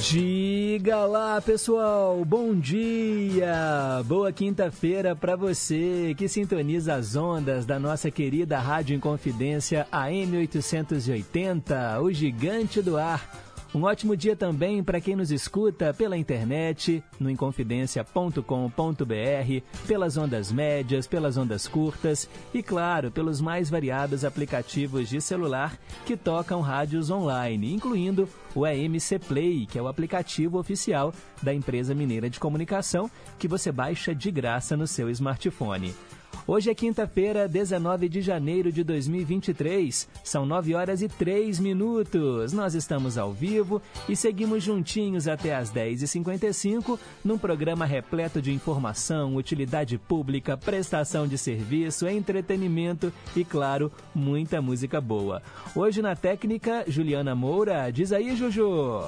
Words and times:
Diga 0.00 1.04
lá, 1.04 1.40
pessoal. 1.42 2.24
Bom 2.24 2.54
dia. 2.54 4.02
Boa 4.06 4.32
quinta-feira 4.32 5.14
para 5.14 5.36
você 5.36 6.14
que 6.16 6.26
sintoniza 6.26 6.94
as 6.94 7.16
ondas 7.16 7.66
da 7.66 7.78
nossa 7.78 8.10
querida 8.10 8.58
Rádio 8.58 8.96
Inconfidência 8.96 9.86
AM 9.92 10.38
880, 10.38 12.00
o 12.00 12.10
gigante 12.10 12.80
do 12.80 12.96
ar 12.96 13.49
um 13.74 13.84
ótimo 13.84 14.16
dia 14.16 14.34
também 14.34 14.82
para 14.82 15.00
quem 15.00 15.14
nos 15.14 15.30
escuta 15.30 15.94
pela 15.94 16.16
internet, 16.16 17.02
no 17.18 17.30
inconfidencia.com.br, 17.30 19.86
pelas 19.86 20.16
ondas 20.16 20.50
médias, 20.50 21.06
pelas 21.06 21.36
ondas 21.36 21.68
curtas 21.68 22.28
e, 22.52 22.62
claro, 22.62 23.10
pelos 23.10 23.40
mais 23.40 23.70
variados 23.70 24.24
aplicativos 24.24 25.08
de 25.08 25.20
celular 25.20 25.78
que 26.04 26.16
tocam 26.16 26.60
rádios 26.60 27.10
online, 27.10 27.72
incluindo 27.72 28.28
o 28.54 28.66
EMC 28.66 29.18
Play, 29.20 29.66
que 29.66 29.78
é 29.78 29.82
o 29.82 29.88
aplicativo 29.88 30.58
oficial 30.58 31.14
da 31.42 31.54
empresa 31.54 31.94
mineira 31.94 32.28
de 32.28 32.40
comunicação 32.40 33.10
que 33.38 33.46
você 33.46 33.70
baixa 33.70 34.14
de 34.14 34.30
graça 34.30 34.76
no 34.76 34.86
seu 34.86 35.08
smartphone. 35.10 35.94
Hoje 36.46 36.70
é 36.70 36.74
quinta-feira, 36.74 37.46
19 37.46 38.08
de 38.08 38.20
janeiro 38.20 38.72
de 38.72 38.82
2023. 38.82 40.08
São 40.24 40.44
9 40.44 40.74
horas 40.74 41.00
e 41.00 41.08
3 41.08 41.60
minutos. 41.60 42.52
Nós 42.52 42.74
estamos 42.74 43.16
ao 43.16 43.32
vivo 43.32 43.80
e 44.08 44.16
seguimos 44.16 44.64
juntinhos 44.64 45.28
até 45.28 45.54
as 45.54 45.72
10h55 45.72 46.98
num 47.24 47.38
programa 47.38 47.84
repleto 47.84 48.42
de 48.42 48.52
informação, 48.52 49.36
utilidade 49.36 49.96
pública, 49.96 50.56
prestação 50.56 51.28
de 51.28 51.38
serviço, 51.38 52.08
entretenimento 52.08 53.12
e, 53.36 53.44
claro, 53.44 53.92
muita 54.14 54.60
música 54.60 55.00
boa. 55.00 55.42
Hoje 55.74 56.02
na 56.02 56.16
técnica, 56.16 56.84
Juliana 56.88 57.34
Moura. 57.34 57.90
Diz 57.92 58.12
aí, 58.12 58.34
Juju. 58.34 59.02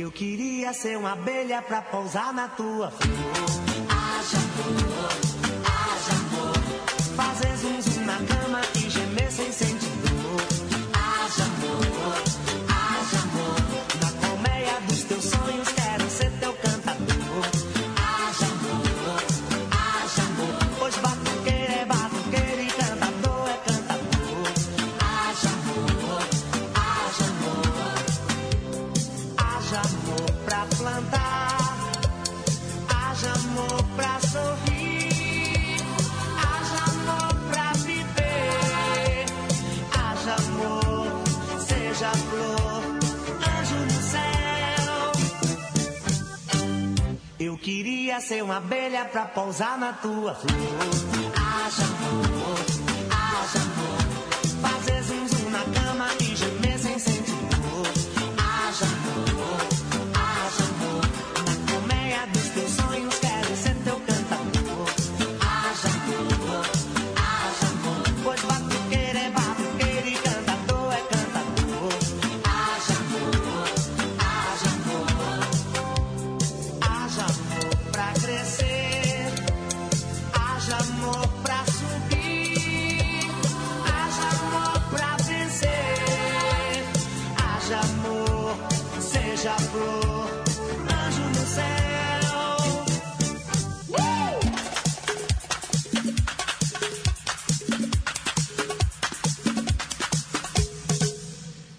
Eu 0.00 0.12
queria 0.12 0.72
ser 0.72 0.96
uma 0.96 1.10
abelha 1.10 1.60
pra 1.60 1.82
pousar 1.82 2.32
na 2.32 2.46
tua 2.46 2.88
flor. 2.88 3.18
Haja 3.88 4.38
amor, 4.38 5.10
haja 5.66 6.14
amor. 6.14 6.54
Fazer 7.16 7.56
zum 7.56 7.82
zum 7.82 8.04
na 8.04 8.18
cama 8.18 8.60
e 8.76 8.88
gemer 8.88 9.32
sem 9.32 9.50
sentir 9.50 9.90
dor. 10.22 10.67
Queria 47.68 48.18
ser 48.18 48.42
uma 48.42 48.56
abelha 48.56 49.04
pra 49.04 49.26
pousar 49.26 49.76
na 49.76 49.92
tua 49.92 50.34
flor. 50.34 51.27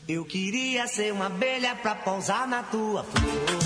Eu 0.10 0.26
queria 0.26 0.88
ser 0.88 1.14
uma 1.14 1.28
abelha 1.28 1.76
pra 1.76 1.94
pousar 1.94 2.48
na 2.48 2.64
tua 2.64 3.04
flor. 3.04 3.59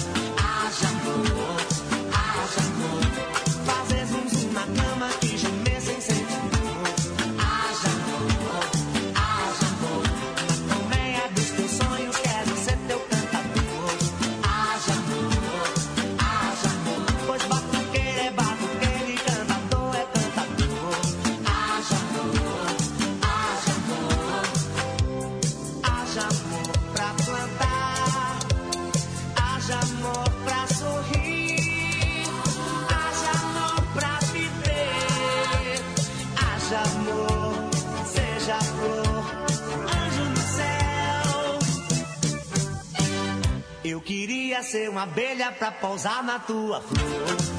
Abelha 45.03 45.51
pra 45.51 45.69
pousar 45.71 46.23
na 46.23 46.39
tua 46.39 46.81
flor. 46.81 47.52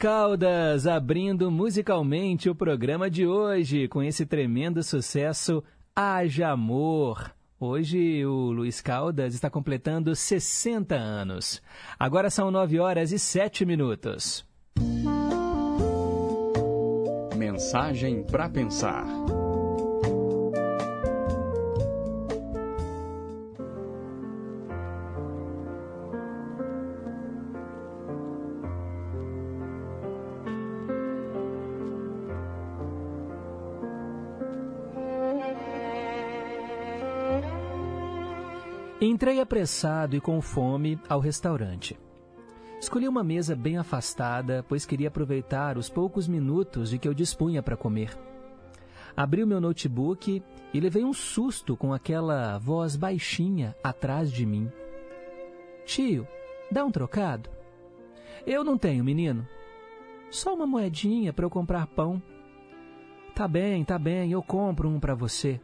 Caldas 0.00 0.86
abrindo 0.86 1.50
musicalmente 1.50 2.48
o 2.48 2.54
programa 2.54 3.10
de 3.10 3.26
hoje 3.26 3.86
com 3.86 4.02
esse 4.02 4.24
tremendo 4.24 4.82
sucesso 4.82 5.62
Haja 5.94 6.48
Amor. 6.48 7.30
Hoje 7.60 8.24
o 8.24 8.50
Luiz 8.50 8.80
Caldas 8.80 9.34
está 9.34 9.50
completando 9.50 10.16
60 10.16 10.94
anos. 10.94 11.60
Agora 11.98 12.30
são 12.30 12.50
9 12.50 12.78
horas 12.78 13.12
e 13.12 13.18
7 13.18 13.66
minutos. 13.66 14.42
Mensagem 17.36 18.24
para 18.24 18.48
pensar. 18.48 19.04
Entrei 39.02 39.40
apressado 39.40 40.14
e 40.14 40.20
com 40.20 40.42
fome 40.42 41.00
ao 41.08 41.20
restaurante. 41.20 41.98
Escolhi 42.78 43.08
uma 43.08 43.24
mesa 43.24 43.56
bem 43.56 43.78
afastada, 43.78 44.62
pois 44.68 44.84
queria 44.84 45.08
aproveitar 45.08 45.78
os 45.78 45.88
poucos 45.88 46.28
minutos 46.28 46.90
de 46.90 46.98
que 46.98 47.08
eu 47.08 47.14
dispunha 47.14 47.62
para 47.62 47.78
comer. 47.78 48.14
Abri 49.16 49.42
o 49.42 49.46
meu 49.46 49.58
notebook 49.58 50.42
e 50.74 50.80
levei 50.80 51.02
um 51.02 51.14
susto 51.14 51.78
com 51.78 51.94
aquela 51.94 52.58
voz 52.58 52.94
baixinha 52.94 53.74
atrás 53.82 54.30
de 54.30 54.44
mim. 54.44 54.70
Tio, 55.86 56.28
dá 56.70 56.84
um 56.84 56.90
trocado? 56.90 57.48
Eu 58.46 58.62
não 58.62 58.76
tenho, 58.76 59.02
menino. 59.02 59.48
Só 60.30 60.54
uma 60.54 60.66
moedinha 60.66 61.32
para 61.32 61.46
eu 61.46 61.50
comprar 61.50 61.86
pão. 61.86 62.22
Tá 63.34 63.48
bem, 63.48 63.82
tá 63.82 63.98
bem, 63.98 64.30
eu 64.32 64.42
compro 64.42 64.90
um 64.90 65.00
para 65.00 65.14
você. 65.14 65.58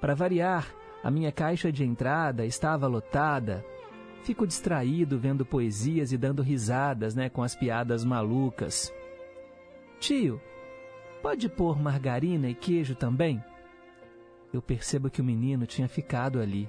Para 0.00 0.14
variar, 0.14 0.66
a 1.02 1.10
minha 1.10 1.30
caixa 1.30 1.70
de 1.70 1.84
entrada 1.84 2.44
estava 2.44 2.86
lotada. 2.86 3.64
Fico 4.22 4.46
distraído 4.46 5.18
vendo 5.18 5.46
poesias 5.46 6.10
e 6.12 6.18
dando 6.18 6.42
risadas, 6.42 7.14
né, 7.14 7.28
com 7.28 7.42
as 7.42 7.54
piadas 7.54 8.04
malucas. 8.04 8.92
Tio, 10.00 10.40
pode 11.22 11.48
pôr 11.48 11.80
margarina 11.80 12.48
e 12.48 12.54
queijo 12.54 12.94
também? 12.94 13.42
Eu 14.52 14.60
percebo 14.60 15.10
que 15.10 15.20
o 15.20 15.24
menino 15.24 15.66
tinha 15.66 15.88
ficado 15.88 16.40
ali. 16.40 16.68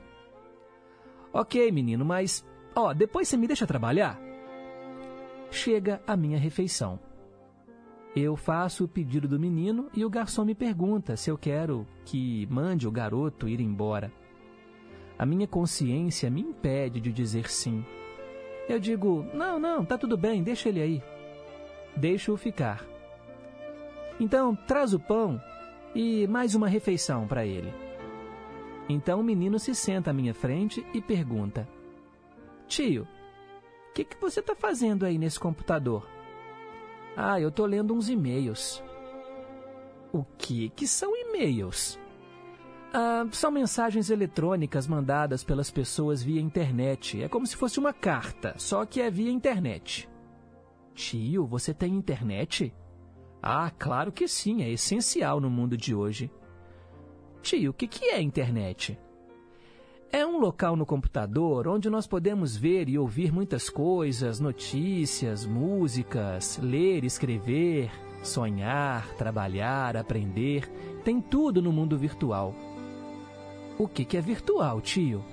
Ok, 1.33 1.71
menino, 1.71 2.05
mas. 2.05 2.45
Ó, 2.75 2.93
depois 2.93 3.27
você 3.27 3.37
me 3.37 3.47
deixa 3.47 3.65
trabalhar? 3.65 4.19
Chega 5.49 6.01
a 6.05 6.15
minha 6.15 6.37
refeição. 6.37 6.99
Eu 8.19 8.35
faço 8.35 8.83
o 8.83 8.87
pedido 8.87 9.27
do 9.27 9.39
menino 9.39 9.91
e 9.93 10.03
o 10.03 10.09
garçom 10.09 10.43
me 10.43 10.55
pergunta 10.55 11.15
se 11.15 11.29
eu 11.29 11.37
quero 11.37 11.85
que 12.03 12.47
mande 12.47 12.87
o 12.87 12.91
garoto 12.91 13.47
ir 13.47 13.59
embora. 13.59 14.11
A 15.19 15.23
minha 15.23 15.47
consciência 15.47 16.27
me 16.27 16.41
impede 16.41 16.99
de 16.99 17.13
dizer 17.13 17.47
sim. 17.47 17.85
Eu 18.67 18.79
digo: 18.79 19.23
não, 19.35 19.59
não, 19.59 19.85
tá 19.85 19.99
tudo 19.99 20.17
bem, 20.17 20.41
deixa 20.41 20.67
ele 20.67 20.81
aí. 20.81 21.03
Deixo-o 21.95 22.35
ficar. 22.35 22.83
Então, 24.19 24.55
traz 24.55 24.95
o 24.95 24.99
pão 24.99 25.39
e 25.93 26.25
mais 26.25 26.55
uma 26.55 26.67
refeição 26.67 27.27
para 27.27 27.45
ele. 27.45 27.71
Então 28.89 29.19
o 29.19 29.23
menino 29.23 29.59
se 29.59 29.75
senta 29.75 30.09
à 30.09 30.13
minha 30.13 30.33
frente 30.33 30.83
e 30.91 30.99
pergunta: 31.03 31.69
Tio, 32.67 33.03
o 33.03 33.93
que, 33.93 34.03
que 34.03 34.19
você 34.19 34.39
está 34.39 34.55
fazendo 34.55 35.05
aí 35.05 35.19
nesse 35.19 35.39
computador? 35.39 36.16
Ah, 37.19 37.41
eu 37.41 37.49
estou 37.49 37.65
lendo 37.65 37.95
uns 37.95 38.09
e-mails. 38.09 38.83
O 40.13 40.23
que, 40.37 40.69
que 40.69 40.85
são 40.87 41.15
e-mails? 41.15 41.99
Ah, 42.93 43.25
são 43.31 43.49
mensagens 43.49 44.11
eletrônicas 44.11 44.85
mandadas 44.85 45.43
pelas 45.43 45.71
pessoas 45.71 46.21
via 46.21 46.39
internet. 46.39 47.23
É 47.23 47.27
como 47.27 47.47
se 47.47 47.55
fosse 47.55 47.79
uma 47.79 47.91
carta, 47.91 48.53
só 48.59 48.85
que 48.85 49.01
é 49.01 49.09
via 49.09 49.31
internet. 49.31 50.07
Tio, 50.93 51.47
você 51.47 51.73
tem 51.73 51.95
internet? 51.95 52.71
Ah, 53.41 53.71
claro 53.71 54.11
que 54.11 54.27
sim, 54.27 54.61
é 54.61 54.69
essencial 54.69 55.39
no 55.39 55.49
mundo 55.49 55.75
de 55.75 55.95
hoje. 55.95 56.31
Tio, 57.41 57.71
o 57.71 57.73
que, 57.73 57.87
que 57.87 58.05
é 58.05 58.21
internet? 58.21 58.95
É 60.09 60.25
um 60.25 60.39
local 60.39 60.77
no 60.77 60.85
computador 60.85 61.67
onde 61.67 61.89
nós 61.89 62.07
podemos 62.07 62.55
ver 62.55 62.87
e 62.87 62.97
ouvir 62.97 63.29
muitas 63.29 63.69
coisas, 63.69 64.39
notícias, 64.39 65.45
músicas, 65.45 66.57
ler, 66.63 67.03
escrever, 67.03 67.91
sonhar, 68.23 69.05
trabalhar, 69.15 69.97
aprender. 69.97 70.71
Tem 71.03 71.19
tudo 71.19 71.61
no 71.61 71.73
mundo 71.73 71.97
virtual. 71.97 72.55
O 73.77 73.85
que, 73.85 74.05
que 74.05 74.15
é 74.15 74.21
virtual, 74.21 74.79
tio? 74.79 75.23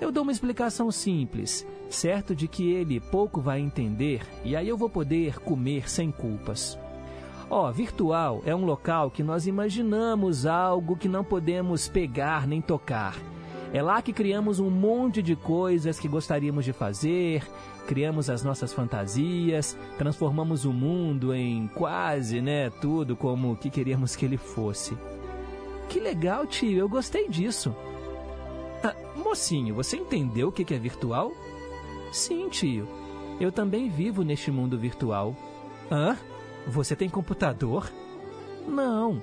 Eu 0.00 0.12
dou 0.12 0.22
uma 0.22 0.32
explicação 0.32 0.92
simples, 0.92 1.66
certo 1.90 2.36
de 2.36 2.46
que 2.46 2.70
ele 2.70 3.00
pouco 3.00 3.40
vai 3.40 3.58
entender 3.58 4.22
e 4.44 4.54
aí 4.54 4.68
eu 4.68 4.76
vou 4.76 4.88
poder 4.88 5.40
comer 5.40 5.90
sem 5.90 6.12
culpas. 6.12 6.78
Ó, 7.50 7.68
oh, 7.68 7.72
virtual 7.72 8.40
é 8.46 8.54
um 8.54 8.64
local 8.64 9.10
que 9.10 9.24
nós 9.24 9.48
imaginamos 9.48 10.46
algo 10.46 10.96
que 10.96 11.08
não 11.08 11.24
podemos 11.24 11.88
pegar 11.88 12.46
nem 12.46 12.60
tocar. 12.60 13.16
É 13.72 13.82
lá 13.82 14.00
que 14.00 14.12
criamos 14.12 14.60
um 14.60 14.70
monte 14.70 15.22
de 15.22 15.36
coisas 15.36 16.00
que 16.00 16.08
gostaríamos 16.08 16.64
de 16.64 16.72
fazer, 16.72 17.46
criamos 17.86 18.30
as 18.30 18.42
nossas 18.42 18.72
fantasias, 18.72 19.76
transformamos 19.98 20.64
o 20.64 20.72
mundo 20.72 21.34
em 21.34 21.68
quase, 21.68 22.40
né, 22.40 22.70
tudo 22.70 23.14
como 23.14 23.56
que 23.56 23.68
queríamos 23.68 24.16
que 24.16 24.24
ele 24.24 24.38
fosse. 24.38 24.96
Que 25.88 26.00
legal, 26.00 26.46
tio, 26.46 26.78
eu 26.78 26.88
gostei 26.88 27.28
disso. 27.28 27.74
Ah, 28.82 28.94
mocinho, 29.16 29.74
você 29.74 29.96
entendeu 29.96 30.48
o 30.48 30.52
que 30.52 30.74
é 30.74 30.78
virtual? 30.78 31.32
Sim, 32.10 32.48
tio. 32.48 32.88
Eu 33.38 33.52
também 33.52 33.88
vivo 33.88 34.22
neste 34.22 34.50
mundo 34.50 34.78
virtual. 34.78 35.36
Hã? 35.90 36.16
Você 36.66 36.96
tem 36.96 37.08
computador? 37.08 37.90
Não, 38.66 39.22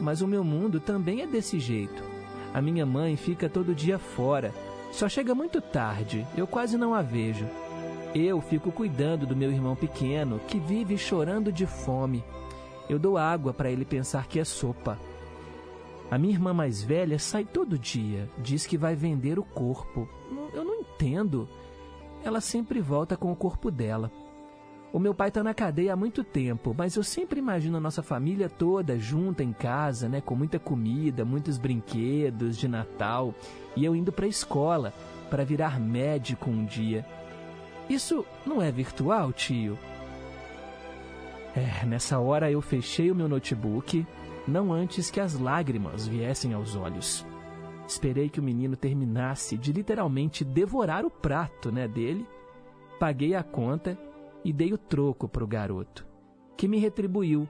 mas 0.00 0.20
o 0.20 0.28
meu 0.28 0.42
mundo 0.42 0.80
também 0.80 1.22
é 1.22 1.26
desse 1.26 1.58
jeito. 1.58 2.13
A 2.54 2.62
minha 2.62 2.86
mãe 2.86 3.16
fica 3.16 3.48
todo 3.48 3.74
dia 3.74 3.98
fora. 3.98 4.54
Só 4.92 5.08
chega 5.08 5.34
muito 5.34 5.60
tarde, 5.60 6.24
eu 6.36 6.46
quase 6.46 6.78
não 6.78 6.94
a 6.94 7.02
vejo. 7.02 7.44
Eu 8.14 8.40
fico 8.40 8.70
cuidando 8.70 9.26
do 9.26 9.34
meu 9.34 9.50
irmão 9.50 9.74
pequeno, 9.74 10.38
que 10.46 10.60
vive 10.60 10.96
chorando 10.96 11.50
de 11.50 11.66
fome. 11.66 12.22
Eu 12.88 12.96
dou 12.96 13.18
água 13.18 13.52
para 13.52 13.68
ele 13.68 13.84
pensar 13.84 14.28
que 14.28 14.38
é 14.38 14.44
sopa. 14.44 14.96
A 16.08 16.16
minha 16.16 16.32
irmã 16.32 16.54
mais 16.54 16.80
velha 16.80 17.18
sai 17.18 17.44
todo 17.44 17.76
dia, 17.76 18.30
diz 18.38 18.66
que 18.66 18.78
vai 18.78 18.94
vender 18.94 19.36
o 19.36 19.42
corpo. 19.42 20.08
Eu 20.52 20.64
não 20.64 20.76
entendo. 20.76 21.48
Ela 22.22 22.40
sempre 22.40 22.80
volta 22.80 23.16
com 23.16 23.32
o 23.32 23.36
corpo 23.36 23.68
dela. 23.68 24.12
O 24.94 25.00
meu 25.00 25.12
pai 25.12 25.26
está 25.26 25.42
na 25.42 25.52
cadeia 25.52 25.92
há 25.92 25.96
muito 25.96 26.22
tempo, 26.22 26.72
mas 26.72 26.94
eu 26.94 27.02
sempre 27.02 27.40
imagino 27.40 27.78
a 27.78 27.80
nossa 27.80 28.00
família 28.00 28.48
toda 28.48 28.96
junta 28.96 29.42
em 29.42 29.52
casa, 29.52 30.08
né, 30.08 30.20
com 30.20 30.36
muita 30.36 30.56
comida, 30.56 31.24
muitos 31.24 31.58
brinquedos 31.58 32.56
de 32.56 32.68
Natal, 32.68 33.34
e 33.74 33.84
eu 33.84 33.96
indo 33.96 34.12
para 34.12 34.24
a 34.24 34.28
escola 34.28 34.94
para 35.28 35.44
virar 35.44 35.80
médico 35.80 36.48
um 36.48 36.64
dia. 36.64 37.04
Isso 37.90 38.24
não 38.46 38.62
é 38.62 38.70
virtual, 38.70 39.32
tio? 39.32 39.76
É, 41.56 41.84
nessa 41.84 42.20
hora 42.20 42.48
eu 42.48 42.62
fechei 42.62 43.10
o 43.10 43.16
meu 43.16 43.26
notebook, 43.26 44.06
não 44.46 44.72
antes 44.72 45.10
que 45.10 45.18
as 45.18 45.36
lágrimas 45.36 46.06
viessem 46.06 46.54
aos 46.54 46.76
olhos. 46.76 47.26
Esperei 47.84 48.28
que 48.28 48.38
o 48.38 48.44
menino 48.44 48.76
terminasse 48.76 49.58
de 49.58 49.72
literalmente 49.72 50.44
devorar 50.44 51.04
o 51.04 51.10
prato 51.10 51.72
né, 51.72 51.88
dele, 51.88 52.24
paguei 53.00 53.34
a 53.34 53.42
conta 53.42 53.98
e 54.44 54.52
dei 54.52 54.72
o 54.72 54.78
troco 54.78 55.28
para 55.28 55.42
o 55.42 55.48
garoto, 55.48 56.06
que 56.56 56.68
me 56.68 56.78
retribuiu 56.78 57.48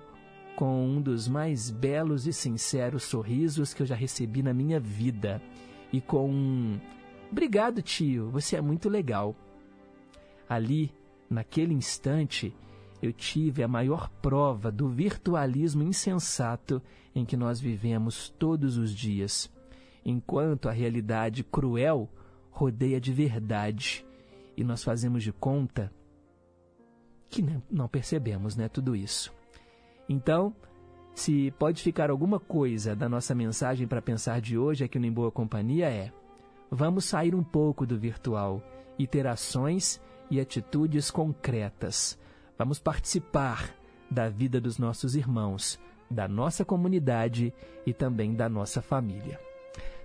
com 0.56 0.86
um 0.86 1.02
dos 1.02 1.26
mais 1.26 1.70
belos 1.70 2.26
e 2.26 2.32
sinceros 2.32 3.02
sorrisos 3.02 3.74
que 3.74 3.82
eu 3.82 3.86
já 3.86 3.96
recebi 3.96 4.42
na 4.42 4.54
minha 4.54 4.78
vida 4.78 5.42
e 5.92 6.00
com 6.00 6.30
um 6.30 6.78
Obrigado, 7.30 7.82
tio, 7.82 8.30
você 8.30 8.54
é 8.54 8.60
muito 8.60 8.88
legal. 8.88 9.34
Ali, 10.48 10.92
naquele 11.28 11.74
instante, 11.74 12.54
eu 13.02 13.12
tive 13.12 13.60
a 13.64 13.66
maior 13.66 14.08
prova 14.22 14.70
do 14.70 14.88
virtualismo 14.88 15.82
insensato 15.82 16.80
em 17.12 17.24
que 17.24 17.36
nós 17.36 17.58
vivemos 17.58 18.28
todos 18.38 18.76
os 18.76 18.94
dias, 18.94 19.50
enquanto 20.04 20.68
a 20.68 20.72
realidade 20.72 21.42
cruel 21.42 22.08
rodeia 22.52 23.00
de 23.00 23.12
verdade 23.12 24.06
e 24.56 24.62
nós 24.62 24.84
fazemos 24.84 25.24
de 25.24 25.32
conta 25.32 25.92
que 27.42 27.60
não 27.70 27.88
percebemos, 27.88 28.56
né, 28.56 28.68
tudo 28.68 28.94
isso. 28.94 29.32
Então, 30.08 30.54
se 31.14 31.50
pode 31.58 31.82
ficar 31.82 32.10
alguma 32.10 32.40
coisa 32.40 32.94
da 32.94 33.08
nossa 33.08 33.34
mensagem 33.34 33.86
para 33.86 34.02
pensar 34.02 34.40
de 34.40 34.58
hoje 34.58 34.84
aqui 34.84 34.98
no 34.98 35.06
Em 35.06 35.12
Boa 35.12 35.30
Companhia 35.30 35.88
é: 35.88 36.12
vamos 36.70 37.04
sair 37.04 37.34
um 37.34 37.42
pouco 37.42 37.86
do 37.86 37.98
virtual 37.98 38.62
e 38.98 39.06
ter 39.06 39.26
ações 39.26 40.00
e 40.30 40.40
atitudes 40.40 41.10
concretas 41.10 42.18
Vamos 42.56 42.78
participar 42.78 43.74
da 44.08 44.28
vida 44.28 44.60
dos 44.60 44.78
nossos 44.78 45.16
irmãos, 45.16 45.78
da 46.08 46.28
nossa 46.28 46.64
comunidade 46.64 47.52
e 47.84 47.92
também 47.92 48.34
da 48.34 48.48
nossa 48.48 48.80
família. 48.80 49.40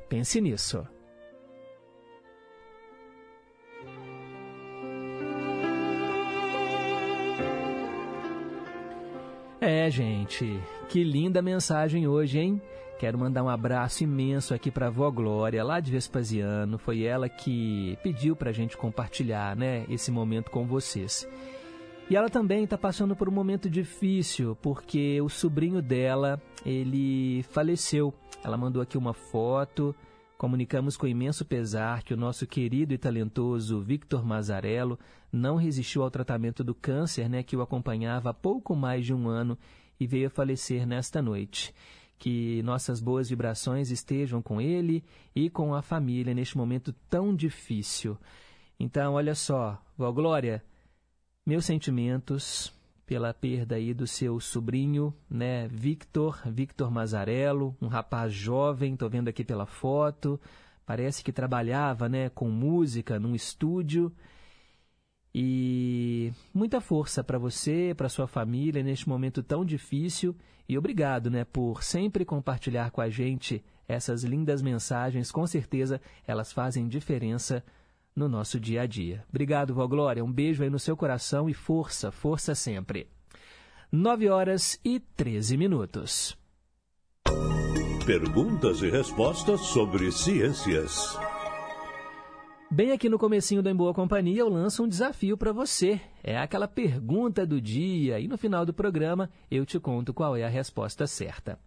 Pense 0.08 0.42
nisso. 0.42 0.86
É, 9.62 9.92
gente, 9.92 10.58
que 10.88 11.04
linda 11.04 11.42
mensagem 11.42 12.08
hoje, 12.08 12.40
hein? 12.40 12.62
Quero 12.98 13.18
mandar 13.18 13.44
um 13.44 13.50
abraço 13.50 14.06
imenso 14.06 14.54
aqui 14.54 14.72
para 14.72 14.88
a 14.88 14.90
vó 14.90 15.12
Glória, 15.12 15.62
lá 15.66 15.82
de 15.82 15.92
Vespasiano. 15.92 16.78
Foi 16.78 17.04
ela 17.04 17.28
que 17.28 17.98
pediu 18.02 18.38
para 18.38 18.52
a 18.52 18.54
gente 18.54 18.78
compartilhar 18.78 19.58
né, 19.58 19.86
esse 19.90 20.12
momento 20.12 20.50
com 20.50 20.66
vocês. 20.66 21.28
E 22.10 22.16
ela 22.16 22.30
também 22.30 22.64
está 22.64 22.78
passando 22.78 23.18
por 23.18 23.28
um 23.28 23.34
momento 23.34 23.70
difícil, 23.70 24.58
porque 24.62 25.20
o 25.22 25.28
sobrinho 25.28 25.82
dela, 25.82 26.42
ele 26.66 27.44
faleceu. 27.52 28.14
Ela 28.42 28.58
mandou 28.58 28.82
aqui 28.82 28.98
uma 28.98 29.14
foto. 29.14 29.94
Comunicamos 30.40 30.96
com 30.96 31.06
imenso 31.06 31.44
pesar 31.44 32.02
que 32.02 32.14
o 32.14 32.18
nosso 32.18 32.48
querido 32.48 32.94
e 32.94 32.98
talentoso 32.98 33.82
Victor 33.82 34.26
Mazarello 34.26 34.98
não 35.30 35.58
resistiu 35.58 36.02
ao 36.02 36.10
tratamento 36.10 36.64
do 36.64 36.74
câncer, 36.74 37.30
né, 37.30 37.44
que 37.44 37.58
o 37.58 37.62
acompanhava 37.62 38.30
há 38.30 38.34
pouco 38.34 38.74
mais 38.74 39.06
de 39.06 39.14
um 39.14 39.28
ano 39.28 39.58
e 40.00 40.08
veio 40.08 40.28
a 40.28 40.30
falecer 40.30 40.88
nesta 40.88 41.22
noite. 41.22 41.76
Que 42.18 42.64
nossas 42.64 43.02
boas 43.02 43.28
vibrações 43.30 43.92
estejam 43.92 44.42
com 44.42 44.62
ele 44.62 45.04
e 45.36 45.50
com 45.50 45.76
a 45.76 45.82
família 45.82 46.34
neste 46.34 46.58
momento 46.58 46.94
tão 47.10 47.36
difícil. 47.36 48.18
Então, 48.80 49.16
olha 49.16 49.36
só, 49.36 49.78
Vó 49.98 50.10
Glória, 50.10 50.64
meus 51.46 51.66
sentimentos 51.66 52.74
pela 53.10 53.34
perda 53.34 53.74
aí 53.74 53.92
do 53.92 54.06
seu 54.06 54.40
sobrinho, 54.40 55.12
né, 55.28 55.68
Victor, 55.68 56.40
Victor 56.46 56.92
Mazarello, 56.92 57.76
um 57.82 57.88
rapaz 57.88 58.32
jovem, 58.32 58.96
tô 58.96 59.10
vendo 59.10 59.30
aqui 59.30 59.44
pela 59.44 59.66
foto, 59.66 60.40
parece 60.86 61.24
que 61.24 61.32
trabalhava, 61.32 62.08
né, 62.08 62.30
com 62.30 62.52
música 62.52 63.20
num 63.20 63.34
estúdio 63.34 64.14
e 65.34 66.32
muita 66.54 66.80
força 66.80 67.24
para 67.24 67.40
você, 67.40 67.96
para 67.98 68.10
sua 68.10 68.28
família 68.28 68.84
neste 68.84 69.10
momento 69.10 69.42
tão 69.42 69.66
difícil 69.66 70.36
e 70.68 70.78
obrigado, 70.78 71.32
né, 71.32 71.44
por 71.44 71.82
sempre 71.82 72.24
compartilhar 72.24 72.92
com 72.92 73.02
a 73.02 73.10
gente 73.10 73.66
essas 73.88 74.24
lindas 74.24 74.62
mensagens. 74.62 75.32
Com 75.32 75.48
certeza 75.48 76.00
elas 76.28 76.54
fazem 76.54 76.88
diferença 76.88 77.64
no 78.16 78.28
nosso 78.28 78.60
dia 78.60 78.82
a 78.82 78.86
dia. 78.86 79.24
Obrigado, 79.30 79.74
Vó 79.74 79.86
Glória. 79.88 80.24
Um 80.24 80.32
beijo 80.32 80.64
aí 80.64 80.70
no 80.70 80.80
seu 80.80 80.96
coração 80.96 81.50
e 81.50 81.54
força, 81.54 82.12
força 82.12 82.54
sempre. 82.56 83.08
9 83.92 84.30
horas 84.30 84.80
e 84.84 85.00
13 85.00 85.58
minutos. 85.58 86.38
Perguntas 88.06 88.82
e 88.82 88.90
respostas 88.90 89.62
sobre 89.62 90.12
ciências. 90.12 91.18
Bem 92.72 92.92
aqui 92.92 93.10
no 93.10 93.18
comecinho 93.18 93.64
do 93.64 93.70
Em 93.70 93.76
Boa 93.76 93.96
Companhia, 93.96 94.42
eu 94.42 94.50
lanço 94.50 94.84
um 94.84 94.88
desafio 94.88 95.36
para 95.36 95.52
você. 95.52 96.00
É 96.24 96.38
aquela 96.38 96.68
pergunta 96.68 97.44
do 97.44 97.60
dia 97.60 98.20
e 98.20 98.28
no 98.28 98.38
final 98.38 98.64
do 98.64 98.72
programa 98.72 99.28
eu 99.50 99.66
te 99.66 99.80
conto 99.80 100.14
qual 100.14 100.36
é 100.36 100.44
a 100.44 100.50
resposta 100.50 101.08
certa. 101.08 101.60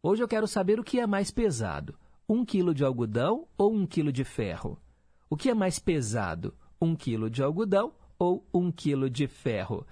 Hoje 0.00 0.22
eu 0.22 0.28
quero 0.28 0.46
saber 0.46 0.78
o 0.78 0.84
que 0.84 1.00
é 1.00 1.08
mais 1.08 1.32
pesado, 1.32 1.98
um 2.28 2.44
quilo 2.44 2.72
de 2.72 2.84
algodão 2.84 3.48
ou 3.58 3.74
um 3.74 3.84
quilo 3.84 4.12
de 4.12 4.22
ferro? 4.22 4.78
O 5.34 5.36
que 5.36 5.50
é 5.50 5.54
mais 5.54 5.80
pesado, 5.80 6.54
um 6.80 6.94
quilo 6.94 7.28
de 7.28 7.42
algodão 7.42 7.92
ou 8.16 8.46
um 8.54 8.70
quilo 8.70 9.10
de 9.10 9.26
ferro? 9.26 9.84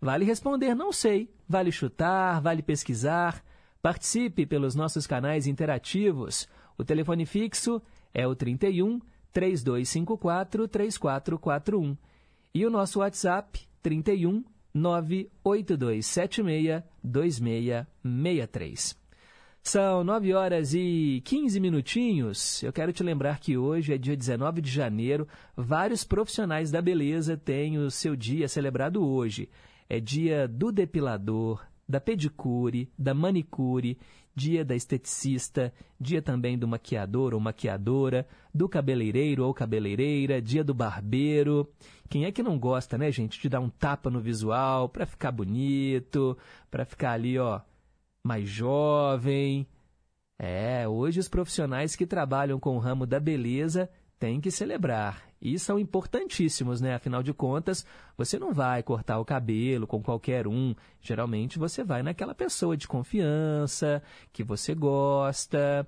Vale 0.00 0.24
responder 0.24 0.74
não 0.74 0.90
sei, 0.90 1.30
vale 1.46 1.70
chutar, 1.70 2.40
vale 2.40 2.62
pesquisar. 2.62 3.44
Participe 3.82 4.46
pelos 4.46 4.74
nossos 4.74 5.06
canais 5.06 5.46
interativos. 5.46 6.48
O 6.78 6.84
telefone 6.84 7.26
fixo 7.26 7.82
é 8.14 8.26
o 8.26 8.34
31 8.34 8.98
3254 9.34 10.66
3441. 10.66 11.94
E 12.54 12.64
o 12.64 12.70
nosso 12.70 13.00
WhatsApp 13.00 13.68
31 13.82 14.42
98276 14.72 16.82
2663. 17.04 19.05
São 19.66 20.04
9 20.04 20.32
horas 20.32 20.74
e 20.74 21.20
15 21.24 21.58
minutinhos. 21.58 22.62
Eu 22.62 22.72
quero 22.72 22.92
te 22.92 23.02
lembrar 23.02 23.40
que 23.40 23.58
hoje 23.58 23.92
é 23.92 23.98
dia 23.98 24.16
19 24.16 24.60
de 24.60 24.70
janeiro. 24.70 25.26
Vários 25.56 26.04
profissionais 26.04 26.70
da 26.70 26.80
beleza 26.80 27.36
têm 27.36 27.76
o 27.76 27.90
seu 27.90 28.14
dia 28.14 28.46
celebrado 28.46 29.04
hoje. 29.04 29.50
É 29.88 29.98
dia 29.98 30.46
do 30.46 30.70
depilador, 30.70 31.66
da 31.88 32.00
pedicure, 32.00 32.88
da 32.96 33.12
manicure, 33.12 33.98
dia 34.36 34.64
da 34.64 34.76
esteticista, 34.76 35.74
dia 36.00 36.22
também 36.22 36.56
do 36.56 36.68
maquiador 36.68 37.34
ou 37.34 37.40
maquiadora, 37.40 38.24
do 38.54 38.68
cabeleireiro 38.68 39.44
ou 39.44 39.52
cabeleireira, 39.52 40.40
dia 40.40 40.62
do 40.62 40.74
barbeiro. 40.74 41.68
Quem 42.08 42.24
é 42.24 42.30
que 42.30 42.40
não 42.40 42.56
gosta, 42.56 42.96
né, 42.96 43.10
gente, 43.10 43.40
de 43.40 43.48
dar 43.48 43.58
um 43.58 43.68
tapa 43.68 44.10
no 44.10 44.20
visual 44.20 44.88
para 44.88 45.04
ficar 45.04 45.32
bonito, 45.32 46.38
para 46.70 46.84
ficar 46.84 47.14
ali, 47.14 47.36
ó, 47.36 47.62
mais 48.26 48.48
jovem? 48.48 49.66
É, 50.38 50.86
hoje 50.86 51.20
os 51.20 51.28
profissionais 51.28 51.96
que 51.96 52.06
trabalham 52.06 52.60
com 52.60 52.76
o 52.76 52.78
ramo 52.78 53.06
da 53.06 53.18
beleza 53.18 53.88
têm 54.18 54.40
que 54.40 54.50
celebrar 54.50 55.26
e 55.40 55.58
são 55.58 55.78
importantíssimos, 55.78 56.80
né? 56.80 56.94
Afinal 56.94 57.22
de 57.22 57.32
contas, 57.32 57.86
você 58.16 58.38
não 58.38 58.52
vai 58.52 58.82
cortar 58.82 59.18
o 59.18 59.24
cabelo 59.24 59.86
com 59.86 60.02
qualquer 60.02 60.46
um. 60.46 60.74
Geralmente 61.00 61.58
você 61.58 61.84
vai 61.84 62.02
naquela 62.02 62.34
pessoa 62.34 62.76
de 62.76 62.88
confiança, 62.88 64.02
que 64.32 64.42
você 64.42 64.74
gosta. 64.74 65.86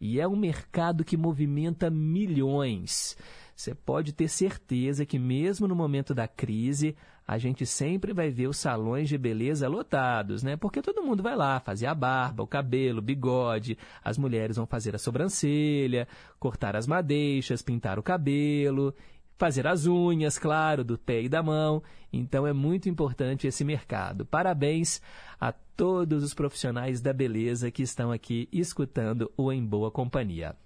E 0.00 0.20
é 0.20 0.28
um 0.28 0.36
mercado 0.36 1.04
que 1.04 1.16
movimenta 1.16 1.90
milhões. 1.90 3.16
Você 3.56 3.74
pode 3.74 4.12
ter 4.12 4.28
certeza 4.28 5.04
que, 5.04 5.18
mesmo 5.18 5.66
no 5.66 5.74
momento 5.74 6.14
da 6.14 6.28
crise, 6.28 6.96
a 7.30 7.38
gente 7.38 7.64
sempre 7.64 8.12
vai 8.12 8.28
ver 8.28 8.48
os 8.48 8.56
salões 8.56 9.08
de 9.08 9.16
beleza 9.16 9.68
lotados, 9.68 10.42
né? 10.42 10.56
Porque 10.56 10.82
todo 10.82 11.00
mundo 11.00 11.22
vai 11.22 11.36
lá 11.36 11.60
fazer 11.60 11.86
a 11.86 11.94
barba, 11.94 12.42
o 12.42 12.46
cabelo, 12.46 12.98
o 12.98 13.02
bigode, 13.02 13.78
as 14.02 14.18
mulheres 14.18 14.56
vão 14.56 14.66
fazer 14.66 14.96
a 14.96 14.98
sobrancelha, 14.98 16.08
cortar 16.40 16.74
as 16.74 16.88
madeixas, 16.88 17.62
pintar 17.62 18.00
o 18.00 18.02
cabelo, 18.02 18.92
fazer 19.38 19.64
as 19.68 19.86
unhas, 19.86 20.40
claro, 20.40 20.82
do 20.82 20.98
pé 20.98 21.22
e 21.22 21.28
da 21.28 21.40
mão. 21.40 21.80
Então 22.12 22.48
é 22.48 22.52
muito 22.52 22.88
importante 22.88 23.46
esse 23.46 23.62
mercado. 23.62 24.26
Parabéns 24.26 25.00
a 25.40 25.52
todos 25.52 26.24
os 26.24 26.34
profissionais 26.34 27.00
da 27.00 27.12
beleza 27.12 27.70
que 27.70 27.84
estão 27.84 28.10
aqui 28.10 28.48
escutando 28.50 29.30
o 29.36 29.52
Em 29.52 29.64
Boa 29.64 29.92
Companhia. 29.92 30.56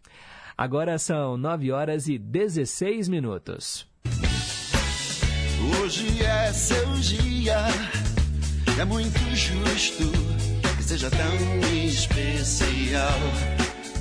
Agora 0.57 0.97
são 0.97 1.37
9 1.37 1.71
horas 1.73 2.09
e 2.09 2.17
16 2.17 3.07
minutos. 3.11 3.87
Hoje 5.65 6.23
é 6.23 6.53
seu 6.53 6.95
dia, 6.95 7.57
é 8.79 8.85
muito 8.85 9.19
justo 9.35 10.05
que 10.77 10.83
seja 10.83 11.11
tão 11.11 11.75
especial. 11.87 13.19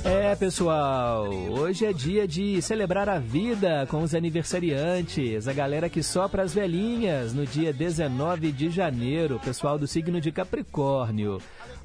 É, 0.04 0.36
pessoal, 0.36 1.30
hoje 1.32 1.86
é 1.86 1.92
dia 1.92 2.28
de 2.28 2.60
celebrar 2.60 3.08
a 3.08 3.18
vida 3.18 3.86
com 3.90 4.02
os 4.02 4.14
aniversariantes, 4.14 5.48
a 5.48 5.52
galera 5.54 5.88
que 5.88 6.02
sopra 6.02 6.42
as 6.42 6.52
velhinhas 6.52 7.32
no 7.32 7.46
dia 7.46 7.72
19 7.72 8.52
de 8.52 8.68
janeiro, 8.68 9.40
pessoal 9.42 9.78
do 9.78 9.86
signo 9.86 10.20
de 10.20 10.30
Capricórnio. 10.30 11.40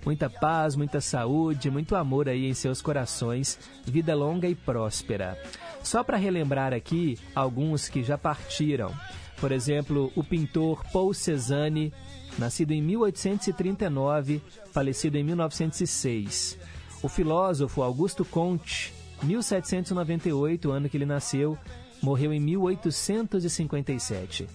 Muita 0.05 0.29
paz, 0.29 0.75
muita 0.75 0.99
saúde, 0.99 1.71
muito 1.71 1.95
amor 1.95 2.27
aí 2.27 2.45
em 2.45 2.53
seus 2.53 2.81
corações, 2.81 3.57
vida 3.85 4.13
longa 4.13 4.49
e 4.49 4.55
próspera. 4.55 5.37
Só 5.81 6.03
para 6.03 6.17
relembrar 6.17 6.73
aqui 6.73 7.17
alguns 7.33 7.87
que 7.87 8.03
já 8.03 8.17
partiram. 8.17 8.93
Por 9.39 9.51
exemplo, 9.51 10.11
o 10.15 10.23
pintor 10.23 10.83
Paul 10.91 11.13
Cézanne, 11.13 11.93
nascido 12.37 12.71
em 12.71 12.81
1839, 12.81 14.41
falecido 14.71 15.17
em 15.17 15.23
1906. 15.23 16.57
O 17.01 17.07
filósofo 17.07 17.81
Augusto 17.81 18.25
Comte, 18.25 18.93
1798, 19.23 20.69
ano 20.71 20.89
que 20.89 20.97
ele 20.97 21.05
nasceu, 21.05 21.57
morreu 22.01 22.33
em 22.33 22.39
1857. 22.39 24.47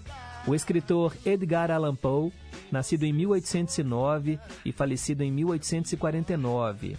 O 0.46 0.54
escritor 0.54 1.16
Edgar 1.24 1.70
Allan 1.70 1.96
Poe, 1.96 2.30
nascido 2.70 3.04
em 3.04 3.14
1809 3.14 4.38
e 4.64 4.72
falecido 4.72 5.22
em 5.22 5.30
1849. 5.32 6.98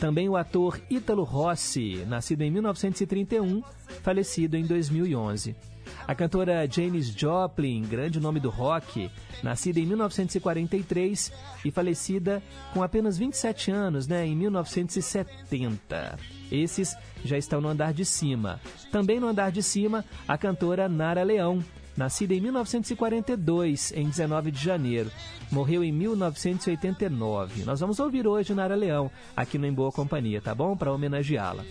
Também 0.00 0.28
o 0.28 0.36
ator 0.36 0.80
Ítalo 0.90 1.24
Rossi, 1.24 2.04
nascido 2.06 2.42
em 2.42 2.50
1931, 2.50 3.62
falecido 4.02 4.56
em 4.56 4.64
2011. 4.64 5.54
A 6.06 6.14
cantora 6.14 6.68
Janis 6.70 7.08
Joplin, 7.08 7.82
grande 7.82 8.20
nome 8.20 8.38
do 8.38 8.48
rock, 8.48 9.10
nascida 9.42 9.80
em 9.80 9.86
1943 9.86 11.32
e 11.64 11.70
falecida 11.72 12.40
com 12.72 12.80
apenas 12.80 13.18
27 13.18 13.72
anos, 13.72 14.06
né, 14.06 14.24
em 14.24 14.36
1970. 14.36 16.16
Esses 16.50 16.96
já 17.24 17.36
estão 17.36 17.60
no 17.60 17.68
andar 17.68 17.92
de 17.92 18.04
cima. 18.04 18.60
Também 18.92 19.18
no 19.18 19.26
andar 19.26 19.50
de 19.50 19.64
cima, 19.64 20.04
a 20.28 20.38
cantora 20.38 20.88
Nara 20.88 21.24
Leão, 21.24 21.58
nascida 21.96 22.34
em 22.34 22.40
1942, 22.40 23.90
em 23.90 24.08
19 24.08 24.52
de 24.52 24.62
janeiro. 24.62 25.10
Morreu 25.50 25.82
em 25.82 25.90
1989. 25.90 27.64
Nós 27.64 27.80
vamos 27.80 27.98
ouvir 27.98 28.28
hoje 28.28 28.54
Nara 28.54 28.76
Leão, 28.76 29.10
aqui 29.36 29.58
no 29.58 29.66
Em 29.66 29.72
Boa 29.72 29.90
Companhia, 29.90 30.40
tá 30.40 30.54
bom? 30.54 30.76
Para 30.76 30.92
homenageá-la. 30.92 31.64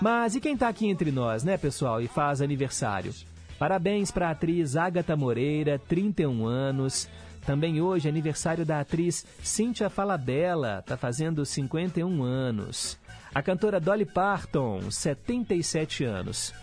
Mas 0.00 0.34
e 0.34 0.40
quem 0.40 0.56
tá 0.56 0.66
aqui 0.66 0.88
entre 0.88 1.12
nós, 1.12 1.44
né, 1.44 1.56
pessoal, 1.56 2.00
e 2.00 2.08
faz 2.08 2.40
aniversário? 2.40 3.14
Parabéns 3.60 4.10
para 4.10 4.28
a 4.28 4.30
atriz 4.30 4.74
Agatha 4.74 5.14
Moreira, 5.14 5.78
31 5.78 6.46
anos. 6.46 7.06
Também 7.44 7.78
hoje 7.78 8.08
é 8.08 8.10
aniversário 8.10 8.64
da 8.64 8.80
atriz 8.80 9.26
Cíntia 9.42 9.90
Falabella, 9.90 10.82
tá 10.86 10.96
fazendo 10.96 11.44
51 11.44 12.22
anos. 12.22 12.98
A 13.34 13.42
cantora 13.42 13.78
Dolly 13.78 14.06
Parton, 14.06 14.90
77 14.90 16.04
anos. 16.04 16.54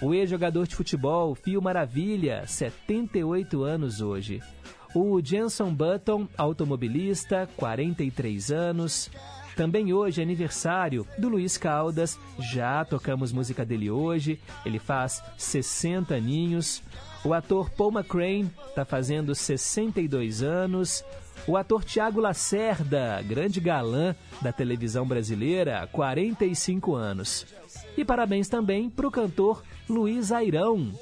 O 0.00 0.14
ex-jogador 0.14 0.66
de 0.66 0.74
futebol 0.74 1.34
Fio 1.34 1.60
Maravilha, 1.60 2.46
78 2.46 3.62
anos 3.62 4.00
hoje. 4.00 4.42
O 4.94 5.20
Jenson 5.22 5.74
Button, 5.74 6.26
automobilista, 6.38 7.46
43 7.54 8.50
anos. 8.50 9.10
Também 9.56 9.90
hoje 9.90 10.20
é 10.20 10.22
aniversário 10.22 11.06
do 11.16 11.30
Luiz 11.30 11.56
Caldas, 11.56 12.18
já 12.38 12.84
tocamos 12.84 13.32
música 13.32 13.64
dele 13.64 13.90
hoje, 13.90 14.38
ele 14.66 14.78
faz 14.78 15.22
60 15.38 16.14
aninhos. 16.14 16.82
O 17.24 17.32
ator 17.32 17.70
Paul 17.70 17.90
McCrane 17.90 18.50
está 18.68 18.84
fazendo 18.84 19.34
62 19.34 20.42
anos. 20.42 21.02
O 21.46 21.56
ator 21.56 21.82
Tiago 21.84 22.20
Lacerda, 22.20 23.22
grande 23.22 23.58
galã 23.58 24.14
da 24.42 24.52
televisão 24.52 25.06
brasileira, 25.06 25.88
45 25.90 26.94
anos. 26.94 27.46
E 27.96 28.04
parabéns 28.04 28.48
também 28.48 28.90
para 28.90 29.08
o 29.08 29.10
cantor 29.10 29.62
Luiz 29.88 30.32
Airão. 30.32 30.92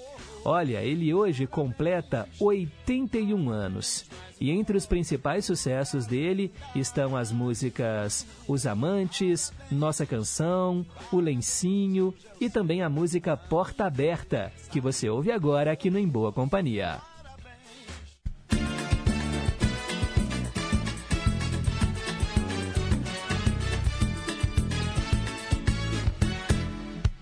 Olha, 0.45 0.83
ele 0.83 1.15
hoje 1.15 1.47
completa 1.47 2.29
81 2.39 3.49
anos. 3.49 4.05
E 4.39 4.51
entre 4.51 4.77
os 4.77 4.85
principais 4.85 5.47
sucessos 5.47 6.07
dele 6.07 6.53
estão 6.77 7.17
as 7.17 7.33
músicas 7.33 8.27
Os 8.47 8.67
Amantes, 8.67 9.51
Nossa 9.71 10.05
Canção, 10.05 10.85
O 11.11 11.19
Lencinho 11.19 12.13
e 12.39 12.51
também 12.51 12.83
a 12.83 12.91
música 12.91 13.39
Porta 13.39 13.87
Aberta, 13.87 14.53
que 14.71 14.81
você 14.81 15.09
ouve 15.09 15.33
agora 15.33 15.73
aqui 15.73 15.89
no 15.89 15.99
Em 15.99 16.07
Boa 16.07 16.31
Companhia. 16.31 16.99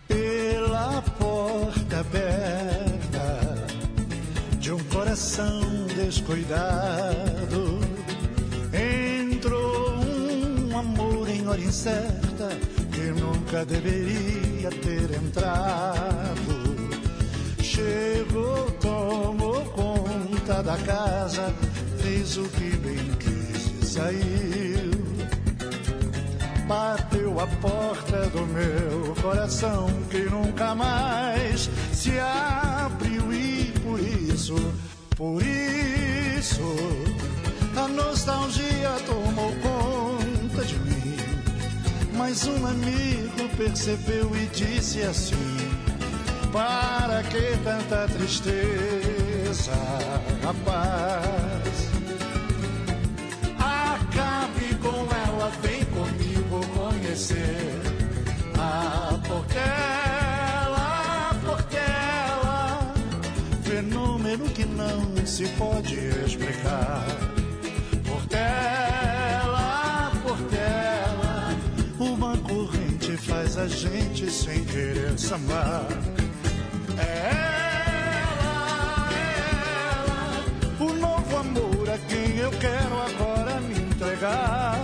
Pela 0.09 1.02
porta 1.19 2.00
aberta 2.00 2.72
coração 5.23 5.87
descuidado 5.95 7.79
entrou 8.73 10.00
um 10.69 10.76
amor 10.76 11.29
em 11.29 11.47
hora 11.47 11.61
incerta 11.61 12.49
que 12.91 13.21
nunca 13.21 13.64
deveria 13.64 14.69
ter 14.69 15.14
entrado. 15.14 16.75
Chegou, 17.62 18.69
tomou 18.81 19.64
conta 19.67 20.61
da 20.61 20.76
casa, 20.79 21.55
fez 21.99 22.37
o 22.37 22.43
que 22.49 22.76
bem 22.79 23.12
quis 23.21 23.81
e 23.81 23.87
saiu. 23.87 24.91
Bateu 26.67 27.38
a 27.38 27.47
porta 27.47 28.26
do 28.31 28.45
meu 28.47 29.14
coração 29.23 29.87
que 30.11 30.23
nunca 30.25 30.75
mais 30.75 31.71
se 31.93 32.19
abriu 32.19 33.33
e 33.33 33.73
por 33.85 34.00
isso, 34.00 34.57
por 35.16 35.42
isso, 35.42 36.75
a 37.76 37.88
nostalgia 37.88 38.90
tomou 39.07 39.52
conta 39.62 40.64
de 40.64 40.78
mim. 40.78 41.16
Mas 42.16 42.47
um 42.47 42.66
amigo 42.66 43.49
percebeu 43.57 44.31
e 44.37 44.47
disse 44.47 45.02
assim: 45.02 45.57
Para 46.52 47.23
que 47.25 47.57
tanta 47.64 48.07
tristeza, 48.09 49.72
rapaz? 50.42 51.92
Acabe 53.59 54.75
com 54.83 55.07
ela, 55.27 55.51
vem 55.62 55.85
comigo 55.87 56.61
conhecer 56.75 57.83
a 58.59 59.18
Portela, 59.27 59.91
se 65.33 65.49
pode 65.57 65.95
explicar. 66.27 67.07
Portela, 68.07 69.62
Portela, 70.23 71.57
uma 71.99 72.37
corrente 72.37 73.16
faz 73.16 73.57
a 73.57 73.66
gente 73.66 74.31
sem 74.31 74.62
querer 74.66 75.18
sambar. 75.18 75.87
É 76.99 77.31
ela, 78.29 79.09
ela, 80.05 80.45
o 80.81 80.92
novo 80.92 81.37
amor 81.38 81.88
a 81.88 81.97
quem 82.11 82.37
eu 82.37 82.51
quero 82.51 83.01
agora 83.01 83.59
me 83.62 83.81
entregar. 83.81 84.79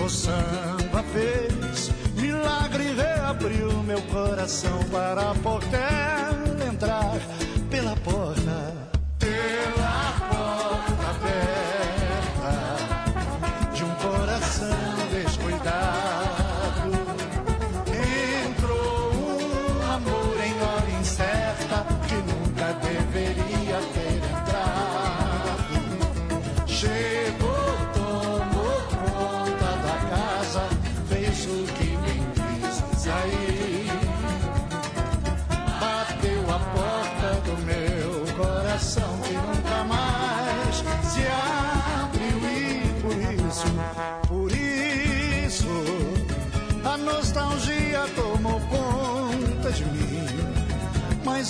O 0.00 0.08
samba 0.08 1.02
fez 1.12 1.90
milagre, 2.14 2.94
reabriu 2.94 3.82
meu 3.82 4.00
coração 4.02 4.78
para 4.92 5.32
a 5.32 5.34
portela 5.34 6.17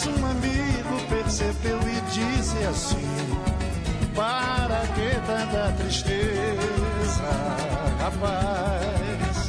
um 0.08 0.26
amigo 0.26 1.00
percebeu 1.08 1.78
e 1.82 2.00
disse 2.10 2.64
assim: 2.64 3.38
Para 4.14 4.80
que 4.94 5.10
tanta 5.26 5.72
tristeza, 5.76 7.30
rapaz? 8.00 9.48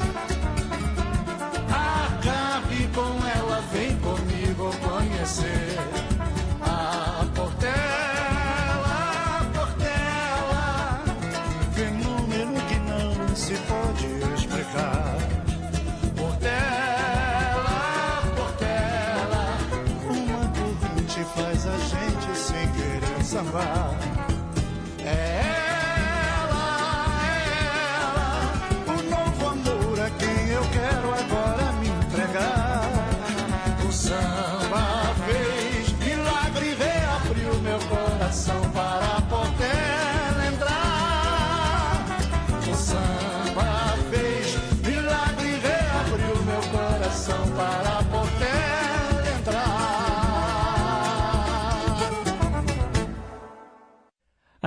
Acabe 1.71 2.89
com 2.93 3.27
ela, 3.27 3.61
vem 3.71 3.95
comigo 3.97 4.71
conhecer 4.83 5.88
querer 23.51 23.88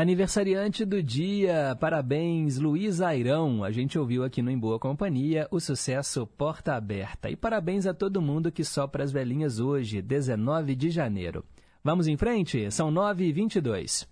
Aniversariante 0.02 0.84
do 0.84 1.00
dia, 1.00 1.76
parabéns 1.78 2.58
Luiz 2.58 3.00
Airão. 3.00 3.62
A 3.62 3.70
gente 3.70 3.96
ouviu 3.96 4.24
aqui 4.24 4.42
no 4.42 4.50
Em 4.50 4.58
Boa 4.58 4.76
Companhia 4.76 5.46
o 5.48 5.60
sucesso 5.60 6.26
Porta 6.26 6.74
Aberta. 6.74 7.30
E 7.30 7.36
parabéns 7.36 7.86
a 7.86 7.94
todo 7.94 8.20
mundo 8.20 8.50
que 8.50 8.64
sopra 8.64 9.04
as 9.04 9.12
velhinhas 9.12 9.60
hoje, 9.60 10.02
19 10.02 10.74
de 10.74 10.90
janeiro. 10.90 11.44
Vamos 11.84 12.08
em 12.08 12.16
frente? 12.16 12.68
São 12.72 12.90
9 12.90 13.26
e 13.26 13.32
22 13.32 14.08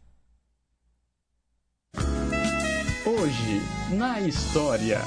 Hoje, 3.05 3.97
na 3.99 4.21
história. 4.21 5.01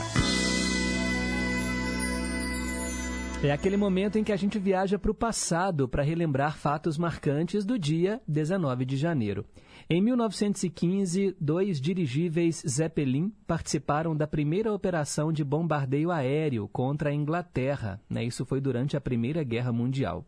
É 3.41 3.51
aquele 3.53 3.77
momento 3.77 4.17
em 4.17 4.23
que 4.23 4.33
a 4.33 4.37
gente 4.37 4.59
viaja 4.59 4.99
para 4.99 5.11
o 5.11 5.15
passado 5.15 5.87
para 5.87 6.03
relembrar 6.03 6.57
fatos 6.57 6.97
marcantes 6.97 7.63
do 7.63 7.79
dia 7.79 8.21
19 8.27 8.83
de 8.83 8.97
janeiro. 8.97 9.45
Em 9.89 10.01
1915, 10.01 11.35
dois 11.39 11.81
dirigíveis 11.81 12.63
Zeppelin 12.67 13.29
participaram 13.45 14.15
da 14.15 14.25
primeira 14.25 14.73
operação 14.73 15.31
de 15.31 15.43
bombardeio 15.43 16.09
aéreo 16.09 16.67
contra 16.69 17.09
a 17.09 17.13
Inglaterra. 17.13 18.01
Né? 18.09 18.23
Isso 18.23 18.45
foi 18.45 18.61
durante 18.61 18.95
a 18.95 19.01
Primeira 19.01 19.43
Guerra 19.43 19.73
Mundial. 19.73 20.25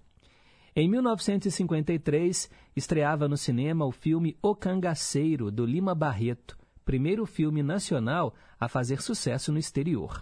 Em 0.75 0.89
1953, 0.89 2.49
estreava 2.75 3.29
no 3.29 3.37
cinema 3.37 3.85
o 3.85 3.91
filme 3.91 4.37
O 4.41 4.53
Cangaceiro, 4.53 5.49
do 5.49 5.65
Lima 5.65 5.95
Barreto, 5.95 6.57
primeiro 6.83 7.25
filme 7.25 7.63
nacional 7.63 8.35
a 8.59 8.67
fazer 8.67 9.01
sucesso 9.01 9.53
no 9.53 9.57
exterior. 9.57 10.21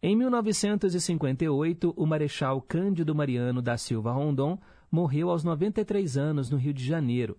Em 0.00 0.14
1958, 0.14 1.92
o 1.96 2.06
Marechal 2.06 2.62
Cândido 2.62 3.14
Mariano 3.16 3.60
da 3.60 3.76
Silva 3.76 4.12
Rondon 4.12 4.60
morreu 4.90 5.28
aos 5.28 5.42
93 5.42 6.16
anos 6.16 6.50
no 6.50 6.56
Rio 6.56 6.72
de 6.72 6.84
Janeiro. 6.84 7.36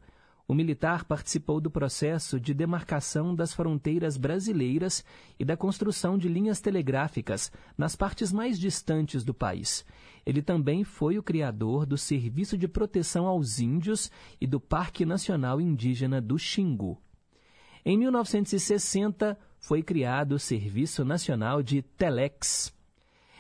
O 0.48 0.54
militar 0.54 1.06
participou 1.06 1.60
do 1.60 1.72
processo 1.72 2.40
de 2.40 2.54
demarcação 2.54 3.34
das 3.34 3.52
fronteiras 3.52 4.16
brasileiras 4.16 5.04
e 5.40 5.46
da 5.46 5.58
construção 5.58 6.20
de 6.20 6.28
linhas 6.28 6.62
telegráficas 6.62 7.52
nas 7.76 7.96
partes 7.96 8.32
mais 8.32 8.60
distantes 8.60 9.24
do 9.24 9.34
país. 9.34 9.84
Ele 10.24 10.44
também 10.44 10.84
foi 10.84 11.18
o 11.18 11.24
criador 11.24 11.86
do 11.88 11.98
Serviço 11.98 12.58
de 12.58 12.68
Proteção 12.68 13.26
aos 13.26 13.60
Índios 13.60 14.12
e 14.40 14.46
do 14.46 14.60
Parque 14.60 15.04
Nacional 15.04 15.60
Indígena 15.60 16.22
do 16.22 16.38
Xingu. 16.38 17.02
Em 17.84 17.98
1960, 17.98 19.38
foi 19.60 19.82
criado 19.82 20.34
o 20.34 20.40
Serviço 20.40 21.04
Nacional 21.04 21.64
de 21.64 21.82
Telex. 21.82 22.72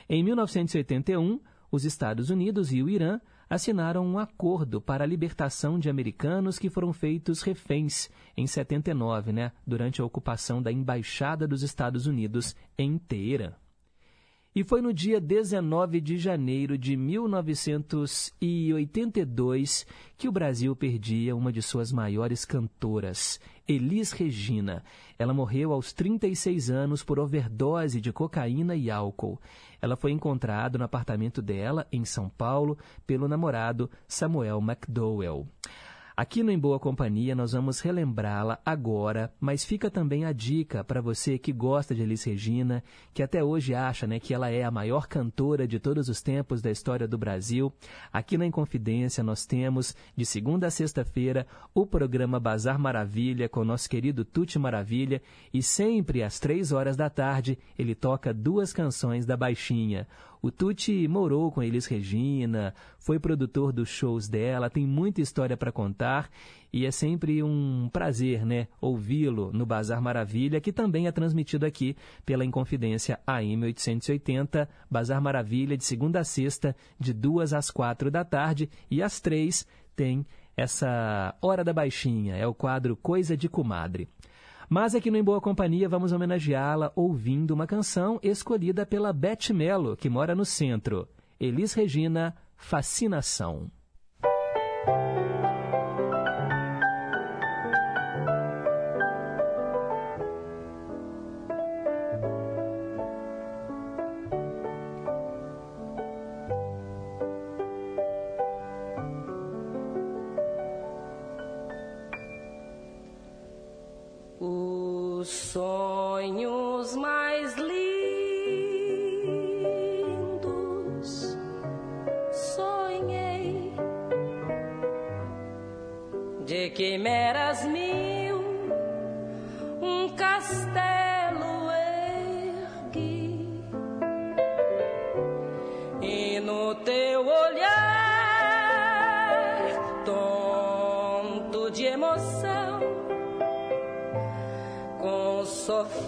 Em 0.09 0.23
1981, 0.23 1.39
os 1.71 1.85
Estados 1.85 2.31
Unidos 2.31 2.71
e 2.71 2.81
o 2.81 2.89
Irã 2.89 3.19
assinaram 3.49 4.05
um 4.05 4.17
acordo 4.19 4.81
para 4.81 5.03
a 5.03 5.07
libertação 5.07 5.77
de 5.79 5.89
americanos 5.89 6.57
que 6.59 6.69
foram 6.69 6.91
feitos 6.93 7.41
reféns 7.41 8.09
em 8.35 8.47
79, 8.47 9.31
né, 9.31 9.51
durante 9.65 10.01
a 10.01 10.05
ocupação 10.05 10.61
da 10.61 10.71
Embaixada 10.71 11.47
dos 11.47 11.63
Estados 11.63 12.07
Unidos 12.07 12.55
em 12.77 12.97
Teherã. 12.97 13.53
E 14.55 14.63
foi 14.63 14.81
no 14.81 14.91
dia 14.93 15.19
19 15.19 15.99
de 15.99 16.17
janeiro 16.17 16.77
de 16.77 16.95
1982 16.95 19.85
que 20.17 20.29
o 20.29 20.31
Brasil 20.31 20.73
perdia 20.73 21.35
uma 21.35 21.51
de 21.51 21.61
suas 21.61 21.91
maiores 21.91 22.45
cantoras, 22.45 23.37
Elis 23.67 24.13
Regina. 24.13 24.81
Ela 25.19 25.33
morreu 25.33 25.73
aos 25.73 25.91
36 25.91 26.71
anos 26.71 27.03
por 27.03 27.19
overdose 27.19 27.99
de 27.99 28.13
cocaína 28.13 28.77
e 28.77 28.89
álcool. 28.89 29.37
Ela 29.81 29.97
foi 29.97 30.11
encontrada 30.11 30.77
no 30.77 30.85
apartamento 30.85 31.41
dela, 31.41 31.85
em 31.91 32.05
São 32.05 32.29
Paulo, 32.29 32.77
pelo 33.05 33.27
namorado 33.27 33.91
Samuel 34.07 34.61
McDowell. 34.61 35.45
Aqui 36.17 36.43
no 36.43 36.49
Em 36.49 36.57
Boa 36.57 36.79
Companhia 36.79 37.35
nós 37.35 37.51
vamos 37.51 37.81
relembrá-la 37.81 38.57
agora, 38.65 39.33
mas 39.37 39.65
fica 39.65 39.91
também 39.91 40.23
a 40.23 40.31
dica 40.31 40.81
para 40.81 41.01
você 41.01 41.37
que 41.37 41.51
gosta 41.51 41.93
de 41.93 42.03
Elis 42.03 42.23
Regina, 42.23 42.81
que 43.13 43.21
até 43.21 43.43
hoje 43.43 43.75
acha 43.75 44.07
né, 44.07 44.17
que 44.17 44.33
ela 44.33 44.49
é 44.49 44.63
a 44.63 44.71
maior 44.71 45.07
cantora 45.07 45.67
de 45.67 45.77
todos 45.77 46.07
os 46.07 46.21
tempos 46.21 46.61
da 46.61 46.71
história 46.71 47.05
do 47.05 47.17
Brasil. 47.17 47.69
Aqui 48.13 48.37
na 48.37 48.45
Inconfidência 48.45 49.21
nós 49.21 49.45
temos, 49.45 49.93
de 50.15 50.25
segunda 50.25 50.67
a 50.67 50.71
sexta-feira, 50.71 51.45
o 51.73 51.85
programa 51.85 52.39
Bazar 52.39 52.79
Maravilha 52.79 53.49
com 53.49 53.65
nosso 53.65 53.89
querido 53.89 54.23
Tuti 54.23 54.57
Maravilha 54.57 55.21
e 55.53 55.61
sempre 55.61 56.23
às 56.23 56.39
três 56.39 56.71
horas 56.71 56.95
da 56.95 57.09
tarde 57.09 57.59
ele 57.77 57.93
toca 57.93 58.33
duas 58.33 58.71
canções 58.71 59.25
da 59.25 59.35
Baixinha. 59.35 60.07
O 60.45 60.51
Tuti 60.51 61.07
morou 61.07 61.51
com 61.51 61.63
Elis 61.63 61.87
Regina, 61.87 62.71
foi 62.99 63.17
produtor 63.17 63.73
dos 63.73 63.89
shows 63.89 64.27
dela, 64.27 64.69
tem 64.69 64.85
muita 64.85 65.19
história 65.19 65.57
para 65.57 65.71
contar 65.71 66.29
e 66.71 66.85
é 66.85 66.91
sempre 66.91 67.41
um 67.41 67.89
prazer, 67.91 68.45
né, 68.45 68.67
ouvi-lo 68.79 69.51
no 69.51 69.65
Bazar 69.65 69.99
Maravilha, 69.99 70.61
que 70.61 70.71
também 70.71 71.07
é 71.07 71.11
transmitido 71.11 71.65
aqui 71.65 71.97
pela 72.23 72.45
Inconfidência 72.45 73.19
AM 73.25 73.63
880, 73.63 74.69
Bazar 74.87 75.19
Maravilha 75.19 75.75
de 75.75 75.83
segunda 75.83 76.19
a 76.19 76.23
sexta, 76.23 76.75
de 76.99 77.11
duas 77.11 77.51
às 77.51 77.71
quatro 77.71 78.11
da 78.11 78.23
tarde 78.23 78.69
e 78.91 79.01
às 79.01 79.19
três 79.19 79.65
tem 79.95 80.27
essa 80.55 81.33
Hora 81.41 81.63
da 81.63 81.73
Baixinha, 81.73 82.35
é 82.35 82.45
o 82.45 82.53
quadro 82.53 82.95
Coisa 82.95 83.35
de 83.35 83.49
Comadre. 83.49 84.07
Mas 84.69 84.95
aqui 84.95 85.11
no 85.11 85.17
Em 85.17 85.23
Boa 85.23 85.39
Companhia 85.39 85.87
vamos 85.87 86.11
homenageá-la 86.11 86.91
ouvindo 86.95 87.51
uma 87.51 87.67
canção 87.67 88.19
escolhida 88.23 88.85
pela 88.85 89.13
Beth 89.13 89.53
Mello, 89.53 89.95
que 89.95 90.09
mora 90.09 90.33
no 90.33 90.45
centro. 90.45 91.07
Elis 91.39 91.73
Regina, 91.73 92.35
Fascinação. 92.55 93.69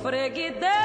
freguidez. 0.02 0.77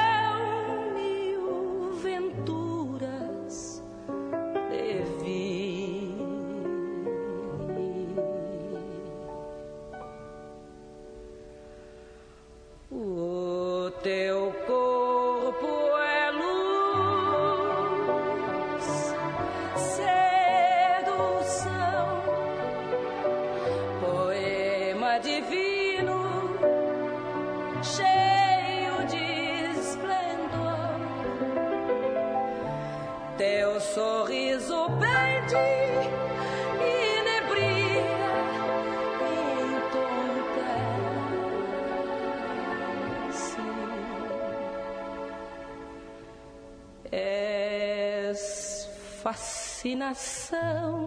nação 50.03 51.02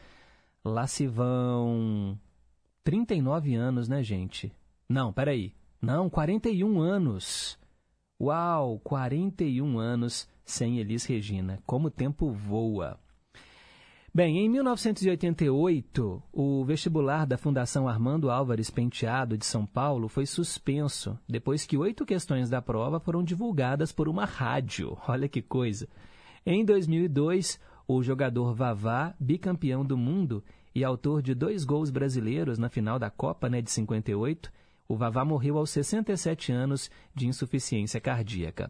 Lá 0.62 0.86
se 0.86 1.06
vão 1.06 2.20
39 2.84 3.54
anos, 3.54 3.88
né, 3.88 4.02
gente? 4.02 4.52
Não, 4.86 5.10
peraí. 5.10 5.54
Não, 5.80 6.10
41 6.10 6.78
anos. 6.78 7.58
Uau, 8.20 8.78
41 8.80 9.78
anos 9.78 10.28
sem 10.44 10.78
Elis 10.78 11.06
Regina. 11.06 11.58
Como 11.64 11.88
o 11.88 11.90
tempo 11.90 12.30
voa. 12.30 13.00
Bem, 14.18 14.38
em 14.38 14.48
1988, 14.48 16.22
o 16.32 16.64
vestibular 16.64 17.24
da 17.24 17.38
Fundação 17.38 17.86
Armando 17.86 18.32
Álvares 18.32 18.68
Penteado 18.68 19.38
de 19.38 19.46
São 19.46 19.64
Paulo 19.64 20.08
foi 20.08 20.26
suspenso 20.26 21.16
depois 21.28 21.64
que 21.64 21.76
oito 21.76 22.04
questões 22.04 22.50
da 22.50 22.60
prova 22.60 22.98
foram 22.98 23.22
divulgadas 23.22 23.92
por 23.92 24.08
uma 24.08 24.24
rádio. 24.24 24.98
Olha 25.06 25.28
que 25.28 25.40
coisa. 25.40 25.88
Em 26.44 26.64
2002, 26.64 27.60
o 27.86 28.02
jogador 28.02 28.52
Vavá, 28.56 29.14
bicampeão 29.20 29.84
do 29.84 29.96
mundo 29.96 30.42
e 30.74 30.82
autor 30.82 31.22
de 31.22 31.32
dois 31.32 31.62
gols 31.62 31.88
brasileiros 31.88 32.58
na 32.58 32.68
final 32.68 32.98
da 32.98 33.10
Copa 33.10 33.48
né, 33.48 33.62
de 33.62 33.70
58, 33.70 34.50
o 34.88 34.96
Vavá 34.96 35.24
morreu 35.24 35.56
aos 35.58 35.70
67 35.70 36.50
anos 36.50 36.90
de 37.14 37.28
insuficiência 37.28 38.00
cardíaca. 38.00 38.68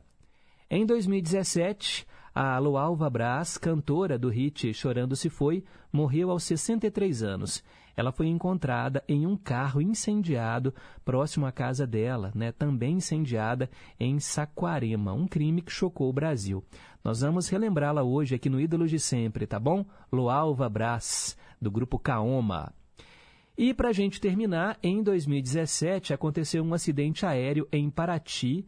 Em 0.71 0.85
2017, 0.85 2.07
a 2.35 2.59
Lualva 2.59 3.09
Brás, 3.09 3.59
cantora 3.59 4.19
do 4.19 4.29
hit 4.29 4.73
Chorando 4.73 5.17
Se 5.17 5.29
Foi, 5.29 5.65
morreu 5.93 6.31
aos 6.31 6.45
63 6.45 7.23
anos. 7.23 7.65
Ela 7.97 8.13
foi 8.13 8.29
encontrada 8.29 9.03
em 9.09 9.27
um 9.27 9.37
carro 9.37 9.83
incendiado 9.83 10.73
próximo 11.05 11.47
à 11.47 11.53
casa 11.53 11.87
dela, 11.87 12.31
né, 12.35 12.53
também 12.53 12.99
incendiada 12.99 13.69
em 13.99 14.21
Saquarema, 14.21 15.13
um 15.13 15.27
crime 15.27 15.61
que 15.61 15.73
chocou 15.73 16.09
o 16.09 16.13
Brasil. 16.13 16.65
Nós 17.03 17.23
vamos 17.23 17.49
relembrá-la 17.49 18.03
hoje 18.05 18.35
aqui 18.35 18.49
no 18.49 18.61
Ídolos 18.61 18.91
de 18.91 19.01
Sempre, 19.01 19.47
tá 19.47 19.59
bom? 19.59 19.85
Lualva 20.13 20.69
Brás, 20.69 21.37
do 21.61 21.71
grupo 21.71 21.99
Kaoma. 21.99 22.73
E 23.57 23.75
para 23.75 23.89
a 23.89 23.93
gente 23.93 24.21
terminar, 24.21 24.79
em 24.81 25.03
2017 25.03 26.15
aconteceu 26.15 26.63
um 26.63 26.73
acidente 26.73 27.27
aéreo 27.27 27.67
em 27.73 27.91
Paraty, 27.91 28.65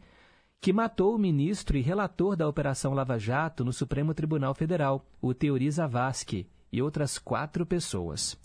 que 0.61 0.71
matou 0.71 1.15
o 1.15 1.17
ministro 1.17 1.75
e 1.75 1.81
relator 1.81 2.35
da 2.35 2.47
Operação 2.47 2.93
Lava 2.93 3.17
Jato 3.17 3.65
no 3.65 3.73
Supremo 3.73 4.13
Tribunal 4.13 4.53
Federal, 4.53 5.03
o 5.19 5.33
Teori 5.33 5.69
Zavascki, 5.71 6.47
e 6.71 6.79
outras 6.83 7.17
quatro 7.17 7.65
pessoas. 7.65 8.39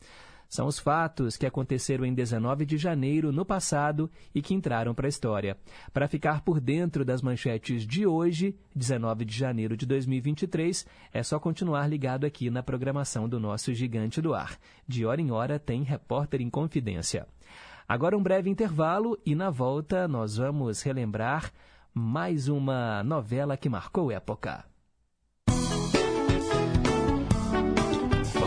São 0.49 0.67
os 0.67 0.79
fatos 0.79 1.37
que 1.37 1.45
aconteceram 1.45 2.07
em 2.07 2.15
19 2.15 2.65
de 2.65 2.79
janeiro 2.79 3.33
no 3.33 3.45
passado 3.45 4.11
e 4.35 4.41
que 4.41 4.55
entraram 4.55 4.95
para 4.95 5.07
a 5.07 5.11
história. 5.11 5.59
Para 5.93 6.09
ficar 6.09 6.41
por 6.41 6.59
dentro 6.59 7.05
das 7.05 7.21
manchetes 7.21 7.87
de 7.87 8.07
hoje, 8.07 8.57
19 8.75 9.27
de 9.27 9.37
janeiro 9.37 9.77
de 9.77 9.85
2023, 9.85 10.87
é 11.13 11.23
só 11.23 11.39
continuar 11.39 11.87
ligado 11.87 12.25
aqui 12.25 12.49
na 12.49 12.63
programação 12.63 13.29
do 13.29 13.39
nosso 13.39 13.75
Gigante 13.75 14.23
do 14.23 14.33
Ar. 14.33 14.59
De 14.89 15.05
hora 15.05 15.21
em 15.21 15.31
hora 15.31 15.59
tem 15.59 15.83
Repórter 15.83 16.41
em 16.41 16.49
Confidência. 16.49 17.27
Agora 17.87 18.17
um 18.17 18.23
breve 18.23 18.49
intervalo 18.49 19.19
e 19.25 19.35
na 19.35 19.51
volta 19.51 20.09
nós 20.09 20.39
vamos 20.39 20.81
relembrar 20.83 21.53
mais 21.99 22.47
uma 22.47 23.03
novela 23.03 23.57
que 23.57 23.71
marcou 23.71 24.13
época. 24.13 24.67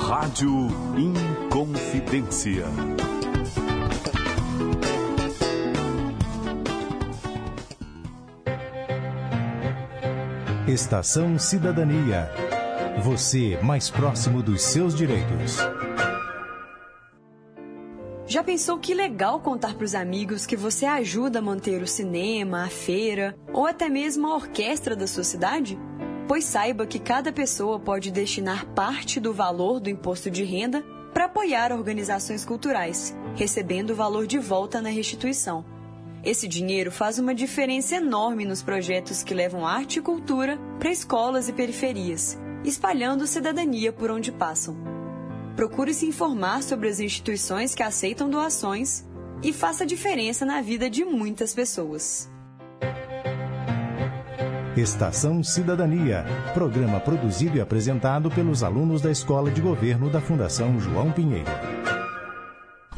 Rádio 0.07 0.67
Inconfidência. 0.95 2.67
Estação 10.67 11.39
Cidadania. 11.39 12.29
Você 13.01 13.57
mais 13.63 13.89
próximo 13.89 14.43
dos 14.43 14.61
seus 14.61 14.93
direitos. 14.93 15.57
Já 18.29 18.43
pensou 18.43 18.77
que 18.77 18.93
legal 18.93 19.39
contar 19.39 19.73
para 19.73 19.83
os 19.83 19.95
amigos 19.95 20.45
que 20.45 20.55
você 20.55 20.85
ajuda 20.85 21.39
a 21.39 21.41
manter 21.41 21.81
o 21.81 21.87
cinema, 21.87 22.63
a 22.63 22.69
feira 22.69 23.35
ou 23.51 23.65
até 23.65 23.89
mesmo 23.89 24.27
a 24.27 24.35
orquestra 24.35 24.95
da 24.95 25.07
sua 25.07 25.23
cidade? 25.23 25.79
Pois 26.27 26.45
saiba 26.45 26.85
que 26.85 26.99
cada 26.99 27.33
pessoa 27.33 27.79
pode 27.79 28.11
destinar 28.11 28.67
parte 28.67 29.19
do 29.19 29.33
valor 29.33 29.79
do 29.79 29.89
imposto 29.89 30.29
de 30.29 30.43
renda 30.43 30.85
para 31.11 31.25
apoiar 31.25 31.71
organizações 31.71 32.45
culturais, 32.45 33.17
recebendo 33.35 33.89
o 33.89 33.95
valor 33.95 34.27
de 34.27 34.37
volta 34.37 34.79
na 34.79 34.89
restituição. 34.89 35.65
Esse 36.23 36.47
dinheiro 36.47 36.91
faz 36.91 37.17
uma 37.17 37.33
diferença 37.33 37.95
enorme 37.95 38.45
nos 38.45 38.61
projetos 38.61 39.23
que 39.23 39.33
levam 39.33 39.65
arte 39.65 39.97
e 39.97 40.03
cultura 40.03 40.59
para 40.77 40.91
escolas 40.91 41.49
e 41.49 41.53
periferias, 41.53 42.37
espalhando 42.63 43.25
cidadania 43.25 43.91
por 43.91 44.11
onde 44.11 44.31
passam 44.31 44.98
procure 45.55 45.93
se 45.93 46.05
informar 46.05 46.63
sobre 46.63 46.87
as 46.87 46.99
instituições 46.99 47.75
que 47.75 47.83
aceitam 47.83 48.29
doações 48.29 49.05
e 49.43 49.53
faça 49.53 49.85
diferença 49.85 50.45
na 50.45 50.61
vida 50.61 50.89
de 50.89 51.03
muitas 51.05 51.53
pessoas. 51.53 52.29
Estação 54.77 55.43
Cidadania, 55.43 56.25
programa 56.53 56.99
produzido 56.99 57.57
e 57.57 57.61
apresentado 57.61 58.29
pelos 58.29 58.63
alunos 58.63 59.01
da 59.01 59.11
Escola 59.11 59.51
de 59.51 59.59
Governo 59.59 60.09
da 60.09 60.21
Fundação 60.21 60.79
João 60.79 61.11
Pinheiro. 61.11 61.51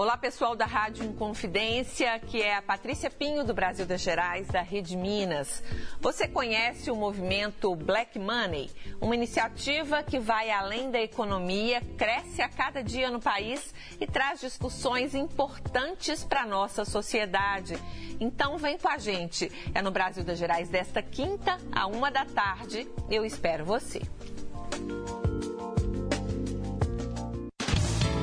Olá, 0.02 0.18
pessoal 0.18 0.56
da 0.56 0.66
Rádio 0.66 1.06
Inconfidência, 1.06 2.18
que 2.18 2.42
é 2.42 2.56
a 2.56 2.62
Patrícia 2.64 3.08
Pinho 3.08 3.44
do 3.44 3.54
Brasil 3.54 3.86
das 3.86 4.02
Gerais, 4.02 4.48
da 4.48 4.64
Rede 4.64 4.98
Minas. 4.98 5.64
Você 6.00 6.28
conhece 6.28 6.90
o 6.90 6.96
movimento 6.96 7.76
Black 7.76 8.18
Money? 8.18 8.72
Uma 9.00 9.14
iniciativa 9.14 10.02
que 10.02 10.18
vai 10.18 10.50
além 10.50 10.90
da 10.90 11.00
economia, 11.00 11.82
cresce 12.00 12.42
a 12.42 12.50
cada 12.50 12.84
dia 12.84 13.12
no 13.12 13.20
país 13.20 13.76
e 14.00 14.08
traz 14.08 14.40
discussões 14.40 15.14
importantes 15.14 16.24
para 16.24 16.42
a 16.42 16.48
nossa 16.48 16.84
sociedade. 16.84 17.78
Então 18.20 18.58
vem 18.58 18.80
com 18.80 18.90
a 18.90 18.98
gente. 18.98 19.52
É 19.72 19.84
no 19.84 19.92
Brasil 19.92 20.24
das 20.24 20.40
Gerais 20.40 20.68
desta 20.68 21.04
quinta 21.04 21.60
a 21.72 21.86
uma 21.86 22.10
da 22.10 22.26
tarde. 22.26 22.90
Eu 23.08 23.24
espero 23.24 23.64
você. 23.64 24.02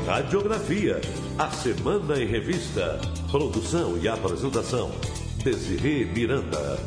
Radiografia, 0.09 1.03
a 1.39 1.51
Semana 1.51 2.19
em 2.19 2.27
Revista. 2.27 2.99
Produção 3.31 3.99
e 3.99 4.09
apresentação, 4.09 4.91
Desirê 5.45 6.07
Miranda. 6.07 6.79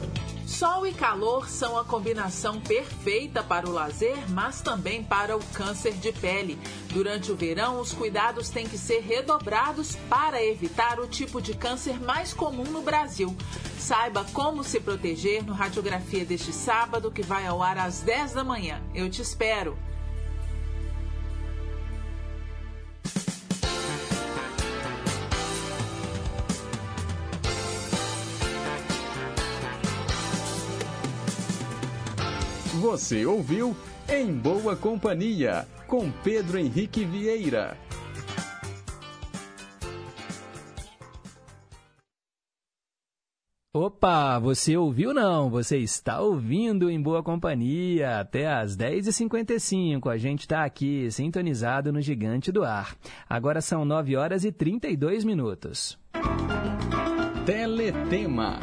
Sol 0.47 0.87
e 0.87 0.91
calor 0.91 1.47
são 1.47 1.77
a 1.77 1.85
combinação 1.85 2.59
perfeita 2.59 3.43
para 3.43 3.69
o 3.69 3.71
lazer, 3.71 4.17
mas 4.31 4.61
também 4.61 5.03
para 5.03 5.37
o 5.37 5.45
câncer 5.53 5.93
de 5.93 6.11
pele. 6.11 6.57
Durante 6.89 7.31
o 7.31 7.35
verão, 7.35 7.79
os 7.79 7.93
cuidados 7.93 8.49
têm 8.49 8.67
que 8.67 8.77
ser 8.77 9.01
redobrados 9.01 9.95
para 10.09 10.43
evitar 10.43 10.99
o 10.99 11.05
tipo 11.05 11.39
de 11.39 11.53
câncer 11.53 12.01
mais 12.01 12.33
comum 12.33 12.65
no 12.65 12.81
Brasil. 12.81 13.35
Saiba 13.77 14.25
como 14.33 14.63
se 14.63 14.79
proteger 14.79 15.45
no 15.45 15.53
Radiografia 15.53 16.25
deste 16.25 16.51
sábado, 16.51 17.11
que 17.11 17.21
vai 17.21 17.45
ao 17.45 17.61
ar 17.61 17.77
às 17.77 17.99
10 17.99 18.33
da 18.33 18.43
manhã. 18.43 18.81
Eu 18.95 19.07
te 19.11 19.21
espero. 19.21 19.77
Você 32.81 33.27
ouviu 33.27 33.77
Em 34.09 34.33
Boa 34.33 34.75
Companhia, 34.75 35.67
com 35.85 36.09
Pedro 36.23 36.57
Henrique 36.57 37.05
Vieira. 37.05 37.77
Opa, 43.71 44.39
você 44.39 44.75
ouviu 44.75 45.13
não? 45.13 45.47
Você 45.51 45.77
está 45.77 46.21
ouvindo 46.21 46.89
em 46.89 46.99
boa 46.99 47.21
companhia 47.21 48.19
até 48.19 48.51
às 48.51 48.75
10h55. 48.75 50.11
A 50.11 50.17
gente 50.17 50.41
está 50.41 50.63
aqui 50.63 51.09
sintonizado 51.11 51.93
no 51.93 52.01
Gigante 52.01 52.51
do 52.51 52.63
Ar. 52.63 52.97
Agora 53.29 53.61
são 53.61 53.85
9 53.85 54.17
horas 54.17 54.43
e 54.43 54.51
32 54.51 55.23
minutos. 55.23 55.99
Teletema. 57.45 58.59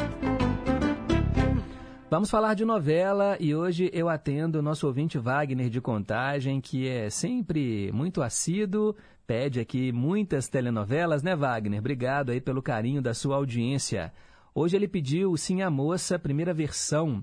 Vamos 2.10 2.30
falar 2.30 2.54
de 2.54 2.64
novela 2.64 3.36
e 3.38 3.54
hoje 3.54 3.90
eu 3.92 4.08
atendo 4.08 4.60
o 4.60 4.62
nosso 4.62 4.86
ouvinte 4.86 5.18
Wagner 5.18 5.68
de 5.68 5.78
Contagem, 5.78 6.58
que 6.58 6.88
é 6.88 7.10
sempre 7.10 7.92
muito 7.92 8.22
assíduo, 8.22 8.96
pede 9.26 9.60
aqui 9.60 9.92
muitas 9.92 10.48
telenovelas, 10.48 11.22
né, 11.22 11.36
Wagner? 11.36 11.80
Obrigado 11.80 12.30
aí 12.30 12.40
pelo 12.40 12.62
carinho 12.62 13.02
da 13.02 13.12
sua 13.12 13.36
audiência. 13.36 14.10
Hoje 14.54 14.74
ele 14.74 14.88
pediu 14.88 15.36
Sim 15.36 15.60
a 15.60 15.68
Moça, 15.68 16.18
primeira 16.18 16.54
versão. 16.54 17.22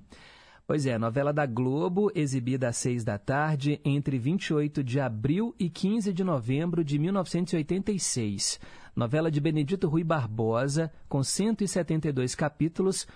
Pois 0.67 0.85
é, 0.85 0.99
novela 0.99 1.33
da 1.33 1.47
Globo, 1.47 2.11
exibida 2.13 2.67
às 2.67 2.77
seis 2.77 3.03
da 3.03 3.17
tarde, 3.17 3.81
entre 3.83 4.19
28 4.19 4.83
de 4.83 4.99
abril 4.99 5.55
e 5.57 5.67
15 5.67 6.13
de 6.13 6.23
novembro 6.23 6.83
de 6.83 6.99
1986. 6.99 8.59
novela 8.95 9.31
de 9.31 9.41
Benedito 9.41 9.87
Rui 9.87 10.03
Barbosa, 10.03 10.91
com 11.09 11.23
172 11.23 12.35
capítulos, 12.35 13.07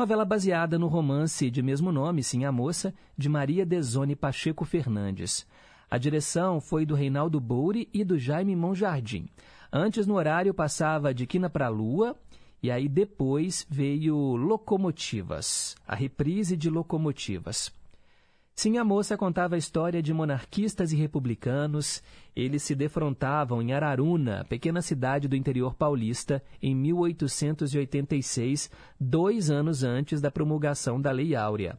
novela 0.00 0.24
baseada 0.24 0.78
no 0.78 0.86
romance 0.86 1.50
de 1.50 1.62
mesmo 1.62 1.92
nome, 1.92 2.22
Sim 2.22 2.46
a 2.46 2.50
Moça, 2.50 2.94
de 3.18 3.28
Maria 3.28 3.66
Desone 3.66 4.16
Pacheco 4.16 4.64
Fernandes. 4.64 5.46
A 5.90 5.98
direção 5.98 6.58
foi 6.58 6.86
do 6.86 6.94
Reinaldo 6.94 7.38
Bouri 7.38 7.86
e 7.92 8.02
do 8.02 8.18
Jaime 8.18 8.56
Monjardim. 8.56 9.28
Antes, 9.70 10.06
no 10.06 10.14
horário, 10.14 10.54
passava 10.54 11.12
de 11.12 11.26
Quina 11.26 11.50
para 11.50 11.66
a 11.66 11.68
Lua, 11.68 12.16
e 12.62 12.70
aí 12.70 12.88
depois 12.88 13.66
veio 13.68 14.16
Locomotivas, 14.36 15.76
a 15.86 15.94
reprise 15.94 16.56
de 16.56 16.70
Locomotivas. 16.70 17.70
Sim, 18.60 18.76
a 18.76 18.84
moça 18.84 19.16
contava 19.16 19.54
a 19.54 19.58
história 19.58 20.02
de 20.02 20.12
monarquistas 20.12 20.92
e 20.92 20.96
republicanos. 20.96 22.02
Eles 22.36 22.62
se 22.62 22.74
defrontavam 22.74 23.62
em 23.62 23.72
Araruna, 23.72 24.44
pequena 24.50 24.82
cidade 24.82 25.26
do 25.26 25.34
interior 25.34 25.74
paulista, 25.74 26.42
em 26.60 26.74
1886, 26.74 28.70
dois 29.00 29.50
anos 29.50 29.82
antes 29.82 30.20
da 30.20 30.30
promulgação 30.30 31.00
da 31.00 31.10
Lei 31.10 31.34
Áurea. 31.34 31.78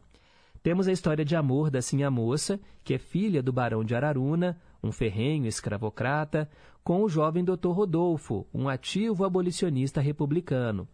Temos 0.63 0.87
a 0.87 0.91
história 0.91 1.23
de 1.23 1.35
amor 1.35 1.69
da 1.69 1.83
Sim 1.83 2.01
a 2.01 2.09
Moça, 2.09 2.59
que 2.83 2.95
é 2.95 2.97
filha 2.97 3.43
do 3.43 3.53
barão 3.53 3.83
de 3.83 3.93
Araruna, 3.93 4.59
um 4.81 4.91
ferrenho 4.91 5.45
escravocrata, 5.45 6.49
com 6.83 7.03
o 7.03 7.07
jovem 7.07 7.43
Dr. 7.43 7.69
Rodolfo, 7.69 8.47
um 8.51 8.67
ativo 8.67 9.23
abolicionista 9.23 10.01
republicano, 10.01 10.87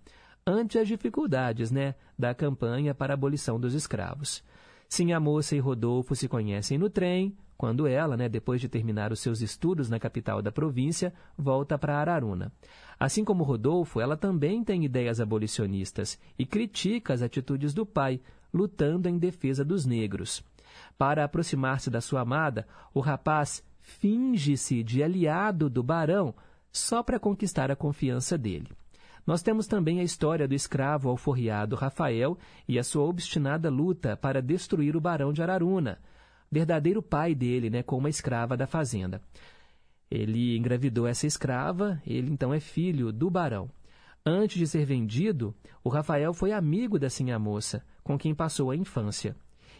ante 0.45 0.77
as 0.77 0.85
dificuldades 0.85 1.71
né, 1.71 1.95
da 2.19 2.35
campanha 2.35 2.93
para 2.93 3.13
a 3.13 3.15
abolição 3.15 3.57
dos 3.57 3.73
escravos. 3.73 4.43
Sim, 4.89 5.11
a 5.11 5.19
moça 5.19 5.55
e 5.55 5.59
Rodolfo 5.59 6.15
se 6.15 6.27
conhecem 6.27 6.77
no 6.77 6.89
trem, 6.89 7.35
quando 7.57 7.87
ela, 7.87 8.15
né, 8.15 8.29
depois 8.29 8.61
de 8.61 8.69
terminar 8.69 9.11
os 9.11 9.19
seus 9.19 9.41
estudos 9.41 9.89
na 9.89 9.99
capital 9.99 10.41
da 10.41 10.51
província, 10.51 11.13
volta 11.37 11.77
para 11.77 11.97
Araruna. 11.97 12.51
Assim 12.99 13.23
como 13.23 13.43
Rodolfo, 13.43 13.99
ela 13.99 14.15
também 14.15 14.63
tem 14.63 14.85
ideias 14.85 15.19
abolicionistas 15.19 16.19
e 16.37 16.45
critica 16.45 17.13
as 17.13 17.21
atitudes 17.21 17.73
do 17.73 17.85
pai, 17.85 18.21
lutando 18.53 19.09
em 19.09 19.17
defesa 19.17 19.65
dos 19.65 19.85
negros. 19.85 20.43
Para 20.97 21.23
aproximar-se 21.23 21.89
da 21.89 21.99
sua 21.99 22.21
amada, 22.21 22.67
o 22.93 22.99
rapaz 22.99 23.63
finge-se 23.79 24.83
de 24.83 25.01
aliado 25.01 25.69
do 25.69 25.81
barão 25.81 26.33
só 26.71 27.01
para 27.01 27.19
conquistar 27.19 27.71
a 27.71 27.75
confiança 27.75 28.37
dele. 28.37 28.69
Nós 29.27 29.43
temos 29.43 29.67
também 29.67 29.99
a 29.99 30.03
história 30.03 30.47
do 30.47 30.55
escravo 30.55 31.09
alforriado 31.09 31.75
Rafael 31.75 32.37
e 32.65 32.79
a 32.79 32.83
sua 32.83 33.03
obstinada 33.03 33.69
luta 33.69 34.15
para 34.15 34.41
destruir 34.41 34.95
o 34.95 35.01
barão 35.01 35.33
de 35.33 35.41
Araruna, 35.41 35.99
verdadeiro 36.49 37.03
pai 37.03 37.35
dele, 37.35 37.69
né, 37.69 37.83
com 37.83 37.97
uma 37.97 38.09
escrava 38.09 38.55
da 38.55 38.65
fazenda. 38.65 39.21
Ele 40.09 40.57
engravidou 40.57 41.05
essa 41.05 41.27
escrava, 41.27 42.01
ele 42.07 42.31
então 42.31 42.53
é 42.53 42.61
filho 42.61 43.11
do 43.11 43.29
barão. 43.29 43.69
Antes 44.25 44.57
de 44.57 44.65
ser 44.65 44.85
vendido, 44.85 45.53
o 45.83 45.89
Rafael 45.89 46.33
foi 46.33 46.53
amigo 46.53 46.97
da 46.97 47.09
sinha 47.09 47.37
moça, 47.37 47.85
com 48.05 48.17
quem 48.17 48.33
passou 48.33 48.71
a 48.71 48.77
infância. 48.77 49.35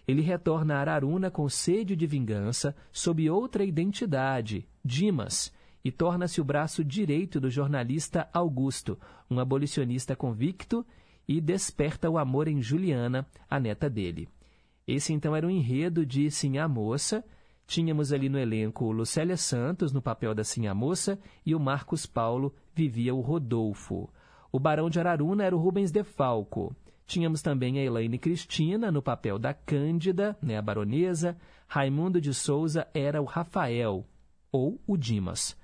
Ele 0.06 0.22
retorna 0.22 0.76
a 0.76 0.80
Araruna 0.80 1.32
com 1.32 1.48
sede 1.48 1.96
de 1.96 2.06
vingança, 2.06 2.76
sob 2.92 3.30
outra 3.30 3.64
identidade, 3.64 4.68
Dimas, 4.84 5.54
e 5.88 5.92
torna-se 5.92 6.42
o 6.42 6.44
braço 6.44 6.84
direito 6.84 7.40
do 7.40 7.50
jornalista 7.50 8.28
Augusto, 8.34 9.00
um 9.32 9.40
abolicionista 9.40 10.18
convicto, 10.18 10.86
e 11.26 11.40
desperta 11.40 12.10
o 12.10 12.18
amor 12.18 12.50
em 12.50 12.62
Juliana, 12.62 13.26
a 13.50 13.58
neta 13.58 13.90
dele. 13.90 14.28
Esse 14.86 15.14
então 15.14 15.34
era 15.34 15.48
o 15.48 15.50
enredo 15.50 16.06
de 16.06 16.30
Sim 16.30 16.56
Moça. 16.70 17.24
Tínhamos 17.66 18.12
ali 18.12 18.28
no 18.28 18.38
elenco 18.38 18.92
Lucélia 18.92 19.38
Santos 19.38 19.94
no 19.94 20.02
papel 20.02 20.36
da 20.36 20.44
Sim 20.44 20.68
Moça 20.74 21.18
e 21.46 21.56
o 21.56 21.60
Marcos 21.60 22.06
Paulo 22.06 22.54
vivia 22.76 23.16
o 23.16 23.22
Rodolfo. 23.22 24.10
O 24.52 24.60
Barão 24.60 24.90
de 24.90 25.00
Araruna 25.00 25.46
era 25.46 25.56
o 25.56 25.60
Rubens 25.60 25.90
de 25.90 26.04
Falco. 26.04 26.76
Tínhamos 27.06 27.42
também 27.42 27.80
a 27.80 27.82
Elaine 27.82 28.20
Cristina 28.20 28.92
no 28.92 29.02
papel 29.02 29.40
da 29.40 29.54
Cândida, 29.54 30.38
né, 30.42 30.58
a 30.58 30.62
baronesa. 30.62 31.38
Raimundo 31.66 32.20
de 32.20 32.34
Souza 32.34 32.86
era 32.94 33.22
o 33.22 33.26
Rafael, 33.26 34.06
ou 34.52 34.82
o 34.86 34.98
Dimas. 34.98 35.57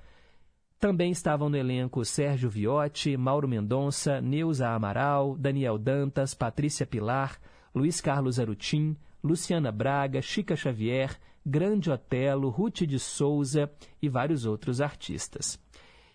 Também 0.84 1.12
estavam 1.12 1.48
no 1.48 1.56
elenco 1.56 2.04
Sérgio 2.04 2.50
Viotti, 2.50 3.16
Mauro 3.16 3.48
Mendonça, 3.48 4.20
Neuza 4.20 4.68
Amaral, 4.68 5.38
Daniel 5.38 5.78
Dantas, 5.78 6.34
Patrícia 6.34 6.86
Pilar, 6.86 7.40
Luiz 7.74 8.02
Carlos 8.02 8.38
Arutim, 8.38 8.98
Luciana 9.24 9.72
Braga, 9.72 10.22
Chica 10.22 10.58
Xavier, 10.58 11.18
Grande 11.46 11.90
Otelo, 11.90 12.50
Ruth 12.50 12.82
de 12.82 13.00
Souza 13.00 13.72
e 14.02 14.10
vários 14.10 14.46
outros 14.46 14.82
artistas. 14.82 15.58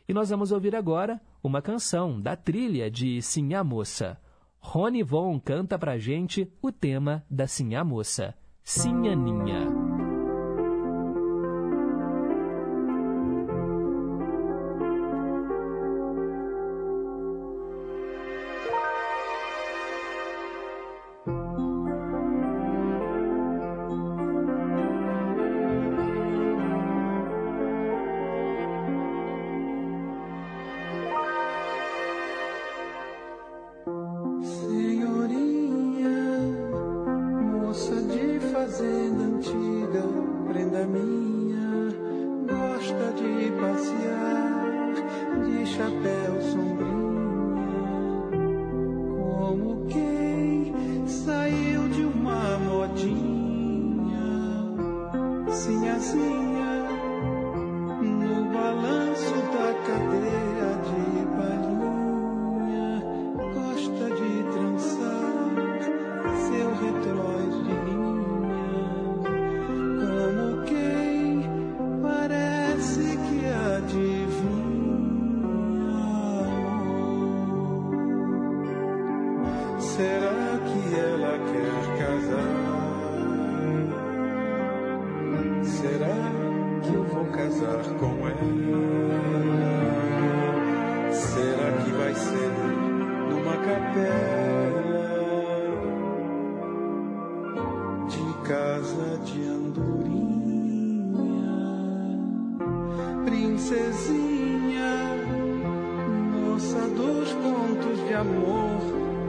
E 0.07 0.13
nós 0.13 0.29
vamos 0.29 0.53
ouvir 0.53 0.77
agora 0.77 1.19
uma 1.43 1.63
canção 1.63 2.21
da 2.21 2.37
trilha 2.37 2.91
de 2.91 3.21
a 3.57 3.65
Moça. 3.65 4.21
Rony 4.59 5.03
Von 5.03 5.41
canta 5.41 5.79
pra 5.79 5.97
gente 5.97 6.47
o 6.61 6.71
tema 6.71 7.25
da 7.31 7.47
a 7.75 7.85
Moça, 7.85 8.35
Sinhaninha. 8.63 9.88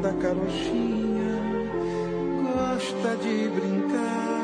da 0.02 0.14
carochinha, 0.14 1.41
gosta 2.43 3.16
de 3.18 3.50
brincar. 3.50 4.38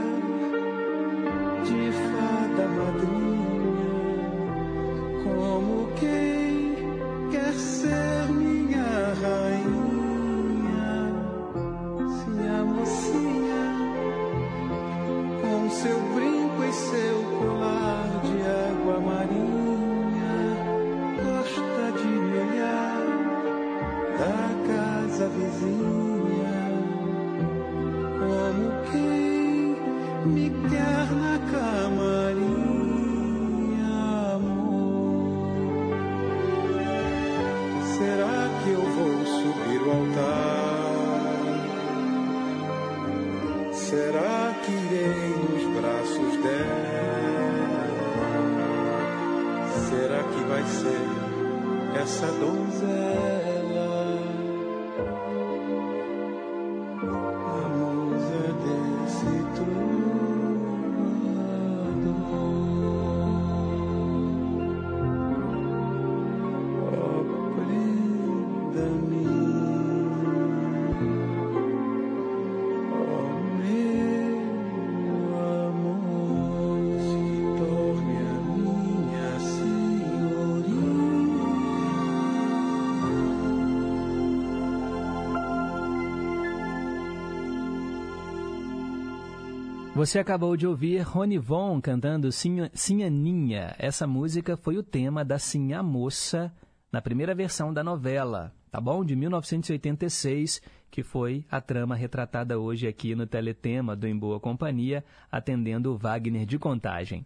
Você 89.96 90.20
acabou 90.20 90.58
de 90.58 90.68
ouvir 90.68 91.00
Rony 91.04 91.38
Von 91.38 91.80
cantando 91.80 92.30
Sinha, 92.30 92.70
Sinhaninha. 92.74 93.74
Essa 93.80 94.06
música 94.06 94.58
foi 94.58 94.76
o 94.78 94.84
tema 94.84 95.24
da 95.24 95.40
Sinha 95.40 95.82
Moça 95.82 96.54
na 96.92 97.02
primeira 97.02 97.34
versão 97.34 97.74
da 97.74 97.82
novela, 97.82 98.54
tá 98.70 98.82
bom? 98.82 99.06
De 99.06 99.16
1986, 99.16 100.62
que 100.92 101.02
foi 101.02 101.46
a 101.50 101.62
trama 101.62 101.96
retratada 101.96 102.60
hoje 102.60 102.90
aqui 102.90 103.16
no 103.16 103.26
Teletema 103.26 103.96
do 103.96 104.06
Em 104.06 104.18
Boa 104.18 104.38
Companhia, 104.38 105.02
atendendo 105.32 105.94
o 105.94 105.98
Wagner 105.98 106.46
de 106.46 106.60
Contagem. 106.60 107.26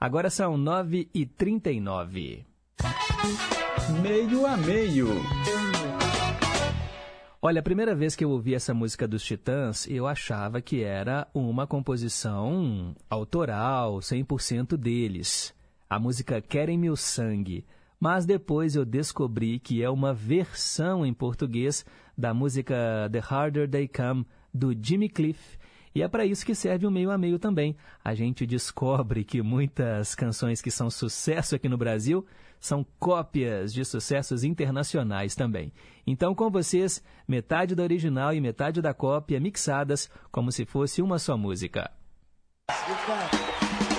Agora 0.00 0.30
são 0.30 0.56
9h39. 0.56 2.46
Meio 4.02 4.46
a 4.46 4.56
meio. 4.56 5.08
Olha, 7.48 7.60
a 7.60 7.62
primeira 7.62 7.94
vez 7.94 8.16
que 8.16 8.24
eu 8.24 8.30
ouvi 8.30 8.56
essa 8.56 8.74
música 8.74 9.06
dos 9.06 9.24
Titãs, 9.24 9.86
eu 9.88 10.04
achava 10.04 10.60
que 10.60 10.82
era 10.82 11.28
uma 11.32 11.64
composição 11.64 12.92
autoral, 13.08 13.98
100% 13.98 14.76
deles. 14.76 15.54
A 15.88 15.96
música 15.96 16.40
Querem 16.40 16.76
Meu 16.76 16.96
Sangue. 16.96 17.64
Mas 18.00 18.26
depois 18.26 18.74
eu 18.74 18.84
descobri 18.84 19.60
que 19.60 19.80
é 19.80 19.88
uma 19.88 20.12
versão 20.12 21.06
em 21.06 21.14
português 21.14 21.86
da 22.18 22.34
música 22.34 23.08
The 23.12 23.20
Harder 23.20 23.70
They 23.70 23.86
Come, 23.86 24.26
do 24.52 24.74
Jimmy 24.76 25.08
Cliff. 25.08 25.56
E 25.94 26.02
é 26.02 26.08
para 26.08 26.26
isso 26.26 26.44
que 26.44 26.52
serve 26.52 26.84
o 26.84 26.90
meio 26.90 27.12
a 27.12 27.16
meio 27.16 27.38
também. 27.38 27.76
A 28.02 28.12
gente 28.12 28.44
descobre 28.44 29.22
que 29.22 29.40
muitas 29.40 30.16
canções 30.16 30.60
que 30.60 30.72
são 30.72 30.90
sucesso 30.90 31.54
aqui 31.54 31.68
no 31.68 31.78
Brasil 31.78 32.26
são 32.66 32.84
cópias 32.98 33.72
de 33.72 33.84
sucessos 33.84 34.44
internacionais 34.44 35.34
também. 35.34 35.72
Então, 36.06 36.34
com 36.34 36.50
vocês, 36.50 37.02
metade 37.26 37.74
da 37.74 37.82
original 37.82 38.34
e 38.34 38.40
metade 38.40 38.82
da 38.82 38.92
cópia 38.92 39.40
mixadas 39.40 40.10
como 40.30 40.52
se 40.52 40.64
fosse 40.64 41.00
uma 41.00 41.18
só 41.18 41.36
música. 41.36 41.90
Waiting 42.68 43.95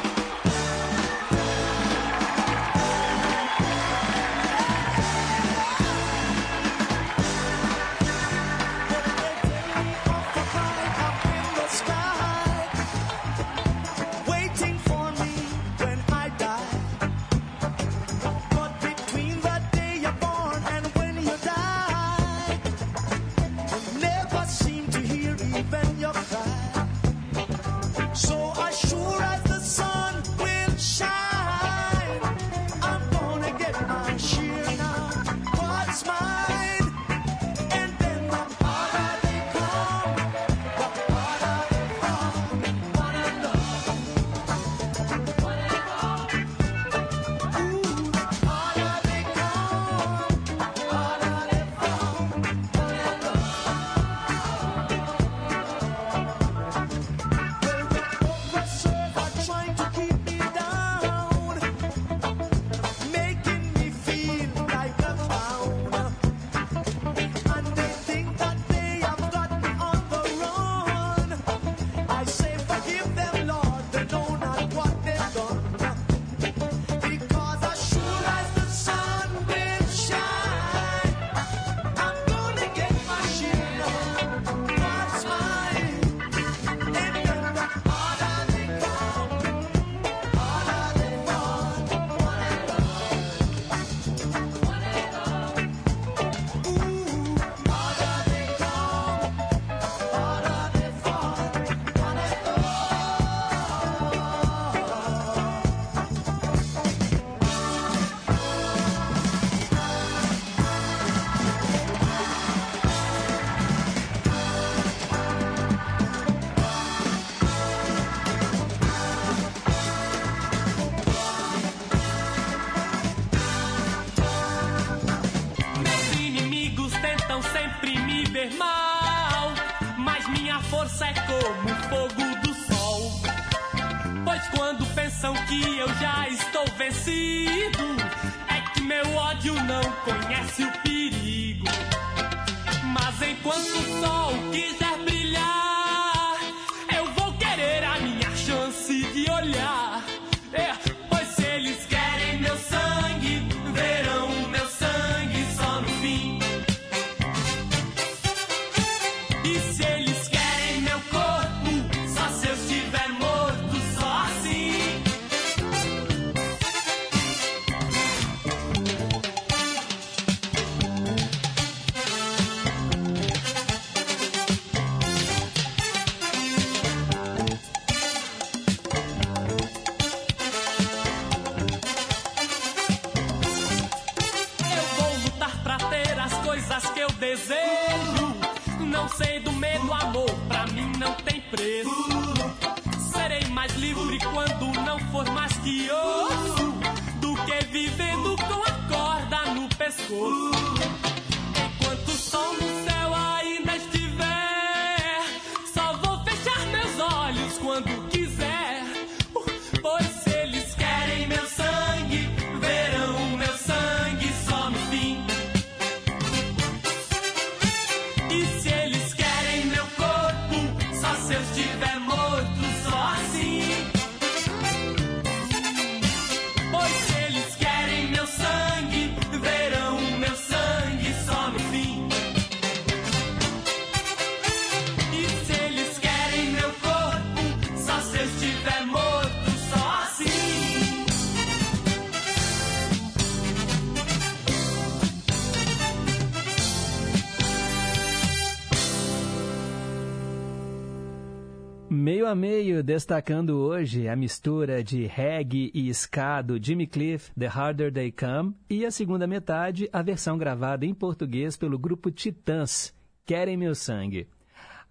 Destacando 252.83 253.57
hoje 253.57 254.07
a 254.07 254.15
mistura 254.15 254.83
de 254.83 255.05
reggae 255.05 255.71
e 255.73 255.89
ska 255.89 256.41
do 256.41 256.61
Jimmy 256.61 256.85
Cliff, 256.85 257.31
The 257.37 257.47
Harder 257.47 257.91
They 257.91 258.11
Come, 258.11 258.53
e 258.69 258.85
a 258.85 258.91
segunda 258.91 259.25
metade, 259.25 259.89
a 259.91 260.01
versão 260.01 260.37
gravada 260.37 260.85
em 260.85 260.93
português 260.93 261.57
pelo 261.57 261.79
grupo 261.79 262.11
Titãs, 262.11 262.93
Querem 263.25 263.57
Meu 263.57 263.73
Sangue. 263.73 264.27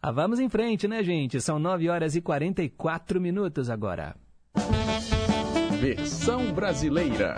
Ah, 0.02 0.10
vamos 0.10 0.40
em 0.40 0.48
frente, 0.48 0.88
né, 0.88 1.02
gente? 1.02 1.40
São 1.40 1.58
9 1.58 1.88
horas 1.88 2.16
e 2.16 2.20
44 2.20 3.20
minutos 3.20 3.70
agora. 3.70 4.16
Versão 5.80 6.52
brasileira. 6.52 7.36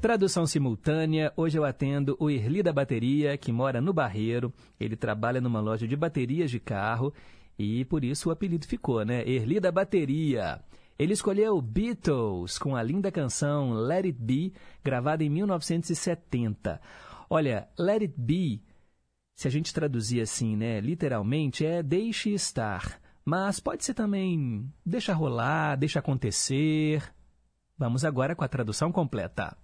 Tradução 0.00 0.46
simultânea. 0.46 1.32
Hoje 1.36 1.58
eu 1.58 1.64
atendo 1.64 2.16
o 2.18 2.30
Erli 2.30 2.62
da 2.62 2.72
Bateria, 2.72 3.36
que 3.38 3.50
mora 3.50 3.80
no 3.80 3.92
Barreiro. 3.92 4.52
Ele 4.78 4.96
trabalha 4.96 5.40
numa 5.40 5.60
loja 5.60 5.88
de 5.88 5.96
baterias 5.96 6.50
de 6.50 6.60
carro 6.60 7.12
e 7.58 7.84
por 7.84 8.04
isso 8.04 8.28
o 8.28 8.32
apelido 8.32 8.66
ficou, 8.66 9.04
né? 9.04 9.28
Erli 9.28 9.60
da 9.60 9.70
Bateria. 9.70 10.60
Ele 10.98 11.12
escolheu 11.12 11.60
Beatles 11.60 12.58
com 12.58 12.76
a 12.76 12.82
linda 12.82 13.10
canção 13.10 13.72
Let 13.72 14.04
It 14.04 14.18
Be, 14.20 14.52
gravada 14.82 15.24
em 15.24 15.28
1970. 15.28 16.80
Olha, 17.28 17.68
Let 17.78 18.02
It 18.02 18.14
Be, 18.16 18.62
se 19.34 19.48
a 19.48 19.50
gente 19.50 19.74
traduzir 19.74 20.20
assim, 20.20 20.56
né, 20.56 20.80
literalmente, 20.80 21.66
é 21.66 21.82
deixe 21.82 22.30
estar. 22.30 23.00
Mas 23.24 23.58
pode 23.58 23.84
ser 23.84 23.94
também 23.94 24.70
deixa 24.84 25.12
rolar, 25.12 25.76
deixa 25.76 25.98
acontecer. 25.98 27.02
Vamos 27.76 28.04
agora 28.04 28.36
com 28.36 28.44
a 28.44 28.48
tradução 28.48 28.92
completa. 28.92 29.56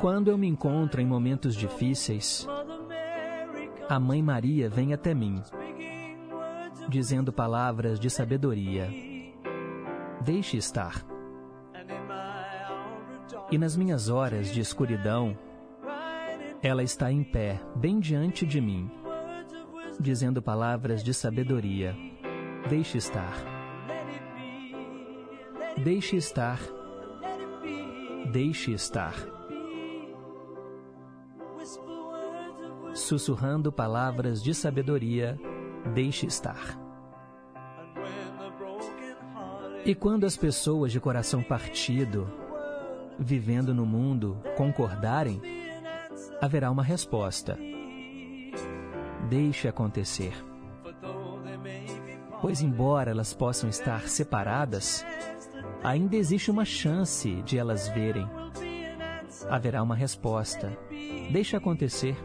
Quando 0.00 0.28
eu 0.28 0.36
me 0.36 0.46
encontro 0.46 1.00
em 1.00 1.06
momentos 1.06 1.54
difíceis, 1.54 2.46
a 3.88 3.98
Mãe 3.98 4.22
Maria 4.22 4.68
vem 4.68 4.92
até 4.92 5.14
mim, 5.14 5.42
dizendo 6.88 7.32
palavras 7.32 7.98
de 7.98 8.10
sabedoria. 8.10 8.90
Deixe 10.22 10.56
estar. 10.56 11.06
E 13.50 13.56
nas 13.56 13.76
minhas 13.76 14.08
horas 14.08 14.52
de 14.52 14.60
escuridão, 14.60 15.38
ela 16.62 16.82
está 16.82 17.12
em 17.12 17.22
pé, 17.22 17.60
bem 17.76 18.00
diante 18.00 18.44
de 18.44 18.60
mim, 18.60 18.90
dizendo 20.00 20.42
palavras 20.42 21.02
de 21.02 21.14
sabedoria. 21.14 21.96
Deixe 22.68 22.98
estar. 22.98 23.34
Deixe 25.82 26.16
estar. 26.16 26.58
Deixe 28.32 28.72
estar. 28.72 29.35
Sussurrando 32.96 33.70
palavras 33.70 34.42
de 34.42 34.54
sabedoria, 34.54 35.38
deixe 35.92 36.24
estar. 36.26 36.80
E 39.84 39.94
quando 39.94 40.24
as 40.24 40.34
pessoas 40.34 40.90
de 40.90 40.98
coração 40.98 41.42
partido, 41.42 42.26
vivendo 43.18 43.74
no 43.74 43.84
mundo, 43.84 44.38
concordarem, 44.56 45.42
haverá 46.40 46.70
uma 46.70 46.82
resposta. 46.82 47.58
Deixe 49.28 49.68
acontecer. 49.68 50.32
Pois, 52.40 52.62
embora 52.62 53.10
elas 53.10 53.34
possam 53.34 53.68
estar 53.68 54.08
separadas, 54.08 55.04
ainda 55.84 56.16
existe 56.16 56.50
uma 56.50 56.64
chance 56.64 57.42
de 57.42 57.58
elas 57.58 57.88
verem. 57.88 58.26
Haverá 59.50 59.82
uma 59.82 59.94
resposta. 59.94 60.72
Deixe 61.30 61.54
acontecer. 61.54 62.16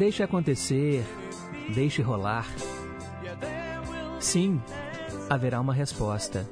Deixe 0.00 0.22
acontecer, 0.22 1.04
deixe 1.74 2.00
rolar. 2.00 2.46
Sim, 4.18 4.58
haverá 5.28 5.60
uma 5.60 5.74
resposta. 5.74 6.48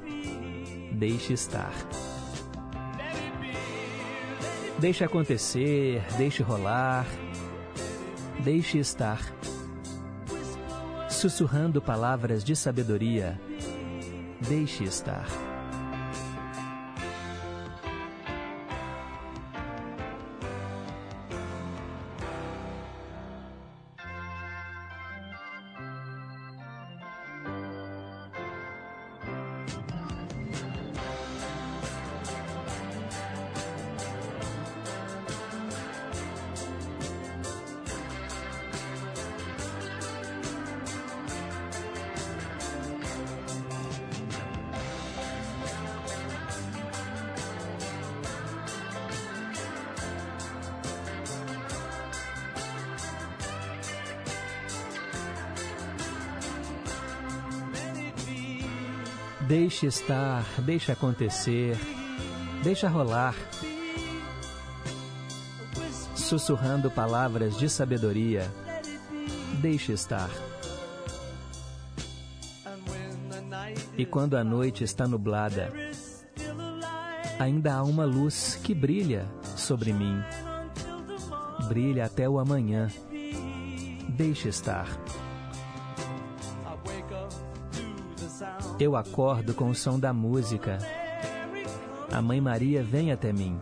Deixe 0.91 1.33
estar. 1.33 1.73
Deixe 4.77 5.03
acontecer, 5.03 6.05
deixe 6.15 6.43
rolar. 6.43 7.07
Deixe 8.43 8.77
estar. 8.77 9.19
Sussurrando 11.09 11.81
palavras 11.81 12.43
de 12.43 12.55
sabedoria. 12.55 13.41
Deixe 14.47 14.83
estar. 14.83 15.25
Deixe 59.81 60.01
estar, 60.01 60.43
deixe 60.57 60.91
acontecer, 60.91 61.77
deixa 62.61 62.89
rolar. 62.89 63.33
Sussurrando 66.13 66.91
palavras 66.91 67.57
de 67.57 67.69
sabedoria, 67.69 68.51
deixe 69.61 69.93
estar. 69.93 70.29
E 73.97 74.05
quando 74.05 74.35
a 74.35 74.43
noite 74.43 74.83
está 74.83 75.07
nublada, 75.07 75.71
ainda 77.39 77.75
há 77.75 77.81
uma 77.81 78.03
luz 78.03 78.59
que 78.61 78.73
brilha 78.73 79.25
sobre 79.55 79.93
mim. 79.93 80.21
Brilha 81.69 82.03
até 82.03 82.27
o 82.27 82.37
amanhã. 82.37 82.89
Deixe 84.09 84.49
estar. 84.49 84.89
Eu 88.79 88.95
acordo 88.95 89.53
com 89.53 89.69
o 89.69 89.75
som 89.75 89.99
da 89.99 90.13
música. 90.13 90.77
A 92.09 92.21
Mãe 92.21 92.39
Maria 92.39 92.81
vem 92.81 93.11
até 93.11 93.33
mim, 93.33 93.59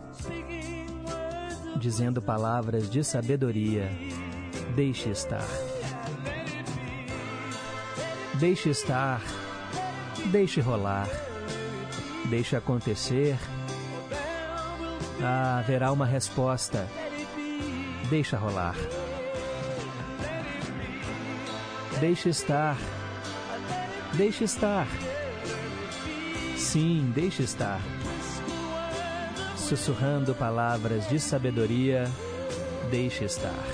dizendo 1.76 2.22
palavras 2.22 2.88
de 2.88 3.02
sabedoria. 3.02 3.90
Deixe 4.76 5.10
estar. 5.10 5.44
Deixe 8.34 8.70
estar. 8.70 9.20
Deixe 10.26 10.60
rolar. 10.60 11.08
Deixe 12.30 12.54
acontecer. 12.54 13.36
Ah, 15.20 15.58
haverá 15.58 15.90
uma 15.90 16.06
resposta. 16.06 16.86
Deixa 18.08 18.38
rolar. 18.38 18.76
Deixe 21.98 22.28
estar. 22.28 22.76
Deixe 24.14 24.44
estar. 24.44 24.86
Sim, 26.70 27.10
deixe 27.14 27.42
estar. 27.44 27.80
Sussurrando 29.56 30.34
palavras 30.34 31.08
de 31.08 31.18
sabedoria, 31.18 32.04
deixe 32.90 33.24
estar. 33.24 33.64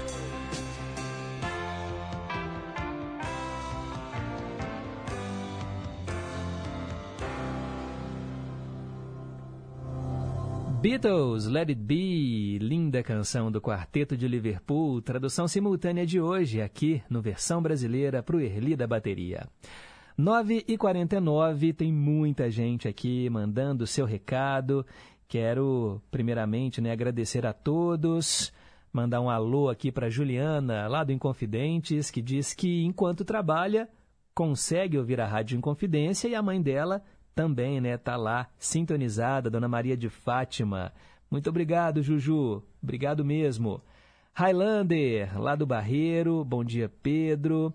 Beatles, 10.81 11.47
Let 11.47 11.71
It 11.71 11.75
Be, 11.75 12.61
linda 12.61 13.03
canção 13.03 13.51
do 13.51 13.61
Quarteto 13.61 14.17
de 14.17 14.29
Liverpool, 14.29 15.03
tradução 15.03 15.49
simultânea 15.49 16.07
de 16.07 16.21
hoje 16.21 16.63
aqui 16.63 17.03
no 17.11 17.21
versão 17.21 17.61
brasileira 17.61 18.23
para 18.23 18.37
o 18.37 18.41
Erli 18.41 18.77
da 18.77 18.87
Bateria. 18.87 19.49
9 20.17 20.65
e 20.69 20.79
49 20.79 21.73
tem 21.73 21.93
muita 21.93 22.49
gente 22.49 22.87
aqui 22.87 23.29
mandando 23.29 23.85
seu 23.85 24.07
recado. 24.07 24.87
Quero, 25.27 26.01
primeiramente, 26.09 26.81
né, 26.81 26.93
agradecer 26.93 27.45
a 27.45 27.53
todos. 27.53 28.53
Mandar 28.93 29.21
um 29.21 29.29
alô 29.29 29.69
aqui 29.69 29.91
para 29.91 30.09
Juliana, 30.09 30.87
lá 30.87 31.03
do 31.03 31.11
Inconfidentes, 31.11 32.13
que 32.13 32.23
diz 32.23 32.55
que 32.55 32.85
enquanto 32.85 33.25
trabalha, 33.25 33.89
consegue 34.33 34.97
ouvir 34.97 35.21
a 35.21 35.27
Rádio 35.27 35.59
Inconfidência 35.59 36.29
e 36.29 36.35
a 36.37 36.43
mãe 36.43 36.63
dela 36.63 37.03
também, 37.35 37.81
né? 37.81 37.97
Tá 37.97 38.17
lá 38.17 38.49
sintonizada, 38.57 39.51
Dona 39.51 39.67
Maria 39.67 39.97
de 39.97 40.09
Fátima. 40.09 40.93
Muito 41.29 41.51
obrigado, 41.51 42.05
Juju. 42.05 42.63
Obrigado 42.81 43.25
mesmo. 43.25 43.83
Highlander, 44.33 45.41
lá 45.41 45.57
do 45.57 45.67
Barreiro. 45.67 46.45
Bom 46.45 46.63
dia, 46.63 46.89
Pedro. 47.03 47.75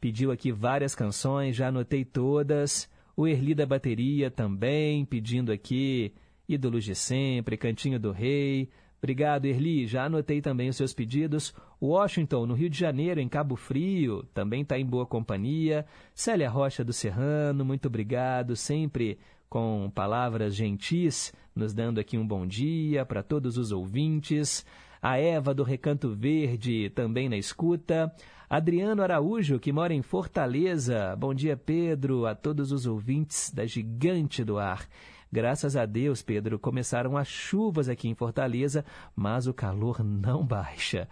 Pediu 0.00 0.30
aqui 0.30 0.52
várias 0.52 0.94
canções, 0.94 1.56
já 1.56 1.68
anotei 1.68 2.04
todas. 2.04 2.88
O 3.16 3.26
Erli 3.26 3.54
da 3.54 3.66
Bateria 3.66 4.30
também, 4.30 5.04
pedindo 5.04 5.50
aqui 5.50 6.14
Ídolos 6.48 6.84
de 6.84 6.94
Sempre, 6.94 7.56
Cantinho 7.56 7.98
do 7.98 8.12
Rei. 8.12 8.70
Obrigado, 8.98 9.46
Erli. 9.46 9.86
Já 9.86 10.04
anotei 10.04 10.40
também 10.40 10.68
os 10.68 10.76
seus 10.76 10.92
pedidos. 10.92 11.54
Washington, 11.80 12.46
no 12.46 12.54
Rio 12.54 12.68
de 12.68 12.78
Janeiro, 12.78 13.20
em 13.20 13.28
Cabo 13.28 13.54
Frio, 13.54 14.24
também 14.34 14.62
está 14.62 14.78
em 14.78 14.84
boa 14.84 15.06
companhia. 15.06 15.86
Célia 16.14 16.50
Rocha 16.50 16.84
do 16.84 16.92
Serrano, 16.92 17.64
muito 17.64 17.86
obrigado. 17.86 18.56
Sempre 18.56 19.18
com 19.48 19.90
palavras 19.94 20.54
gentis, 20.54 21.32
nos 21.54 21.72
dando 21.72 21.98
aqui 21.98 22.18
um 22.18 22.26
bom 22.26 22.46
dia 22.46 23.06
para 23.06 23.22
todos 23.22 23.56
os 23.56 23.72
ouvintes. 23.72 24.66
A 25.00 25.16
Eva 25.16 25.54
do 25.54 25.62
Recanto 25.62 26.10
Verde, 26.10 26.90
também 26.90 27.28
na 27.28 27.36
escuta. 27.36 28.12
Adriano 28.50 29.02
Araújo, 29.02 29.58
que 29.58 29.70
mora 29.70 29.92
em 29.92 30.00
Fortaleza. 30.00 31.14
Bom 31.16 31.34
dia, 31.34 31.54
Pedro, 31.54 32.24
a 32.24 32.34
todos 32.34 32.72
os 32.72 32.86
ouvintes 32.86 33.52
da 33.52 33.66
Gigante 33.66 34.42
do 34.42 34.56
Ar. 34.56 34.88
Graças 35.30 35.76
a 35.76 35.84
Deus, 35.84 36.22
Pedro, 36.22 36.58
começaram 36.58 37.18
as 37.18 37.28
chuvas 37.28 37.90
aqui 37.90 38.08
em 38.08 38.14
Fortaleza, 38.14 38.86
mas 39.14 39.46
o 39.46 39.52
calor 39.52 40.02
não 40.02 40.46
baixa. 40.46 41.06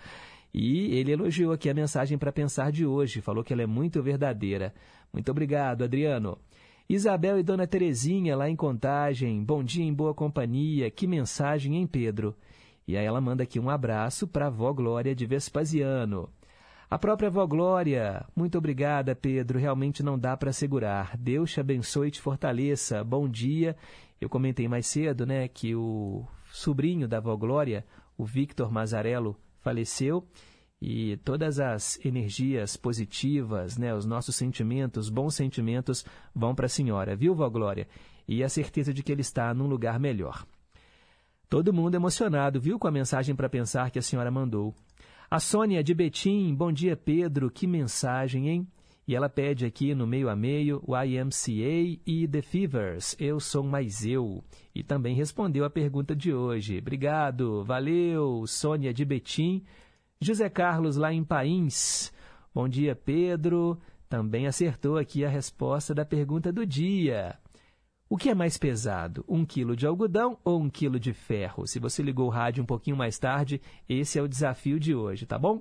E 0.55 0.97
ele 0.97 1.12
elogiou 1.12 1.53
aqui 1.53 1.68
a 1.68 1.74
mensagem 1.74 2.16
para 2.16 2.32
pensar 2.32 2.72
de 2.72 2.87
hoje, 2.87 3.20
falou 3.20 3.45
que 3.45 3.53
ela 3.53 3.61
é 3.61 3.66
muito 3.66 4.03
verdadeira. 4.03 4.72
Muito 5.12 5.30
obrigado, 5.30 5.84
Adriano. 5.84 6.39
Isabel 6.89 7.39
e 7.39 7.43
Dona 7.43 7.66
Terezinha, 7.66 8.34
lá 8.34 8.49
em 8.49 8.57
Contagem, 8.57 9.45
bom 9.45 9.62
dia 9.62 9.84
em 9.84 9.93
boa 9.93 10.14
companhia, 10.14 10.91
que 10.91 11.07
mensagem, 11.07 11.76
hein, 11.76 11.87
Pedro? 11.87 12.34
E 12.89 12.97
aí 12.97 13.05
ela 13.05 13.20
manda 13.20 13.43
aqui 13.43 13.61
um 13.61 13.68
abraço 13.68 14.26
para 14.26 14.47
a 14.47 14.49
avó 14.49 14.72
Glória 14.72 15.14
de 15.14 15.26
Vespasiano. 15.26 16.30
A 16.89 16.99
própria 16.99 17.28
avó 17.28 17.45
Glória, 17.47 18.24
muito 18.34 18.57
obrigada, 18.57 19.14
Pedro, 19.14 19.59
realmente 19.59 20.05
não 20.05 20.16
dá 20.16 20.37
para 20.37 20.53
segurar. 20.53 21.16
Deus 21.16 21.51
te 21.51 21.59
abençoe 21.59 22.09
e 22.09 22.11
te 22.12 22.20
fortaleça. 22.20 23.03
Bom 23.03 23.28
dia 23.28 23.76
eu 24.20 24.28
comentei 24.28 24.68
mais 24.68 24.87
cedo 24.87 25.26
né, 25.26 25.49
que 25.49 25.74
o 25.74 26.24
sobrinho 26.51 27.09
da 27.09 27.18
avó 27.18 27.37
Glória, 27.37 27.84
o 28.16 28.24
Victor 28.24 28.70
Mazarello, 28.70 29.37
faleceu 29.61 30.26
e 30.80 31.16
todas 31.18 31.59
as 31.59 31.99
energias 32.05 32.76
positivas, 32.76 33.76
né, 33.76 33.93
os 33.93 34.07
nossos 34.07 34.37
sentimentos, 34.37 35.09
bons 35.09 35.34
sentimentos, 35.34 36.05
vão 36.34 36.55
para 36.55 36.66
a 36.66 36.68
senhora, 36.68 37.16
viu, 37.16 37.34
vó 37.34 37.49
Glória? 37.49 37.89
E 38.28 38.45
a 38.45 38.49
certeza 38.49 38.93
de 38.93 39.03
que 39.03 39.11
ele 39.11 39.22
está 39.22 39.53
num 39.53 39.66
lugar 39.66 39.99
melhor. 39.99 40.47
Todo 41.49 41.72
mundo 41.72 41.95
emocionado, 41.95 42.61
viu, 42.61 42.78
com 42.78 42.89
a 42.89 42.93
mensagem 42.93 43.34
para 43.34 43.49
pensar 43.49 43.91
que 43.91 43.99
a 43.99 44.03
senhora 44.03 44.30
mandou. 44.30 44.74
A 45.29 45.41
Sônia 45.41 45.83
de 45.83 45.93
Betim, 45.93 46.55
bom 46.55 46.70
dia, 46.70 46.97
Pedro, 46.97 47.51
que 47.51 47.66
mensagem, 47.66 48.49
hein? 48.49 48.68
E 49.09 49.16
ela 49.16 49.29
pede 49.29 49.66
aqui 49.66 49.93
no 49.93 50.07
meio 50.07 50.29
a 50.29 50.37
meio 50.37 50.81
o 50.87 50.95
IMCA 50.97 52.01
e 52.07 52.29
The 52.31 52.41
Fevers, 52.43 53.16
Eu 53.18 53.41
Sou 53.41 53.64
Mais 53.64 54.07
Eu. 54.07 54.45
E 54.72 54.85
também 54.85 55.16
respondeu 55.16 55.64
a 55.64 55.70
pergunta 55.70 56.14
de 56.14 56.33
hoje. 56.33 56.79
Obrigado, 56.79 57.64
valeu, 57.64 58.47
Sônia 58.47 58.95
de 58.95 59.05
Betim. 59.05 59.64
José 60.20 60.49
Carlos 60.49 60.97
lá 60.97 61.12
em 61.12 61.24
Pains. 61.24 62.12
Bom 62.55 62.68
dia, 62.68 62.95
Pedro. 62.95 63.81
Também 64.09 64.47
acertou 64.47 64.97
aqui 64.97 65.24
a 65.24 65.29
resposta 65.29 65.93
da 65.93 66.05
pergunta 66.05 66.53
do 66.53 66.64
dia. 66.64 67.37
O 68.09 68.16
que 68.16 68.28
é 68.28 68.34
mais 68.34 68.57
pesado, 68.57 69.24
um 69.28 69.44
quilo 69.44 69.74
de 69.74 69.84
algodão 69.84 70.38
ou 70.44 70.61
um 70.61 70.70
quilo 70.70 70.98
de 70.98 71.12
ferro? 71.12 71.66
Se 71.66 71.80
você 71.80 72.04
ligou 72.04 72.28
o 72.28 72.30
rádio 72.30 72.62
um 72.62 72.66
pouquinho 72.66 72.96
mais 72.96 73.18
tarde, 73.18 73.61
esse 73.88 74.16
é 74.16 74.22
o 74.22 74.28
desafio 74.28 74.78
de 74.78 74.94
hoje, 74.94 75.26
tá 75.26 75.36
bom? 75.36 75.61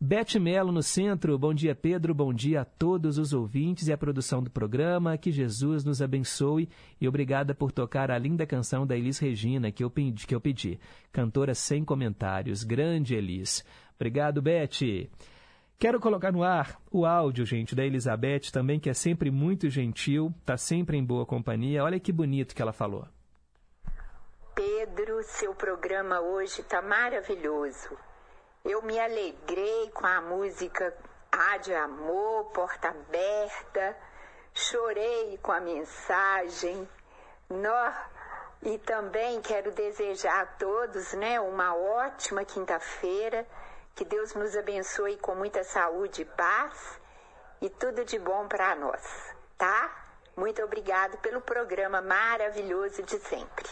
Bete 0.00 0.38
Melo 0.38 0.72
no 0.72 0.82
centro. 0.82 1.38
Bom 1.38 1.52
dia, 1.52 1.74
Pedro. 1.74 2.14
Bom 2.14 2.32
dia 2.32 2.62
a 2.62 2.64
todos 2.64 3.18
os 3.18 3.34
ouvintes 3.34 3.88
e 3.88 3.92
a 3.92 3.98
produção 3.98 4.42
do 4.42 4.50
programa. 4.50 5.18
Que 5.18 5.30
Jesus 5.30 5.84
nos 5.84 6.00
abençoe 6.00 6.68
e 7.00 7.06
obrigada 7.06 7.54
por 7.54 7.70
tocar 7.70 8.10
a 8.10 8.18
linda 8.18 8.46
canção 8.46 8.84
da 8.86 8.96
Elis 8.96 9.18
Regina 9.18 9.70
que 9.70 9.84
eu 9.84 9.90
pedi. 9.90 10.26
Que 10.26 10.34
eu 10.34 10.40
pedi. 10.40 10.80
Cantora 11.12 11.54
sem 11.54 11.84
comentários. 11.84 12.64
Grande 12.64 13.14
Elis. 13.14 13.64
Obrigado, 13.94 14.42
Bete. 14.42 15.08
Quero 15.82 15.98
colocar 15.98 16.30
no 16.30 16.44
ar 16.44 16.80
o 16.92 17.04
áudio, 17.04 17.44
gente, 17.44 17.74
da 17.74 17.84
Elizabeth 17.84 18.52
também, 18.52 18.78
que 18.78 18.88
é 18.88 18.94
sempre 18.94 19.32
muito 19.32 19.68
gentil, 19.68 20.32
está 20.38 20.56
sempre 20.56 20.96
em 20.96 21.04
boa 21.04 21.26
companhia. 21.26 21.82
Olha 21.82 21.98
que 21.98 22.12
bonito 22.12 22.54
que 22.54 22.62
ela 22.62 22.72
falou. 22.72 23.04
Pedro, 24.54 25.20
seu 25.24 25.52
programa 25.56 26.20
hoje 26.20 26.60
está 26.60 26.80
maravilhoso. 26.80 27.98
Eu 28.64 28.80
me 28.82 28.96
alegrei 28.96 29.90
com 29.92 30.06
a 30.06 30.20
música 30.20 30.96
Há 31.32 31.56
de 31.56 31.74
Amor, 31.74 32.52
Porta 32.52 32.90
Aberta, 32.90 33.96
chorei 34.54 35.36
com 35.42 35.50
a 35.50 35.58
mensagem. 35.58 36.88
Nó, 37.50 37.92
e 38.62 38.78
também 38.78 39.40
quero 39.40 39.72
desejar 39.72 40.42
a 40.42 40.46
todos 40.46 41.12
né, 41.14 41.40
uma 41.40 41.74
ótima 41.74 42.44
quinta-feira. 42.44 43.44
Que 43.94 44.04
Deus 44.04 44.34
nos 44.34 44.56
abençoe 44.56 45.16
com 45.18 45.34
muita 45.34 45.62
saúde 45.64 46.24
paz 46.24 47.00
e 47.60 47.68
tudo 47.68 48.04
de 48.04 48.18
bom 48.18 48.48
para 48.48 48.74
nós, 48.74 49.34
tá? 49.58 50.02
Muito 50.36 50.62
obrigado 50.62 51.18
pelo 51.18 51.40
programa 51.42 52.00
maravilhoso 52.00 53.02
de 53.02 53.18
sempre. 53.18 53.68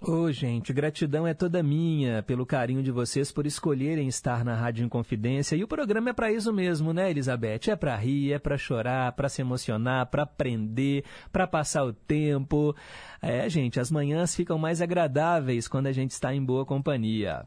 Ô, 0.00 0.12
oh, 0.12 0.32
gente, 0.32 0.72
gratidão 0.72 1.26
é 1.26 1.34
toda 1.34 1.60
minha 1.60 2.22
pelo 2.22 2.46
carinho 2.46 2.84
de 2.84 2.90
vocês 2.92 3.32
por 3.32 3.46
escolherem 3.46 4.06
estar 4.06 4.44
na 4.44 4.54
Rádio 4.54 4.86
Inconfidência. 4.86 5.56
E 5.56 5.64
o 5.64 5.68
programa 5.68 6.10
é 6.10 6.12
para 6.12 6.30
isso 6.30 6.52
mesmo, 6.52 6.92
né, 6.92 7.10
Elizabeth? 7.10 7.68
É 7.68 7.74
para 7.74 7.96
rir, 7.96 8.32
é 8.32 8.38
para 8.38 8.56
chorar, 8.56 9.10
para 9.12 9.28
se 9.28 9.40
emocionar, 9.40 10.06
para 10.06 10.22
aprender, 10.22 11.04
para 11.32 11.48
passar 11.48 11.84
o 11.84 11.92
tempo. 11.92 12.76
É, 13.20 13.48
gente, 13.48 13.80
as 13.80 13.90
manhãs 13.90 14.36
ficam 14.36 14.56
mais 14.56 14.80
agradáveis 14.80 15.66
quando 15.66 15.88
a 15.88 15.92
gente 15.92 16.12
está 16.12 16.32
em 16.32 16.44
boa 16.44 16.64
companhia. 16.64 17.44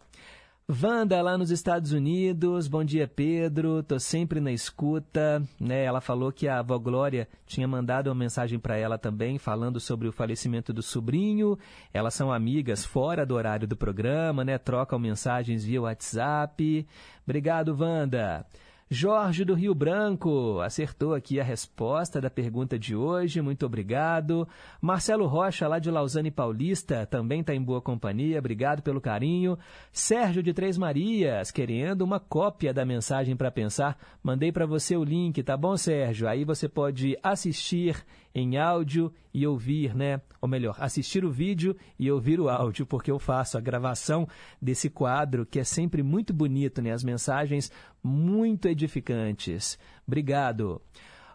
Wanda, 0.70 1.22
lá 1.22 1.38
nos 1.38 1.52
Estados 1.52 1.92
Unidos, 1.92 2.68
bom 2.68 2.84
dia 2.84 3.06
Pedro, 3.06 3.84
tô 3.84 4.00
sempre 4.00 4.40
na 4.40 4.54
escuta, 4.54 5.44
né? 5.60 5.84
Ela 5.84 6.00
falou 6.00 6.32
que 6.32 6.48
a 6.48 6.60
avó 6.60 6.78
Glória 6.78 7.28
tinha 7.46 7.68
mandado 7.68 8.08
uma 8.08 8.16
mensagem 8.16 8.58
para 8.58 8.78
ela 8.78 8.98
também, 8.98 9.38
falando 9.38 9.82
sobre 9.82 10.08
o 10.08 10.14
falecimento 10.14 10.72
do 10.72 10.82
sobrinho. 10.82 11.58
Elas 11.94 12.14
são 12.14 12.32
amigas 12.32 12.86
fora 12.86 13.26
do 13.26 13.36
horário 13.36 13.68
do 13.68 13.76
programa, 13.76 14.46
né? 14.46 14.58
Trocam 14.58 14.98
mensagens 14.98 15.66
via 15.66 15.82
WhatsApp. 15.82 16.88
Obrigado, 17.26 17.76
Wanda. 17.78 18.46
Jorge 18.94 19.46
do 19.46 19.54
Rio 19.54 19.74
Branco 19.74 20.60
acertou 20.60 21.14
aqui 21.14 21.40
a 21.40 21.46
resposta 21.46 22.20
da 22.20 22.30
pergunta 22.30 22.78
de 22.78 22.94
hoje, 22.94 23.42
muito 23.42 23.66
obrigado. 23.66 24.46
Marcelo 24.82 25.28
Rocha, 25.28 25.66
lá 25.66 25.80
de 25.80 25.90
Lausanne 25.90 26.30
Paulista, 26.30 27.06
também 27.06 27.40
está 27.40 27.56
em 27.56 27.64
boa 27.64 27.80
companhia, 27.80 28.38
obrigado 28.38 28.84
pelo 28.84 29.00
carinho. 29.00 29.58
Sérgio 29.94 30.44
de 30.44 30.52
Três 30.52 30.78
Marias, 30.78 31.52
querendo 31.52 32.02
uma 32.02 32.20
cópia 32.20 32.74
da 32.74 32.84
mensagem 32.84 33.34
para 33.34 33.50
pensar, 33.50 33.98
mandei 34.22 34.52
para 34.52 34.66
você 34.66 34.98
o 34.98 35.06
link, 35.06 35.42
tá 35.42 35.56
bom, 35.56 35.78
Sérgio? 35.78 36.28
Aí 36.28 36.44
você 36.44 36.68
pode 36.68 37.18
assistir 37.24 37.96
em 38.34 38.58
áudio 38.58 39.14
e 39.34 39.46
ouvir, 39.46 39.96
né? 39.96 40.22
Ou 40.42 40.48
melhor, 40.48 40.76
assistir 40.80 41.24
o 41.24 41.32
vídeo 41.32 41.76
e 42.00 42.12
ouvir 42.12 42.40
o 42.40 42.50
áudio, 42.50 42.86
porque 42.86 43.12
eu 43.12 43.20
faço 43.20 43.58
a 43.58 43.62
gravação 43.62 44.28
desse 44.62 44.90
quadro 44.90 45.46
que 45.46 45.60
é 45.60 45.64
sempre 45.64 46.02
muito 46.02 46.34
bonito, 46.34 46.82
né? 46.82 46.92
As 46.92 47.04
mensagens 47.04 47.72
muito 48.04 48.68
edificantes. 48.68 49.78
Obrigado. 50.08 50.82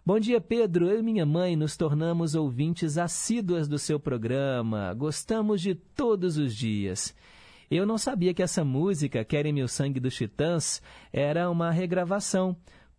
Bom 0.05 0.21
dia, 0.21 0.41
Pedro. 0.41 0.89
Eu 0.89 1.01
e 1.01 1.03
minha 1.03 1.27
mãe 1.27 1.57
nos 1.57 1.77
tornamos 1.77 2.35
ouvintes 2.35 2.97
assíduas 2.97 3.67
do 3.67 3.79
seu 3.79 3.99
programa. 3.99 4.95
Gostamos 4.95 5.61
de 5.61 5.75
todos 5.75 6.39
os 6.39 6.55
dias. 6.55 7.15
Eu 7.69 7.85
não 7.85 7.99
sabia 7.99 8.33
que 8.33 8.43
essa 8.43 8.65
música, 8.65 9.25
Querem 9.25 9.53
Meu 9.53 9.67
Sangue 9.67 9.99
dos 9.99 10.15
Titãs, 10.15 10.81
era 11.13 11.51
uma 11.51 11.73
regravação 11.73 12.57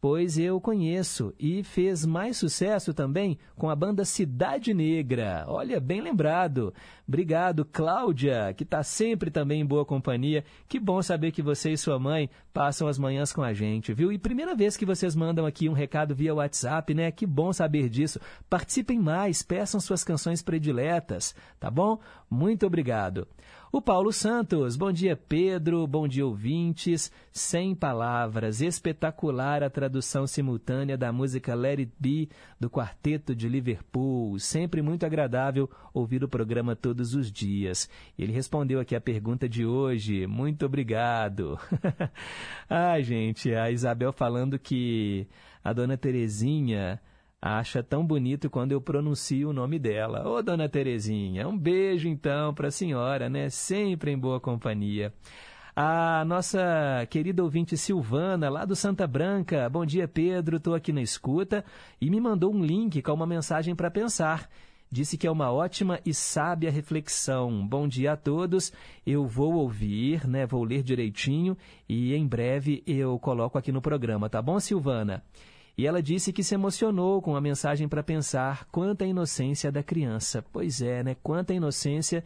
pois 0.09 0.37
eu 0.37 0.61
conheço 0.61 1.33
e 1.37 1.61
fez 1.63 2.05
mais 2.05 2.37
sucesso 2.37 2.93
também 2.93 3.37
com 3.57 3.69
a 3.69 3.75
banda 3.75 4.05
Cidade 4.05 4.73
Negra. 4.73 5.43
Olha, 5.49 5.81
bem 5.81 5.99
lembrado. 5.99 6.73
Obrigado, 7.05 7.65
Cláudia, 7.65 8.53
que 8.53 8.63
está 8.63 8.81
sempre 8.83 9.29
também 9.29 9.59
em 9.59 9.65
boa 9.65 9.83
companhia. 9.83 10.45
Que 10.65 10.79
bom 10.79 11.01
saber 11.01 11.33
que 11.33 11.41
você 11.41 11.71
e 11.71 11.77
sua 11.77 11.99
mãe 11.99 12.29
passam 12.53 12.87
as 12.87 12.97
manhãs 12.97 13.33
com 13.33 13.43
a 13.43 13.51
gente, 13.51 13.93
viu? 13.93 14.09
E 14.09 14.17
primeira 14.17 14.55
vez 14.55 14.77
que 14.77 14.85
vocês 14.85 15.13
mandam 15.13 15.45
aqui 15.45 15.67
um 15.67 15.73
recado 15.73 16.15
via 16.15 16.33
WhatsApp, 16.33 16.93
né? 16.93 17.11
Que 17.11 17.25
bom 17.25 17.51
saber 17.51 17.89
disso. 17.89 18.17
Participem 18.49 18.97
mais, 18.97 19.41
peçam 19.41 19.77
suas 19.77 20.05
canções 20.05 20.41
prediletas, 20.41 21.35
tá 21.59 21.69
bom? 21.69 21.99
Muito 22.29 22.65
obrigado. 22.65 23.27
O 23.69 23.81
Paulo 23.81 24.13
Santos, 24.13 24.77
bom 24.77 24.93
dia 24.93 25.17
Pedro, 25.17 25.85
bom 25.85 26.07
dia 26.07 26.25
ouvintes. 26.25 27.11
Sem 27.33 27.75
palavras, 27.75 28.61
espetacular 28.61 29.61
a 29.61 29.69
tradução 29.69 30.25
simultânea 30.25 30.97
da 30.97 31.11
música 31.11 31.53
Let 31.53 31.79
It 31.79 31.91
Be 31.99 32.29
do 32.57 32.69
Quarteto 32.69 33.35
de 33.35 33.49
Liverpool. 33.49 34.39
Sempre 34.39 34.81
muito 34.81 35.05
agradável 35.05 35.69
ouvir 35.93 36.23
o 36.23 36.29
programa 36.29 36.77
todos 36.77 37.13
os 37.13 37.29
dias. 37.29 37.89
Ele 38.17 38.31
respondeu 38.31 38.79
aqui 38.79 38.95
a 38.95 39.01
pergunta 39.01 39.49
de 39.49 39.65
hoje. 39.65 40.25
Muito 40.27 40.65
obrigado. 40.65 41.59
Ai, 42.69 43.03
gente, 43.03 43.53
a 43.53 43.69
Isabel 43.69 44.13
falando 44.13 44.57
que 44.57 45.27
a 45.61 45.73
dona 45.73 45.97
Terezinha 45.97 47.01
acha 47.41 47.83
tão 47.83 48.05
bonito 48.05 48.49
quando 48.49 48.71
eu 48.71 48.81
pronuncio 48.81 49.49
o 49.49 49.53
nome 49.53 49.77
dela. 49.79 50.27
Ô, 50.27 50.41
dona 50.41 50.67
Terezinha, 50.67 51.47
um 51.47 51.57
beijo 51.57 52.07
então 52.07 52.53
para 52.53 52.69
a 52.69 52.71
senhora, 52.71 53.29
né? 53.29 53.49
Sempre 53.49 54.11
em 54.11 54.17
boa 54.17 54.39
companhia. 54.39 55.13
A 55.75 56.25
nossa 56.25 57.05
querida 57.07 57.43
ouvinte 57.43 57.77
Silvana, 57.77 58.49
lá 58.49 58.65
do 58.65 58.75
Santa 58.75 59.05
Branca. 59.05 59.69
Bom 59.69 59.85
dia, 59.85 60.07
Pedro. 60.07 60.57
Estou 60.57 60.73
aqui 60.73 60.91
na 60.91 61.03
escuta 61.03 61.63
e 62.01 62.09
me 62.09 62.19
mandou 62.19 62.51
um 62.51 62.63
link 62.63 62.99
com 63.03 63.13
uma 63.13 63.27
mensagem 63.27 63.75
para 63.75 63.91
pensar. 63.91 64.49
Disse 64.89 65.17
que 65.17 65.27
é 65.27 65.31
uma 65.31 65.51
ótima 65.51 65.99
e 66.03 66.13
sábia 66.13 66.71
reflexão. 66.71 67.67
Bom 67.67 67.87
dia 67.87 68.13
a 68.13 68.17
todos. 68.17 68.73
Eu 69.05 69.27
vou 69.27 69.53
ouvir, 69.53 70.25
né? 70.25 70.47
Vou 70.47 70.63
ler 70.63 70.81
direitinho 70.81 71.55
e 71.87 72.15
em 72.15 72.25
breve 72.25 72.81
eu 72.87 73.19
coloco 73.19 73.57
aqui 73.57 73.71
no 73.71 73.81
programa, 73.81 74.29
tá 74.29 74.41
bom, 74.41 74.59
Silvana? 74.59 75.23
E 75.77 75.85
ela 75.85 76.01
disse 76.01 76.33
que 76.33 76.43
se 76.43 76.55
emocionou 76.55 77.21
com 77.21 77.35
a 77.35 77.41
mensagem 77.41 77.87
para 77.87 78.01
pensar 78.01 78.65
quanta 78.71 79.05
inocência 79.05 79.71
da 79.71 79.83
criança. 79.83 80.43
Pois 80.51 80.81
é, 80.81 81.03
né? 81.03 81.15
Quanta 81.21 81.53
inocência. 81.53 82.23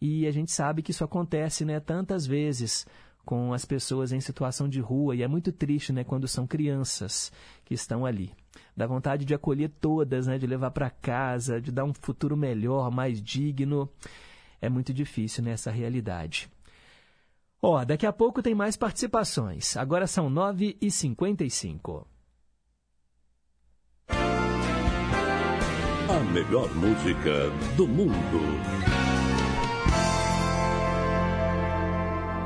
E 0.00 0.26
a 0.26 0.30
gente 0.30 0.50
sabe 0.50 0.82
que 0.82 0.92
isso 0.92 1.04
acontece, 1.04 1.62
né? 1.62 1.78
Tantas 1.78 2.26
vezes 2.26 2.86
com 3.22 3.52
as 3.52 3.66
pessoas 3.66 4.12
em 4.12 4.20
situação 4.20 4.66
de 4.66 4.80
rua. 4.80 5.14
E 5.14 5.22
é 5.22 5.28
muito 5.28 5.52
triste, 5.52 5.92
né? 5.92 6.04
Quando 6.04 6.26
são 6.26 6.46
crianças 6.46 7.30
que 7.66 7.74
estão 7.74 8.06
ali. 8.06 8.32
Dá 8.74 8.86
vontade 8.86 9.26
de 9.26 9.34
acolher 9.34 9.68
todas, 9.78 10.26
né? 10.26 10.38
De 10.38 10.46
levar 10.46 10.70
para 10.70 10.88
casa, 10.88 11.60
de 11.60 11.70
dar 11.70 11.84
um 11.84 11.92
futuro 11.92 12.34
melhor, 12.34 12.90
mais 12.90 13.20
digno. 13.20 13.90
É 14.58 14.70
muito 14.70 14.94
difícil 14.94 15.44
nessa 15.44 15.70
né? 15.70 15.76
realidade. 15.76 16.48
Ó, 17.60 17.84
daqui 17.84 18.06
a 18.06 18.12
pouco 18.12 18.42
tem 18.42 18.54
mais 18.54 18.74
participações. 18.74 19.76
Agora 19.76 20.06
são 20.06 20.30
9h55. 20.30 22.06
A 26.16 26.20
melhor 26.32 26.74
música 26.74 27.50
do 27.76 27.86
mundo. 27.86 28.40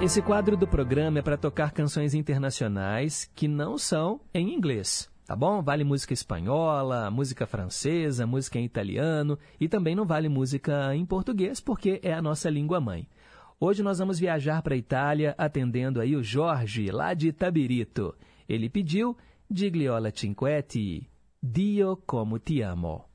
Esse 0.02 0.20
quadro 0.20 0.56
do 0.56 0.66
programa 0.66 1.20
é 1.20 1.22
para 1.22 1.36
tocar 1.36 1.70
canções 1.70 2.12
internacionais 2.12 3.30
que 3.32 3.46
não 3.46 3.78
são 3.78 4.20
em 4.34 4.52
inglês, 4.52 5.08
tá 5.24 5.36
bom? 5.36 5.62
Vale 5.62 5.84
música 5.84 6.12
espanhola, 6.12 7.12
música 7.12 7.46
francesa, 7.46 8.26
música 8.26 8.58
em 8.58 8.64
italiano 8.64 9.38
e 9.60 9.68
também 9.68 9.94
não 9.94 10.04
vale 10.04 10.28
música 10.28 10.92
em 10.96 11.06
português 11.06 11.60
porque 11.60 12.00
é 12.02 12.12
a 12.12 12.20
nossa 12.20 12.50
língua 12.50 12.80
mãe. 12.80 13.06
Hoje 13.60 13.84
nós 13.84 14.00
vamos 14.00 14.18
viajar 14.18 14.62
para 14.62 14.74
a 14.74 14.78
Itália 14.78 15.32
atendendo 15.38 16.00
aí 16.00 16.16
o 16.16 16.24
Jorge, 16.24 16.90
lá 16.90 17.14
de 17.14 17.30
Tabirito. 17.32 18.16
Ele 18.48 18.68
pediu 18.68 19.16
Digliola 19.48 20.10
Cinquetti, 20.12 21.08
Dio 21.40 21.96
como 22.04 22.36
ti 22.40 22.62
amo. 22.62 23.09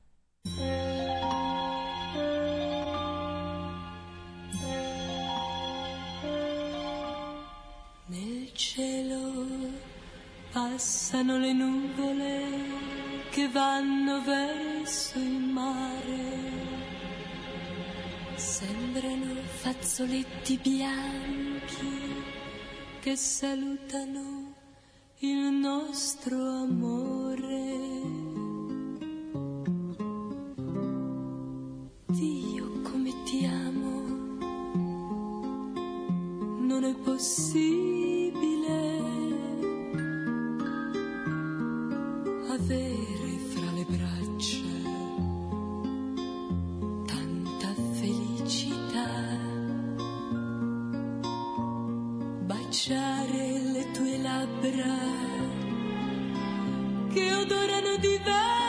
Nel 8.08 8.52
cielo 8.52 9.34
passano 10.52 11.38
le 11.38 11.52
nuvole 11.52 12.44
che 13.30 13.48
vanno 13.48 14.22
verso 14.22 15.18
il 15.18 15.40
mare. 15.40 16.54
Sembrano 18.36 19.34
fazzoletti 19.42 20.58
bianchi 20.58 22.22
che 23.00 23.16
salutano 23.16 24.54
il 25.18 25.36
nostro 25.36 26.36
amore. 26.36 28.15
Non 36.86 37.02
possibile 37.02 38.78
avere 42.48 43.38
fra 43.50 43.70
le 43.72 43.84
braccia 43.88 44.60
tanta 47.06 47.74
felicità, 47.92 49.08
baciare 52.44 53.58
le 53.58 53.90
tue 53.90 54.18
labbra 54.18 54.94
che 57.12 57.34
odorano 57.34 57.96
di 57.96 58.16
vento. 58.22 58.65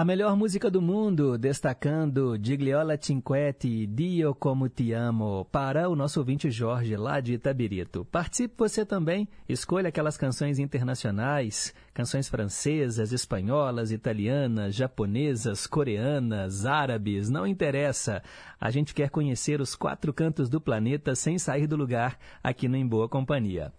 A 0.00 0.04
melhor 0.04 0.34
música 0.34 0.70
do 0.70 0.80
mundo, 0.80 1.36
destacando 1.36 2.34
Gigliola 2.42 2.96
Cinquetti, 2.98 3.86
Dio 3.86 4.34
Como 4.34 4.66
Te 4.66 4.94
Amo, 4.94 5.46
para 5.52 5.90
o 5.90 5.94
nosso 5.94 6.20
ouvinte 6.20 6.50
Jorge, 6.50 6.96
lá 6.96 7.20
de 7.20 7.34
Itabirito. 7.34 8.06
Participe 8.06 8.54
você 8.56 8.86
também, 8.86 9.28
escolha 9.46 9.90
aquelas 9.90 10.16
canções 10.16 10.58
internacionais, 10.58 11.74
canções 11.92 12.30
francesas, 12.30 13.12
espanholas, 13.12 13.92
italianas, 13.92 14.74
japonesas, 14.74 15.66
coreanas, 15.66 16.64
árabes, 16.64 17.28
não 17.28 17.46
interessa. 17.46 18.22
A 18.58 18.70
gente 18.70 18.94
quer 18.94 19.10
conhecer 19.10 19.60
os 19.60 19.74
quatro 19.74 20.14
cantos 20.14 20.48
do 20.48 20.62
planeta 20.62 21.14
sem 21.14 21.38
sair 21.38 21.66
do 21.66 21.76
lugar 21.76 22.18
aqui 22.42 22.68
no 22.68 22.76
Em 22.76 22.86
Boa 22.86 23.06
Companhia. 23.06 23.70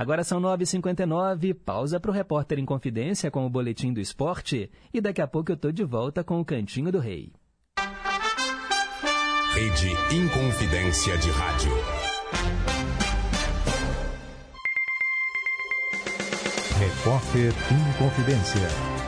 Agora 0.00 0.24
são 0.24 0.40
9h59, 0.40 1.52
pausa 1.52 2.00
para 2.00 2.10
o 2.10 2.14
repórter 2.14 2.58
em 2.58 2.64
confidência 2.64 3.30
com 3.30 3.44
o 3.44 3.50
Boletim 3.50 3.92
do 3.92 4.00
Esporte 4.00 4.70
e 4.94 4.98
daqui 4.98 5.20
a 5.20 5.26
pouco 5.26 5.52
eu 5.52 5.56
estou 5.56 5.70
de 5.70 5.84
volta 5.84 6.24
com 6.24 6.40
o 6.40 6.44
Cantinho 6.44 6.90
do 6.90 6.98
Rei. 6.98 7.30
Rede 9.52 9.90
Inconfidência 10.16 11.18
de 11.18 11.28
Rádio. 11.28 11.72
Repórter 16.78 17.52
Inconfidência. 17.70 18.99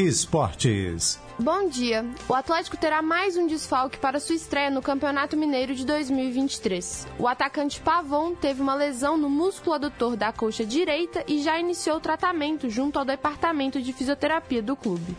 Esportes. 0.00 1.20
Bom 1.38 1.68
dia. 1.68 2.06
O 2.26 2.32
Atlético 2.32 2.74
terá 2.74 3.02
mais 3.02 3.36
um 3.36 3.46
desfalque 3.46 3.98
para 3.98 4.18
sua 4.18 4.34
estreia 4.34 4.70
no 4.70 4.80
Campeonato 4.80 5.36
Mineiro 5.36 5.74
de 5.74 5.84
2023. 5.84 7.06
O 7.18 7.28
atacante 7.28 7.78
Pavon 7.82 8.34
teve 8.34 8.62
uma 8.62 8.74
lesão 8.74 9.18
no 9.18 9.28
músculo 9.28 9.74
adutor 9.74 10.16
da 10.16 10.32
coxa 10.32 10.64
direita 10.64 11.22
e 11.28 11.42
já 11.42 11.58
iniciou 11.58 11.98
o 11.98 12.00
tratamento 12.00 12.70
junto 12.70 12.98
ao 12.98 13.04
departamento 13.04 13.78
de 13.78 13.92
fisioterapia 13.92 14.62
do 14.62 14.74
clube. 14.74 15.14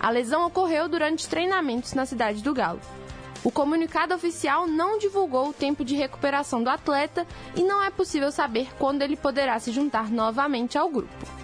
A 0.00 0.08
lesão 0.08 0.46
ocorreu 0.46 0.88
durante 0.88 1.28
treinamentos 1.28 1.92
na 1.92 2.06
cidade 2.06 2.42
do 2.42 2.54
Galo. 2.54 2.80
O 3.44 3.50
comunicado 3.50 4.14
oficial 4.14 4.66
não 4.66 4.98
divulgou 4.98 5.50
o 5.50 5.54
tempo 5.54 5.84
de 5.84 5.94
recuperação 5.94 6.62
do 6.62 6.70
atleta 6.70 7.26
e 7.54 7.62
não 7.62 7.84
é 7.84 7.90
possível 7.90 8.32
saber 8.32 8.70
quando 8.78 9.02
ele 9.02 9.14
poderá 9.14 9.58
se 9.58 9.70
juntar 9.72 10.10
novamente 10.10 10.78
ao 10.78 10.88
grupo. 10.88 11.41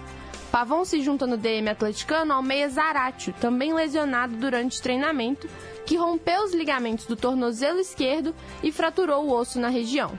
Pavon 0.51 0.83
se 0.83 1.01
junta 1.01 1.27
no 1.27 1.37
DM 1.37 1.69
atleticano 1.69 2.33
ao 2.33 2.41
meia 2.41 2.67
Zaratio, 2.69 3.33
também 3.39 3.73
lesionado 3.73 4.35
durante 4.35 4.81
treinamento, 4.81 5.47
que 5.85 5.95
rompeu 5.95 6.43
os 6.43 6.53
ligamentos 6.53 7.05
do 7.05 7.15
tornozelo 7.15 7.79
esquerdo 7.79 8.33
e 8.63 8.71
fraturou 8.71 9.25
o 9.25 9.33
osso 9.33 9.59
na 9.59 9.69
região. 9.69 10.17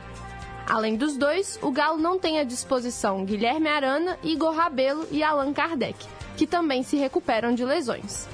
Além 0.69 0.97
dos 0.97 1.17
dois, 1.17 1.59
o 1.61 1.73
Galo 1.73 1.99
não 1.99 2.17
tem 2.17 2.39
à 2.39 2.45
disposição 2.45 3.25
Guilherme 3.25 3.69
Arana, 3.69 4.17
Igor 4.23 4.55
Rabelo 4.55 5.05
e 5.11 5.21
Allan 5.23 5.53
Kardec, 5.53 6.07
que 6.37 6.47
também 6.47 6.85
se 6.85 6.97
recuperam 6.97 7.53
de 7.53 7.65
lesões. 7.65 8.29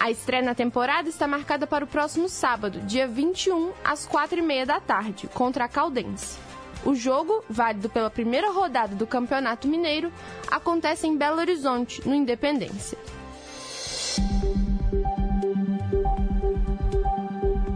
A 0.00 0.10
estreia 0.10 0.42
na 0.42 0.54
temporada 0.54 1.10
está 1.10 1.26
marcada 1.26 1.66
para 1.66 1.84
o 1.84 1.88
próximo 1.88 2.28
sábado, 2.28 2.80
dia 2.80 3.06
21, 3.06 3.72
às 3.84 4.08
4h30 4.08 4.64
da 4.64 4.80
tarde, 4.80 5.28
contra 5.34 5.66
a 5.66 5.68
Caldense. 5.68 6.47
O 6.84 6.94
jogo, 6.94 7.44
válido 7.48 7.88
pela 7.88 8.10
primeira 8.10 8.50
rodada 8.50 8.94
do 8.94 9.06
Campeonato 9.06 9.68
Mineiro, 9.68 10.12
acontece 10.50 11.06
em 11.06 11.16
Belo 11.16 11.38
Horizonte, 11.38 12.06
no 12.06 12.14
Independência. 12.14 12.96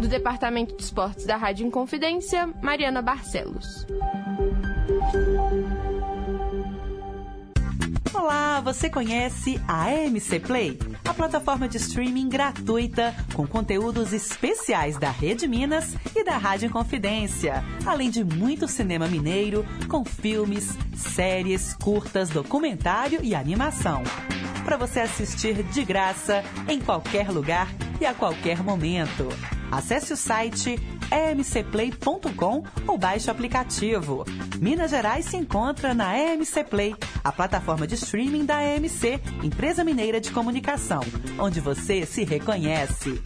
Do 0.01 0.09
Departamento 0.09 0.77
de 0.77 0.83
Esportes 0.83 1.27
da 1.27 1.37
Rádio 1.37 1.67
Inconfidência, 1.67 2.49
Mariana 2.63 3.03
Barcelos. 3.03 3.87
Olá, 8.23 8.61
você 8.61 8.89
conhece 8.89 9.61
a 9.67 9.87
AMC 9.87 10.39
Play? 10.39 10.79
A 11.05 11.13
plataforma 11.13 11.69
de 11.69 11.77
streaming 11.77 12.29
gratuita 12.29 13.13
com 13.35 13.45
conteúdos 13.45 14.13
especiais 14.13 14.97
da 14.97 15.11
Rede 15.11 15.49
Minas 15.49 15.97
e 16.15 16.23
da 16.23 16.39
Rádio 16.39 16.71
Confidência, 16.71 17.65
além 17.85 18.11
de 18.11 18.23
muito 18.23 18.69
cinema 18.69 19.09
mineiro 19.09 19.67
com 19.89 20.05
filmes, 20.05 20.79
séries, 20.95 21.75
curtas, 21.75 22.31
documentário 22.31 23.19
e 23.25 23.35
animação. 23.35 24.05
Para 24.65 24.77
você 24.77 25.01
assistir 25.01 25.61
de 25.65 25.83
graça 25.83 26.45
em 26.69 26.81
qualquer 26.81 27.29
lugar 27.29 27.75
e 28.01 28.07
a 28.07 28.15
qualquer 28.15 28.63
momento. 28.63 29.31
Acesse 29.73 30.13
o 30.13 30.17
site 30.17 30.79
emcplay.com 31.11 32.63
ou 32.87 32.97
baixe 32.97 33.29
o 33.29 33.33
aplicativo. 33.33 34.25
Minas 34.61 34.91
Gerais 34.91 35.25
se 35.25 35.37
encontra 35.37 35.93
na 35.93 36.17
EMC 36.17 36.65
Play, 36.65 36.95
a 37.25 37.31
plataforma 37.31 37.87
de 37.87 37.95
streaming 37.95 38.45
da 38.45 38.63
EMC, 38.63 39.21
Empresa 39.43 39.85
Mineira 39.85 40.21
de 40.21 40.31
Comunicação, 40.31 41.01
onde 41.39 41.61
você 41.61 42.05
se 42.05 42.25
reconhece. 42.25 43.23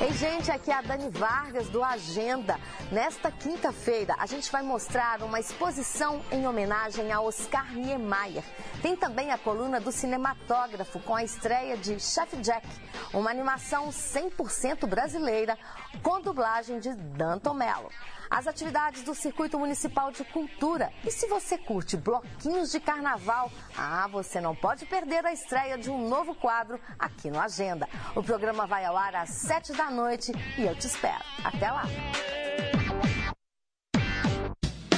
Ei, 0.00 0.12
gente, 0.12 0.50
aqui 0.50 0.70
é 0.70 0.74
a 0.74 0.82
Dani 0.82 1.08
Vargas 1.08 1.68
do 1.68 1.82
Agenda. 1.82 2.58
Nesta 2.92 3.30
quinta-feira, 3.30 4.14
a 4.18 4.26
gente 4.26 4.52
vai 4.52 4.62
mostrar 4.62 5.22
uma 5.22 5.40
exposição 5.40 6.20
em 6.30 6.46
homenagem 6.46 7.10
a 7.10 7.20
Oscar 7.20 7.72
Niemeyer. 7.72 8.44
Tem 8.82 8.94
também 8.94 9.30
a 9.30 9.38
coluna 9.38 9.80
do 9.80 9.90
cinematógrafo 9.90 11.00
com 11.00 11.16
a 11.16 11.24
estreia 11.24 11.76
de 11.76 11.98
Chef 11.98 12.36
Jack, 12.36 12.68
uma 13.14 13.30
animação 13.30 13.88
100% 13.88 14.86
brasileira 14.86 15.56
com 16.02 16.20
dublagem 16.20 16.78
de 16.80 16.94
Danton 16.94 17.54
Mello. 17.54 17.88
As 18.30 18.46
atividades 18.46 19.02
do 19.02 19.14
Circuito 19.14 19.58
Municipal 19.58 20.10
de 20.10 20.24
Cultura. 20.24 20.90
E 21.04 21.10
se 21.10 21.26
você 21.26 21.58
curte 21.58 21.96
bloquinhos 21.96 22.70
de 22.70 22.80
carnaval, 22.80 23.50
ah, 23.76 24.06
você 24.08 24.40
não 24.40 24.54
pode 24.54 24.86
perder 24.86 25.24
a 25.24 25.32
estreia 25.32 25.78
de 25.78 25.90
um 25.90 26.08
novo 26.08 26.34
quadro 26.34 26.80
aqui 26.98 27.30
no 27.30 27.40
Agenda. 27.40 27.88
O 28.14 28.22
programa 28.22 28.66
vai 28.66 28.84
ao 28.84 28.96
ar 28.96 29.14
às 29.14 29.30
7 29.30 29.72
da 29.72 29.90
noite 29.90 30.32
e 30.58 30.62
eu 30.62 30.74
te 30.74 30.86
espero. 30.86 31.24
Até 31.44 31.70
lá! 31.70 31.84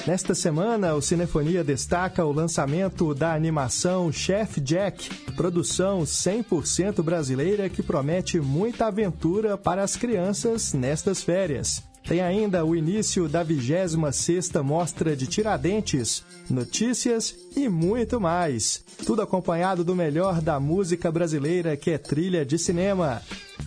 Nesta 0.06 0.36
semana, 0.36 0.94
o 0.94 1.02
Cinefonia 1.02 1.64
destaca 1.64 2.24
o 2.24 2.30
lançamento 2.30 3.12
da 3.12 3.34
animação 3.34 4.12
Chef 4.12 4.60
Jack, 4.60 5.12
produção 5.32 6.02
100% 6.02 7.02
brasileira 7.02 7.68
que 7.68 7.82
promete 7.82 8.38
muita 8.38 8.86
aventura 8.86 9.58
para 9.58 9.82
as 9.82 9.96
crianças 9.96 10.72
nestas 10.72 11.24
férias. 11.24 11.82
Tem 12.06 12.20
ainda 12.20 12.64
o 12.64 12.76
início 12.76 13.28
da 13.28 13.44
26ª 13.44 14.62
Mostra 14.62 15.16
de 15.16 15.26
Tiradentes, 15.26 16.22
notícias 16.48 17.34
e 17.56 17.68
muito 17.68 18.20
mais. 18.20 18.84
Tudo 19.04 19.22
acompanhado 19.22 19.82
do 19.82 19.94
melhor 19.94 20.40
da 20.40 20.60
música 20.60 21.10
brasileira 21.10 21.76
que 21.76 21.90
é 21.90 21.98
trilha 21.98 22.46
de 22.46 22.58
cinema. 22.58 23.20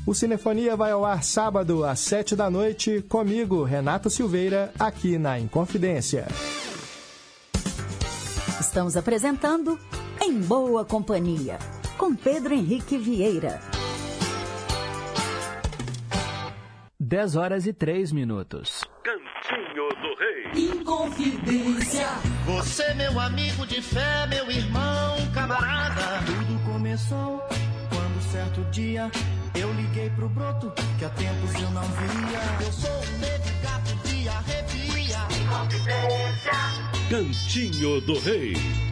O 0.08 0.16
Cinefonia 0.16 0.78
vai 0.78 0.92
ao 0.92 1.04
ar 1.04 1.22
sábado 1.22 1.84
às 1.84 2.00
7 2.00 2.34
da 2.34 2.50
noite 2.50 3.04
comigo, 3.10 3.64
Renato 3.64 4.10
Silveira, 4.10 4.72
aqui 4.80 5.18
na 5.18 5.38
Inconfidência. 5.38 6.26
Estamos 8.62 8.96
apresentando 8.96 9.78
Em 10.22 10.40
Boa 10.40 10.86
Companhia, 10.86 11.60
com 11.98 12.16
Pedro 12.16 12.54
Henrique 12.54 12.98
Vieira. 12.98 13.79
10 17.10 17.36
horas 17.38 17.66
e 17.66 17.74
3 17.74 18.12
minutos. 18.12 18.84
Cantinho 19.04 19.90
do 20.00 20.14
Rei. 20.20 20.70
Inconfidência. 20.70 22.06
Você, 22.46 22.94
meu 22.94 23.20
amigo 23.20 23.66
de 23.66 23.82
fé, 23.82 24.28
meu 24.28 24.52
irmão, 24.52 25.18
camarada. 25.34 26.24
Tudo 26.28 26.72
começou 26.72 27.40
quando 27.90 28.32
certo 28.32 28.62
dia 28.70 29.10
eu 29.56 29.74
liguei 29.74 30.12
pro 30.12 30.30
broto 30.30 30.72
que 31.00 31.06
há 31.06 31.10
tempos 31.10 31.56
eu 31.56 31.72
não 31.72 31.82
via. 31.82 32.64
Eu 32.64 32.72
sou 32.72 32.92
um 32.92 33.18
negro 33.18 33.50
de 34.04 34.30
arrepia. 34.30 35.18
Inconfidência. 35.42 36.52
Cantinho 37.10 38.02
do 38.02 38.20
Rei. 38.20 38.89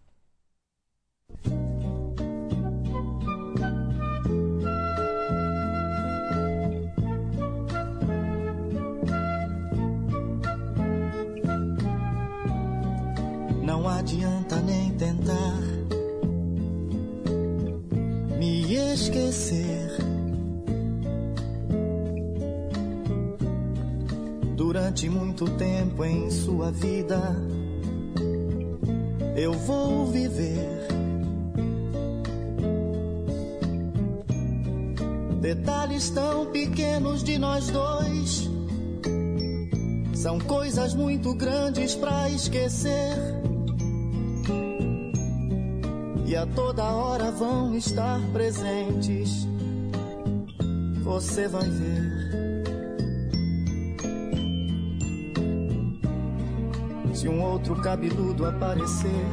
Não 13.68 13.86
adianta 13.86 14.62
nem 14.62 14.92
tentar 14.92 15.60
me 18.40 18.74
esquecer. 18.94 19.92
Durante 24.56 25.10
muito 25.10 25.50
tempo 25.58 26.06
em 26.06 26.32
sua 26.32 26.72
vida, 26.72 27.36
eu 29.36 29.52
vou 29.52 30.06
viver. 30.06 30.88
Detalhes 35.42 36.10
tão 36.12 36.46
pequenos 36.46 37.22
de 37.22 37.38
nós 37.38 37.68
dois 37.68 38.50
são 40.14 40.40
coisas 40.40 40.94
muito 40.94 41.34
grandes 41.34 41.96
pra 41.96 42.30
esquecer. 42.30 43.57
E 46.28 46.36
a 46.36 46.46
toda 46.46 46.84
hora 46.84 47.32
vão 47.32 47.74
estar 47.74 48.20
presentes. 48.34 49.48
Você 51.02 51.48
vai 51.48 51.70
ver. 51.70 52.18
Se 57.14 57.30
um 57.30 57.42
outro 57.42 57.82
cabeludo 57.82 58.46
aparecer 58.46 59.26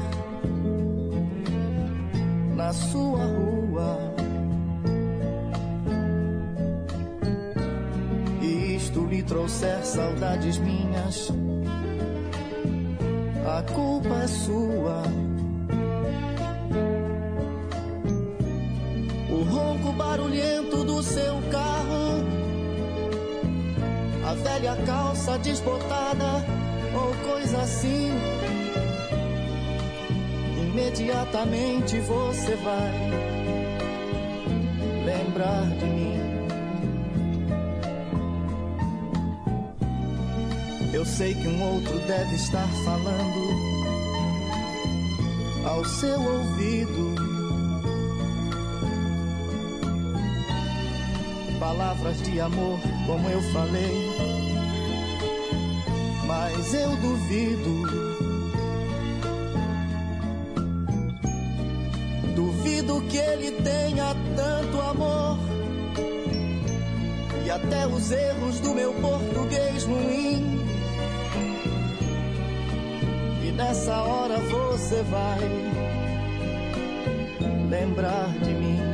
na 2.54 2.72
sua 2.72 3.24
rua. 3.24 3.98
E 8.40 8.76
isto 8.76 9.04
lhe 9.06 9.20
trouxer 9.24 9.84
saudades 9.84 10.58
minhas, 10.58 11.28
a 13.44 13.62
culpa 13.72 14.14
é 14.22 14.28
sua. 14.28 15.02
Barulhento 20.14 20.84
do 20.84 21.02
seu 21.02 21.42
carro, 21.50 22.22
a 24.24 24.34
velha 24.34 24.76
calça 24.86 25.36
desbotada 25.38 26.46
ou 26.94 27.12
coisa 27.28 27.62
assim. 27.62 28.12
Imediatamente 30.56 31.98
você 31.98 32.54
vai 32.54 32.92
lembrar 35.04 35.66
de 35.78 35.84
mim. 35.84 36.14
Eu 40.92 41.04
sei 41.04 41.34
que 41.34 41.48
um 41.48 41.74
outro 41.74 41.98
deve 42.06 42.36
estar 42.36 42.68
falando 42.84 43.50
ao 45.66 45.84
seu 45.84 46.20
ouvido. 46.22 47.23
Palavras 51.64 52.20
de 52.22 52.38
amor, 52.40 52.78
como 53.06 53.30
eu 53.30 53.40
falei 53.54 54.34
mas 56.26 56.74
eu 56.74 56.96
duvido. 56.96 57.82
Duvido 62.34 63.00
que 63.08 63.18
ele 63.18 63.52
tenha 63.62 64.14
tanto 64.36 64.80
amor. 64.80 65.38
E 67.44 67.50
até 67.50 67.86
os 67.86 68.10
erros 68.10 68.60
do 68.60 68.74
meu 68.74 68.92
português 68.94 69.84
ruim. 69.84 70.60
E 73.42 73.52
nessa 73.52 74.02
hora 74.02 74.38
você 74.38 75.02
vai 75.02 75.40
lembrar 77.68 78.32
de 78.42 78.54
mim. 78.54 78.93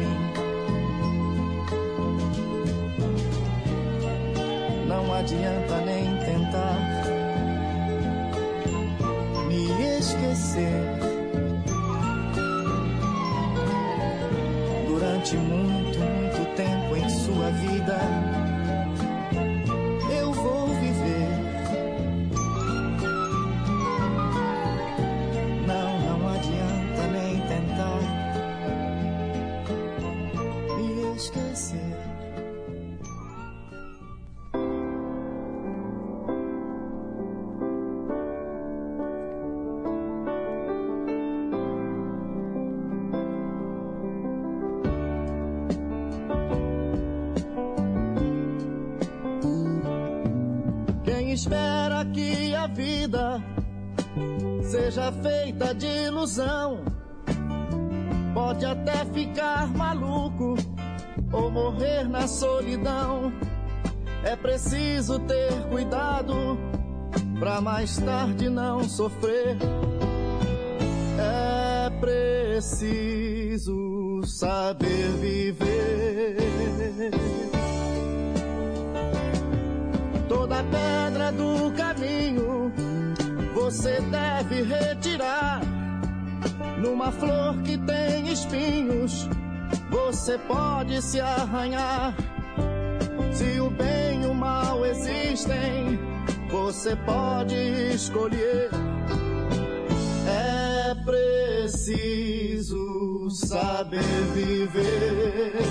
Adianta 5.31 5.77
nem 5.85 6.17
tentar 6.17 6.77
me 9.47 9.97
esquecer. 9.97 11.00
Vida 52.73 53.41
seja 54.63 55.11
feita 55.11 55.75
de 55.75 55.85
ilusão, 55.85 56.79
pode 58.33 58.65
até 58.65 59.05
ficar 59.05 59.67
maluco 59.67 60.55
ou 61.31 61.51
morrer 61.51 62.07
na 62.07 62.27
solidão. 62.27 63.33
É 64.23 64.35
preciso 64.35 65.19
ter 65.19 65.51
cuidado 65.69 66.57
pra 67.39 67.59
mais 67.59 67.97
tarde 67.97 68.49
não 68.49 68.83
sofrer. 68.83 69.57
É 71.17 71.89
preciso 71.99 73.71
saber 74.25 75.09
viver. 75.19 76.37
Você 83.71 84.01
deve 84.01 84.63
retirar. 84.63 85.61
Numa 86.77 87.09
flor 87.09 87.61
que 87.63 87.77
tem 87.77 88.27
espinhos, 88.27 89.29
você 89.89 90.37
pode 90.39 91.01
se 91.01 91.21
arranhar. 91.21 92.13
Se 93.31 93.61
o 93.61 93.69
bem 93.69 94.23
e 94.23 94.25
o 94.25 94.33
mal 94.33 94.85
existem, 94.85 95.97
você 96.49 96.97
pode 96.97 97.55
escolher. 97.55 98.69
É 100.27 100.93
preciso 101.05 102.19
saber 103.29 104.03
viver. 104.33 105.61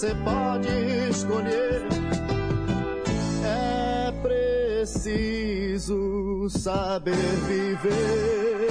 Você 0.00 0.14
pode 0.24 0.68
escolher. 1.10 1.82
É 3.44 4.10
preciso 4.22 5.94
saber 6.48 7.14
viver. 7.46 8.70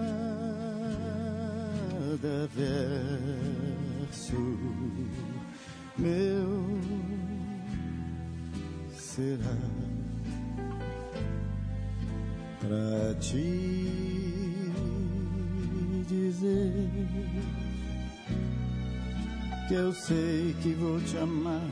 verso 2.55 4.35
meu 5.97 6.79
será 8.95 9.57
pra 12.59 13.15
te 13.19 13.91
dizer 16.07 16.89
que 19.67 19.73
eu 19.73 19.91
sei 19.93 20.55
que 20.61 20.73
vou 20.73 21.01
te 21.01 21.17
amar 21.17 21.67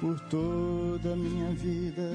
por 0.00 0.18
toda 0.28 1.12
a 1.12 1.16
minha 1.16 1.50
vida. 1.52 2.12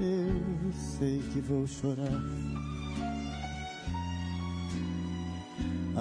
Eu 0.00 0.72
sei 0.72 1.22
que 1.32 1.40
vou 1.40 1.66
chorar 1.66 2.49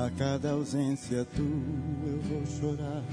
a 0.06 0.10
cada 0.12 0.52
ausência 0.52 1.26
tua. 1.36 2.08
Eu 2.08 2.22
vou 2.22 2.46
chorar, 2.46 3.04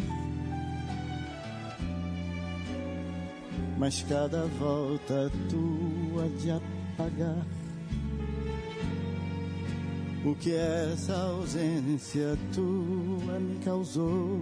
mas 3.77 4.03
cada 4.09 4.47
volta 4.59 5.31
tua 5.51 6.29
de 6.41 6.51
apagar 6.51 7.45
o 10.25 10.35
que 10.37 10.55
essa 10.55 11.15
ausência 11.15 12.39
tua 12.55 13.39
me 13.41 13.59
causou. 13.65 14.41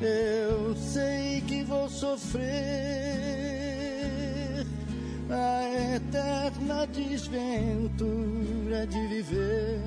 Eu 0.00 0.74
sei 0.74 1.40
que 1.42 1.62
vou 1.62 1.88
sofrer 1.88 3.21
a 5.34 5.96
eterna 5.96 6.86
desventura 6.86 8.86
de 8.86 9.06
viver, 9.08 9.80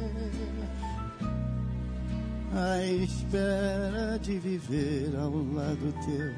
a 2.53 2.83
espera 2.83 4.19
de 4.19 4.37
viver 4.39 5.15
ao 5.15 5.31
lado 5.53 5.93
teu 6.05 6.33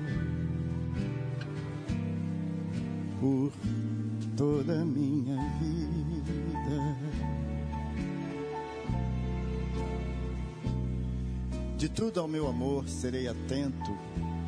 por 3.19 3.51
toda 4.35 4.81
a 4.81 4.85
minha 4.85 5.37
vida. 5.59 6.97
De 11.77 11.89
tudo 11.89 12.19
ao 12.19 12.27
meu 12.27 12.47
amor 12.47 12.89
serei 12.89 13.27
atento, 13.27 13.95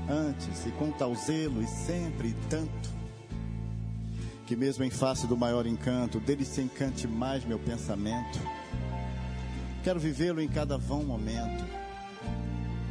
antes 0.10 0.66
e 0.66 0.72
com 0.72 0.92
tal 0.92 1.14
zelo 1.16 1.62
e 1.62 1.68
sempre 1.68 2.36
tanto, 2.50 2.99
que 4.50 4.56
mesmo 4.56 4.84
em 4.84 4.90
face 4.90 5.28
do 5.28 5.38
maior 5.38 5.68
encanto, 5.68 6.20
dele 6.20 6.44
se 6.44 6.60
encante 6.60 7.08
mais 7.08 7.46
meu 7.46 7.60
pensamento. 7.60 8.40
Quero 9.84 10.00
vivê-lo 10.00 10.42
em 10.42 10.48
cada 10.48 10.76
vão 10.76 11.04
momento, 11.04 11.64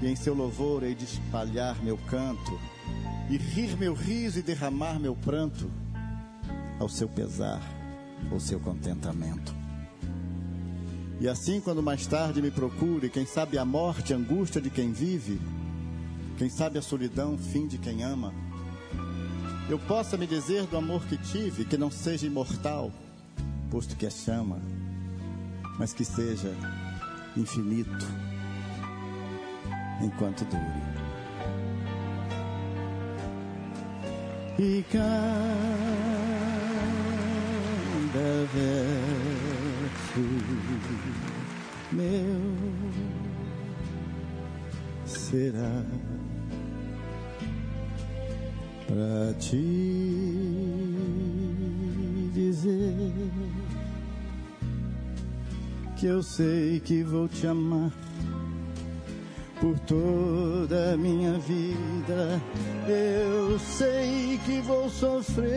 e 0.00 0.06
em 0.06 0.14
seu 0.14 0.34
louvor 0.34 0.84
hei 0.84 0.94
de 0.94 1.02
espalhar 1.02 1.82
meu 1.82 1.98
canto, 1.98 2.60
e 3.28 3.36
rir 3.36 3.76
meu 3.76 3.92
riso 3.92 4.38
e 4.38 4.42
derramar 4.42 5.00
meu 5.00 5.16
pranto, 5.16 5.68
ao 6.78 6.88
seu 6.88 7.08
pesar 7.08 7.60
ou 8.30 8.38
seu 8.38 8.60
contentamento. 8.60 9.52
E 11.20 11.26
assim, 11.26 11.60
quando 11.60 11.82
mais 11.82 12.06
tarde 12.06 12.40
me 12.40 12.52
procure, 12.52 13.10
quem 13.10 13.26
sabe 13.26 13.58
a 13.58 13.64
morte, 13.64 14.14
a 14.14 14.16
angústia 14.16 14.60
de 14.60 14.70
quem 14.70 14.92
vive, 14.92 15.40
quem 16.38 16.48
sabe 16.48 16.78
a 16.78 16.82
solidão, 16.82 17.36
fim 17.36 17.66
de 17.66 17.78
quem 17.78 18.04
ama, 18.04 18.32
eu 19.68 19.78
possa 19.78 20.16
me 20.16 20.26
dizer 20.26 20.66
do 20.66 20.76
amor 20.78 21.04
que 21.04 21.18
tive, 21.18 21.64
que 21.64 21.76
não 21.76 21.90
seja 21.90 22.26
imortal, 22.26 22.90
posto 23.70 23.94
que 23.96 24.06
é 24.06 24.10
chama, 24.10 24.58
mas 25.78 25.92
que 25.92 26.04
seja 26.04 26.54
infinito, 27.36 28.06
enquanto 30.02 30.44
dure. 30.46 30.88
E 34.58 34.84
cada 34.90 35.02
verso 38.52 38.88
meu 41.92 42.40
será 45.04 45.84
para 48.88 49.34
te 49.38 49.56
dizer 52.32 53.12
que 55.98 56.06
eu 56.06 56.22
sei 56.22 56.80
que 56.80 57.02
vou 57.02 57.28
te 57.28 57.46
amar 57.46 57.92
por 59.60 59.78
toda 59.80 60.94
a 60.94 60.96
minha 60.96 61.34
vida. 61.34 62.40
Eu 62.88 63.58
sei 63.58 64.40
que 64.46 64.62
vou 64.62 64.88
sofrer 64.88 65.50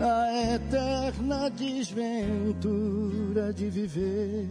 a 0.00 0.54
eterna 0.54 1.48
desventura 1.50 3.52
de 3.52 3.70
viver. 3.70 4.48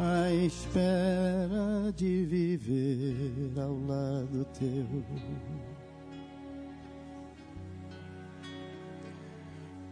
A 0.00 0.30
espera 0.30 1.92
de 1.96 2.24
viver 2.24 3.52
ao 3.60 3.76
lado 3.84 4.46
teu. 4.56 4.86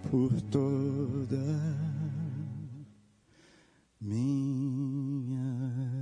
Por 0.09 0.41
toda 0.43 1.37
minha 4.01 5.96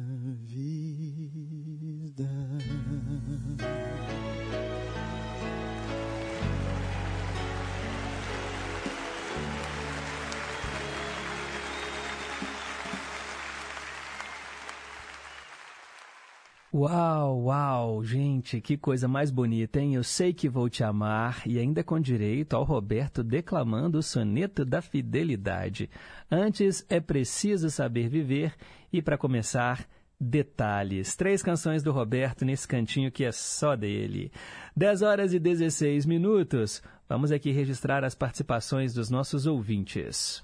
Uau, 16.77 17.45
uau, 17.45 18.03
gente, 18.03 18.61
que 18.61 18.77
coisa 18.77 19.07
mais 19.07 19.31
bonita, 19.31 19.79
hein? 19.79 19.95
Eu 19.95 20.03
sei 20.03 20.33
que 20.33 20.49
vou 20.49 20.69
te 20.69 20.83
amar 20.83 21.41
e 21.47 21.57
ainda 21.57 21.85
com 21.85 22.01
direito 22.01 22.57
ao 22.57 22.65
Roberto 22.65 23.23
declamando 23.23 23.99
o 23.99 24.03
soneto 24.03 24.65
da 24.65 24.83
fidelidade. 24.83 25.89
Antes 26.29 26.85
é 26.91 26.99
preciso 26.99 27.71
saber 27.71 28.09
viver 28.09 28.57
e 28.93 29.01
para 29.01 29.17
começar, 29.17 29.89
detalhes. 30.21 31.15
Três 31.15 31.45
canções 31.45 31.81
do 31.81 31.93
Roberto 31.93 32.45
nesse 32.45 32.67
cantinho 32.67 33.13
que 33.13 33.23
é 33.23 33.31
só 33.31 33.77
dele. 33.77 34.33
10 34.77 35.03
horas 35.03 35.33
e 35.33 35.39
16 35.39 36.05
minutos. 36.05 36.83
Vamos 37.09 37.31
aqui 37.31 37.53
registrar 37.53 38.03
as 38.03 38.17
participações 38.17 38.93
dos 38.93 39.09
nossos 39.09 39.47
ouvintes. 39.47 40.43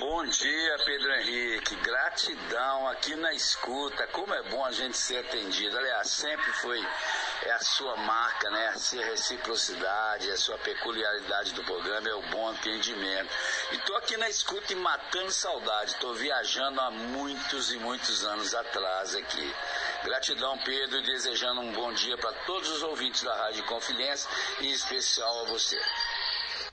Bom 0.00 0.24
dia, 0.24 0.76
Pedro. 0.84 1.17
Gratidão 2.18 2.88
aqui 2.88 3.14
na 3.14 3.32
escuta. 3.32 4.04
Como 4.08 4.34
é 4.34 4.42
bom 4.50 4.64
a 4.64 4.72
gente 4.72 4.98
ser 4.98 5.18
atendido. 5.18 5.78
Aliás, 5.78 6.08
sempre 6.08 6.52
foi 6.54 6.84
é 7.44 7.52
a 7.52 7.60
sua 7.60 7.96
marca, 7.96 8.50
né? 8.50 8.68
A 8.68 9.04
reciprocidade, 9.04 10.28
a 10.28 10.36
sua 10.36 10.58
peculiaridade 10.58 11.52
do 11.52 11.62
programa 11.62 12.08
é 12.08 12.14
o 12.14 12.22
bom 12.22 12.48
atendimento. 12.50 13.32
E 13.70 13.78
tô 13.78 13.94
aqui 13.94 14.16
na 14.16 14.28
escuta 14.28 14.72
e 14.72 14.76
matando 14.76 15.30
saudade. 15.30 15.94
Tô 16.00 16.12
viajando 16.14 16.80
há 16.80 16.90
muitos 16.90 17.72
e 17.72 17.78
muitos 17.78 18.24
anos 18.24 18.52
atrás 18.52 19.14
aqui. 19.14 19.54
Gratidão, 20.02 20.58
Pedro, 20.58 20.98
e 20.98 21.02
desejando 21.04 21.60
um 21.60 21.72
bom 21.72 21.92
dia 21.92 22.18
para 22.18 22.32
todos 22.46 22.68
os 22.68 22.82
ouvintes 22.82 23.22
da 23.22 23.36
Rádio 23.36 23.62
Confidência 23.66 24.28
e 24.58 24.66
em 24.66 24.72
especial 24.72 25.42
a 25.42 25.44
você. 25.44 25.80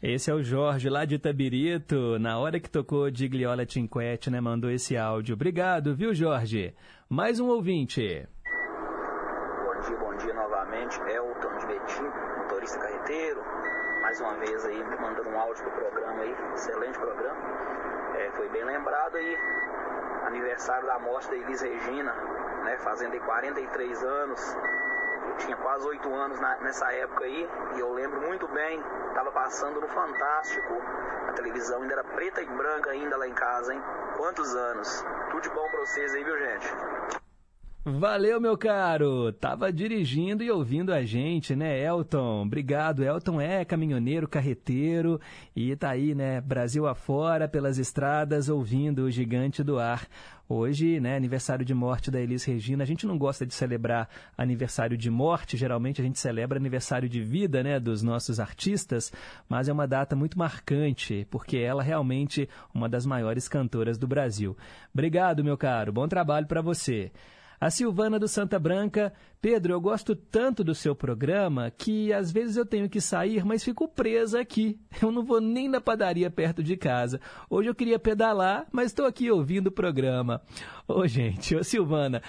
Esse 0.03 0.29
é 0.29 0.33
o 0.33 0.43
Jorge, 0.43 0.89
lá 0.89 1.05
de 1.05 1.15
Itabirito. 1.15 2.19
Na 2.19 2.37
hora 2.37 2.59
que 2.59 2.69
tocou 2.69 3.09
Digliola 3.09 3.65
Cinquete, 3.65 4.29
né? 4.29 4.41
Mandou 4.41 4.69
esse 4.69 4.97
áudio. 4.97 5.35
Obrigado, 5.35 5.95
viu, 5.95 6.13
Jorge? 6.13 6.75
Mais 7.09 7.39
um 7.39 7.47
ouvinte. 7.47 8.27
Bom 9.63 9.81
dia, 9.87 9.97
bom 9.97 10.15
dia 10.17 10.33
novamente. 10.33 10.99
Elton 10.99 11.57
de 11.59 11.67
Betim, 11.67 12.03
motorista 12.37 12.77
carreteiro. 12.77 13.41
Mais 14.01 14.19
uma 14.19 14.35
vez 14.35 14.65
aí, 14.65 14.83
mandando 14.99 15.29
um 15.29 15.39
áudio 15.39 15.63
pro 15.63 15.71
programa 15.71 16.23
aí. 16.23 16.35
Excelente 16.53 16.99
programa. 16.99 17.39
É, 18.17 18.31
foi 18.31 18.49
bem 18.49 18.65
lembrado 18.65 19.15
aí. 19.15 19.37
Aniversário 20.27 20.85
da 20.87 20.99
morte 20.99 21.29
da 21.29 21.37
Elis 21.37 21.61
Regina, 21.61 22.13
né? 22.65 22.77
Fazendo 22.79 23.13
aí 23.13 23.19
43 23.21 24.03
anos. 24.03 24.57
Eu 25.27 25.37
tinha 25.37 25.57
quase 25.57 25.85
8 25.87 26.13
anos 26.13 26.39
na, 26.39 26.57
nessa 26.57 26.91
época 26.93 27.25
aí. 27.25 27.49
E 27.75 27.79
eu 27.79 27.93
lembro 27.93 28.21
muito 28.21 28.47
bem. 28.47 28.81
Tava 29.13 29.31
passando 29.31 29.81
no 29.81 29.87
Fantástico. 29.87 30.73
A 31.27 31.33
televisão 31.33 31.81
ainda 31.81 31.93
era 31.93 32.03
preta 32.03 32.41
e 32.41 32.45
branca 32.45 32.91
ainda 32.91 33.17
lá 33.17 33.27
em 33.27 33.33
casa, 33.33 33.73
hein? 33.73 33.81
Quantos 34.17 34.55
anos? 34.55 35.03
Tudo 35.31 35.41
de 35.41 35.49
bom 35.49 35.67
pra 35.69 35.79
vocês 35.81 36.13
aí, 36.13 36.23
viu, 36.23 36.37
gente? 36.37 37.24
Valeu, 37.87 38.41
meu 38.41 38.57
caro! 38.57 39.31
Tava 39.33 39.71
dirigindo 39.71 40.43
e 40.43 40.49
ouvindo 40.49 40.91
a 40.91 41.03
gente, 41.03 41.55
né, 41.55 41.79
Elton? 41.79 42.41
Obrigado, 42.41 43.03
Elton 43.03 43.39
é 43.39 43.63
caminhoneiro, 43.63 44.27
carreteiro 44.27 45.21
e 45.55 45.75
tá 45.75 45.91
aí, 45.91 46.15
né, 46.15 46.41
Brasil 46.41 46.87
afora, 46.87 47.47
pelas 47.47 47.77
estradas, 47.77 48.49
ouvindo 48.49 49.03
o 49.03 49.11
gigante 49.11 49.63
do 49.63 49.77
ar. 49.77 50.07
Hoje, 50.49 50.99
né, 50.99 51.15
aniversário 51.15 51.63
de 51.63 51.75
morte 51.75 52.09
da 52.09 52.19
Elis 52.19 52.43
Regina. 52.43 52.83
A 52.83 52.87
gente 52.87 53.05
não 53.05 53.19
gosta 53.19 53.45
de 53.45 53.53
celebrar 53.53 54.09
aniversário 54.35 54.97
de 54.97 55.11
morte, 55.11 55.55
geralmente 55.55 56.01
a 56.01 56.03
gente 56.03 56.17
celebra 56.17 56.57
aniversário 56.57 57.07
de 57.07 57.21
vida, 57.21 57.61
né, 57.61 57.79
dos 57.79 58.01
nossos 58.01 58.39
artistas, 58.39 59.13
mas 59.47 59.69
é 59.69 59.73
uma 59.73 59.87
data 59.87 60.15
muito 60.15 60.39
marcante, 60.39 61.27
porque 61.29 61.57
ela 61.57 61.83
realmente 61.83 62.49
uma 62.73 62.89
das 62.89 63.05
maiores 63.05 63.47
cantoras 63.47 63.95
do 63.95 64.07
Brasil. 64.07 64.57
Obrigado, 64.91 65.43
meu 65.43 65.55
caro. 65.55 65.93
Bom 65.93 66.07
trabalho 66.07 66.47
para 66.47 66.63
você. 66.63 67.11
A 67.59 67.69
Silvana 67.69 68.19
do 68.19 68.27
Santa 68.27 68.59
Branca, 68.59 69.13
Pedro, 69.41 69.73
eu 69.73 69.79
gosto 69.79 70.15
tanto 70.15 70.63
do 70.63 70.75
seu 70.75 70.95
programa 70.95 71.71
que 71.71 72.11
às 72.11 72.31
vezes 72.31 72.57
eu 72.57 72.65
tenho 72.65 72.89
que 72.89 72.99
sair, 72.99 73.45
mas 73.45 73.63
fico 73.63 73.87
presa 73.87 74.39
aqui. 74.39 74.79
Eu 75.01 75.11
não 75.11 75.23
vou 75.23 75.39
nem 75.39 75.69
na 75.69 75.79
padaria 75.79 76.29
perto 76.29 76.63
de 76.63 76.75
casa. 76.75 77.19
Hoje 77.49 77.69
eu 77.69 77.75
queria 77.75 77.99
pedalar, 77.99 78.65
mas 78.71 78.87
estou 78.87 79.05
aqui 79.05 79.29
ouvindo 79.29 79.67
o 79.67 79.71
programa. 79.71 80.41
Ô, 80.87 81.07
gente, 81.07 81.55
ô 81.55 81.63
Silvana, 81.63 82.21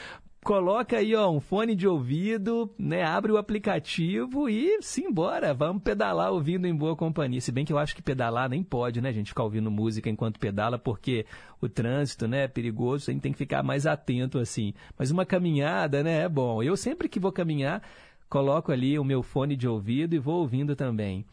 coloca 0.47 0.99
aí 0.99 1.13
ó, 1.13 1.29
um 1.29 1.41
fone 1.41 1.75
de 1.75 1.89
ouvido, 1.89 2.73
né, 2.79 3.03
abre 3.03 3.33
o 3.33 3.37
aplicativo 3.37 4.49
e 4.49 4.81
simbora, 4.81 5.53
vamos 5.53 5.83
pedalar 5.83 6.31
ouvindo 6.31 6.69
em 6.69 6.75
boa 6.75 6.95
companhia. 6.95 7.41
Se 7.41 7.51
bem 7.51 7.65
que 7.65 7.73
eu 7.73 7.79
acho 7.79 7.97
que 7.97 8.01
pedalar 8.01 8.49
nem 8.49 8.63
pode, 8.63 9.01
né, 9.01 9.13
gente, 9.13 9.31
ficar 9.31 9.43
ouvindo 9.43 9.73
música 9.73 10.09
enquanto 10.09 10.39
pedala, 10.39 10.79
porque 10.79 11.27
o 11.61 11.69
trânsito, 11.69 12.29
né, 12.29 12.45
é 12.45 12.49
perigoso, 12.49 13.11
a 13.11 13.13
gente 13.13 13.23
tem 13.23 13.33
que 13.33 13.39
ficar 13.39 13.65
mais 13.65 13.89
atento 13.89 14.39
assim. 14.39 14.73
Mas 14.97 15.11
uma 15.11 15.27
caminhada, 15.27 16.05
né, 16.05 16.23
é 16.23 16.29
bom. 16.29 16.63
Eu 16.63 16.77
sempre 16.77 17.09
que 17.09 17.19
vou 17.19 17.33
caminhar, 17.33 17.83
coloco 18.29 18.71
ali 18.71 18.97
o 19.01 19.05
meu 19.05 19.25
fone 19.25 19.57
de 19.57 19.67
ouvido 19.67 20.15
e 20.15 20.19
vou 20.21 20.43
ouvindo 20.43 20.77
também. 20.77 21.27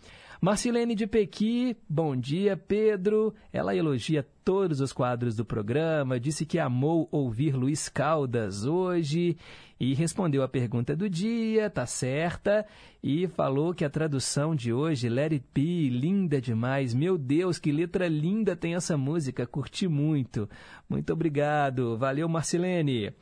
Marcilene 0.43 0.93
de 0.93 1.07
Pequi, 1.07 1.73
bom 1.87 2.17
dia, 2.17 2.57
Pedro. 2.57 3.33
Ela 3.53 3.73
elogia 3.77 4.27
todos 4.43 4.81
os 4.81 4.91
quadros 4.91 5.37
do 5.37 5.45
programa, 5.45 6.19
disse 6.19 6.45
que 6.45 6.59
amou 6.59 7.07
ouvir 7.13 7.55
Luiz 7.55 7.87
Caldas 7.87 8.65
hoje 8.65 9.37
e 9.79 9.93
respondeu 9.93 10.43
a 10.43 10.49
pergunta 10.49 10.97
do 10.97 11.09
dia, 11.09 11.69
tá 11.69 11.85
certa, 11.85 12.65
e 13.01 13.25
falou 13.25 13.73
que 13.73 13.85
a 13.85 13.89
tradução 13.89 14.53
de 14.53 14.73
hoje, 14.73 15.07
Let 15.07 15.31
It 15.31 15.45
Be, 15.53 15.87
linda 15.87 16.41
demais. 16.41 16.93
Meu 16.93 17.17
Deus, 17.17 17.57
que 17.57 17.71
letra 17.71 18.09
linda 18.09 18.53
tem 18.53 18.75
essa 18.75 18.97
música, 18.97 19.47
curti 19.47 19.87
muito. 19.87 20.49
Muito 20.89 21.13
obrigado, 21.13 21.97
valeu 21.97 22.27
Marcilene. 22.27 23.13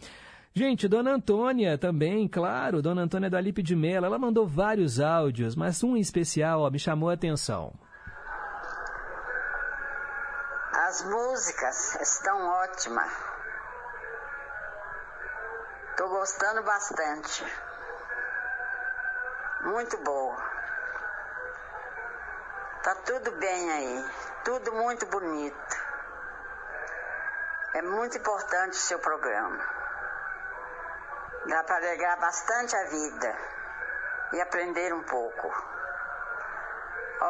Gente, 0.53 0.85
Dona 0.85 1.11
Antônia 1.11 1.77
também, 1.77 2.27
claro, 2.27 2.81
Dona 2.81 3.03
Antônia 3.03 3.29
da 3.29 3.39
Lipe 3.39 3.63
de 3.63 3.73
Mela, 3.73 4.07
ela 4.07 4.19
mandou 4.19 4.45
vários 4.45 4.99
áudios, 4.99 5.55
mas 5.55 5.81
um 5.81 5.95
em 5.95 6.01
especial 6.01 6.61
ó, 6.61 6.69
me 6.69 6.77
chamou 6.77 7.09
a 7.09 7.13
atenção. 7.13 7.73
As 10.73 11.03
músicas 11.05 11.95
estão 12.01 12.49
ótimas. 12.49 13.09
Tô 15.95 16.09
gostando 16.09 16.63
bastante. 16.63 17.45
Muito 19.63 19.97
boa. 20.03 20.35
Tá 22.83 22.95
tudo 23.05 23.31
bem 23.39 23.71
aí. 23.71 24.05
Tudo 24.43 24.73
muito 24.73 25.05
bonito. 25.05 25.77
É 27.73 27.81
muito 27.83 28.17
importante 28.17 28.73
o 28.73 28.81
seu 28.81 28.99
programa. 28.99 29.80
Dá 31.47 31.63
para 31.63 31.77
alegrar 31.77 32.19
bastante 32.19 32.75
a 32.75 32.83
vida 32.89 33.35
e 34.33 34.41
aprender 34.41 34.93
um 34.93 35.03
pouco. 35.03 35.47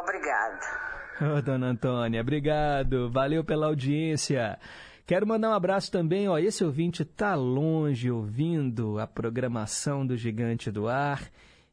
Obrigada. 0.01 0.81
Ô, 1.21 1.41
dona 1.41 1.67
Antônia, 1.67 2.21
obrigado. 2.21 3.11
Valeu 3.11 3.43
pela 3.43 3.67
audiência. 3.67 4.59
Quero 5.05 5.27
mandar 5.27 5.49
um 5.49 5.53
abraço 5.53 5.91
também, 5.91 6.29
ó, 6.29 6.37
esse 6.37 6.63
ouvinte 6.63 7.03
tá 7.03 7.35
longe 7.35 8.09
ouvindo 8.09 8.97
a 8.99 9.05
programação 9.05 10.05
do 10.05 10.15
Gigante 10.15 10.71
do 10.71 10.87
Ar 10.87 11.21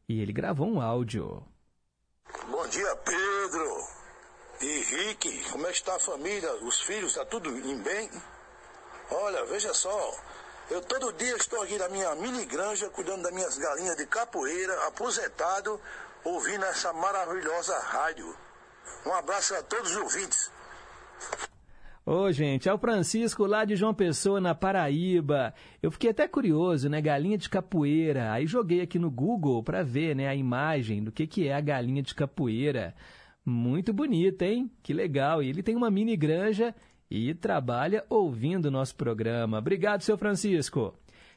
e 0.07 0.19
ele 0.21 0.33
gravou 0.33 0.67
um 0.67 0.81
áudio. 0.81 1.41
Bom 2.49 2.67
dia, 2.67 2.95
Pedro. 2.97 3.99
E 4.61 4.81
Rick, 4.81 5.51
como 5.51 5.65
é 5.65 5.69
que 5.69 5.77
está 5.77 5.95
a 5.95 5.99
família? 5.99 6.51
Os 6.63 6.81
filhos, 6.81 7.11
está 7.11 7.23
tudo 7.25 7.49
em 7.49 7.81
bem? 7.81 8.09
Olha, 9.09 9.45
veja 9.45 9.73
só, 9.73 10.11
eu 10.69 10.81
todo 10.81 11.11
dia 11.13 11.35
estou 11.35 11.61
aqui 11.63 11.77
na 11.77 11.89
minha 11.89 12.15
mini 12.15 12.45
granja, 12.45 12.89
cuidando 12.89 13.23
das 13.23 13.33
minhas 13.33 13.57
galinhas 13.57 13.97
de 13.97 14.05
capoeira, 14.05 14.87
aposentado, 14.87 15.79
ouvindo 16.23 16.63
essa 16.65 16.93
maravilhosa 16.93 17.77
rádio. 17.79 18.35
Um 19.05 19.13
abraço 19.13 19.55
a 19.55 19.63
todos 19.63 19.91
os 19.91 19.97
ouvintes. 19.97 20.51
Ô, 22.05 22.31
gente, 22.31 22.67
é 22.67 22.73
o 22.73 22.77
Francisco 22.77 23.45
lá 23.45 23.65
de 23.65 23.75
João 23.75 23.93
Pessoa, 23.93 24.41
na 24.41 24.55
Paraíba. 24.55 25.53
Eu 25.81 25.91
fiquei 25.91 26.09
até 26.09 26.27
curioso, 26.27 26.89
né? 26.89 27.01
Galinha 27.01 27.37
de 27.37 27.49
capoeira. 27.49 28.31
Aí 28.31 28.47
joguei 28.47 28.81
aqui 28.81 28.97
no 28.97 29.11
Google 29.11 29.63
para 29.63 29.83
ver, 29.83 30.15
né, 30.15 30.27
a 30.27 30.33
imagem 30.33 31.03
do 31.03 31.11
que, 31.11 31.27
que 31.27 31.47
é 31.47 31.53
a 31.53 31.61
galinha 31.61 32.01
de 32.01 32.15
capoeira. 32.15 32.95
Muito 33.45 33.93
bonita, 33.93 34.45
hein? 34.45 34.71
Que 34.81 34.93
legal. 34.93 35.43
E 35.43 35.49
ele 35.49 35.61
tem 35.61 35.75
uma 35.75 35.91
mini 35.91 36.17
granja 36.17 36.73
e 37.09 37.33
trabalha 37.33 38.05
ouvindo 38.09 38.65
o 38.65 38.71
nosso 38.71 38.95
programa. 38.95 39.57
Obrigado, 39.57 40.01
seu 40.01 40.17
Francisco. 40.17 40.93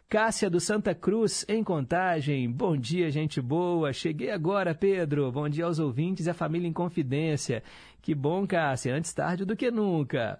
Cássia 0.09 0.51
do 0.51 0.61
Santa 0.61 0.94
Cruz, 0.94 1.43
em 1.49 1.65
Contagem. 1.65 2.51
Bom 2.51 2.77
dia, 2.77 3.11
gente 3.11 3.40
boa. 3.40 3.94
Cheguei 3.94 4.31
agora, 4.31 4.74
Pedro. 4.74 5.32
Bom 5.32 5.49
dia 5.49 5.65
aos 5.65 5.78
ouvintes 5.78 6.27
e 6.27 6.31
à 6.31 6.35
família 6.35 6.69
em 6.69 6.73
confidência. 6.73 7.62
Que 8.03 8.15
bom, 8.15 8.47
Cássia. 8.47 8.94
Antes 8.94 9.15
tarde 9.15 9.47
do 9.47 9.57
que 9.57 9.70
nunca. 9.70 10.39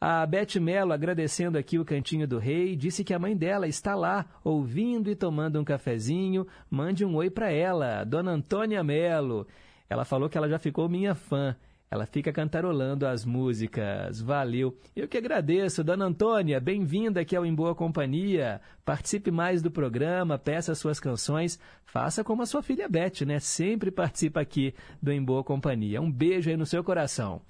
A 0.00 0.24
Beth 0.24 0.58
Mello, 0.58 0.94
agradecendo 0.94 1.58
aqui 1.58 1.78
o 1.78 1.84
Cantinho 1.84 2.26
do 2.26 2.38
Rei, 2.38 2.74
disse 2.74 3.04
que 3.04 3.12
a 3.12 3.18
mãe 3.18 3.36
dela 3.36 3.68
está 3.68 3.94
lá, 3.94 4.24
ouvindo 4.42 5.10
e 5.10 5.14
tomando 5.14 5.60
um 5.60 5.64
cafezinho. 5.64 6.46
Mande 6.70 7.04
um 7.04 7.14
oi 7.16 7.28
para 7.28 7.52
ela, 7.52 8.02
Dona 8.04 8.30
Antônia 8.30 8.82
Mello. 8.82 9.46
Ela 9.90 10.06
falou 10.06 10.30
que 10.30 10.38
ela 10.38 10.48
já 10.48 10.58
ficou 10.58 10.88
minha 10.88 11.14
fã. 11.14 11.54
Ela 11.90 12.06
fica 12.06 12.32
cantarolando 12.32 13.04
as 13.04 13.24
músicas. 13.24 14.20
Valeu. 14.20 14.78
Eu 14.94 15.08
que 15.08 15.18
agradeço. 15.18 15.82
Dona 15.82 16.04
Antônia, 16.04 16.60
bem-vinda 16.60 17.20
aqui 17.20 17.34
ao 17.34 17.44
Em 17.44 17.52
Boa 17.52 17.74
Companhia. 17.74 18.60
Participe 18.84 19.32
mais 19.32 19.60
do 19.60 19.72
programa, 19.72 20.38
peça 20.38 20.72
suas 20.76 21.00
canções. 21.00 21.58
Faça 21.84 22.22
como 22.22 22.42
a 22.42 22.46
sua 22.46 22.62
filha 22.62 22.88
Beth, 22.88 23.26
né? 23.26 23.40
Sempre 23.40 23.90
participa 23.90 24.40
aqui 24.40 24.72
do 25.02 25.10
Em 25.10 25.20
Boa 25.20 25.42
Companhia. 25.42 26.00
Um 26.00 26.12
beijo 26.12 26.48
aí 26.48 26.56
no 26.56 26.64
seu 26.64 26.84
coração. 26.84 27.42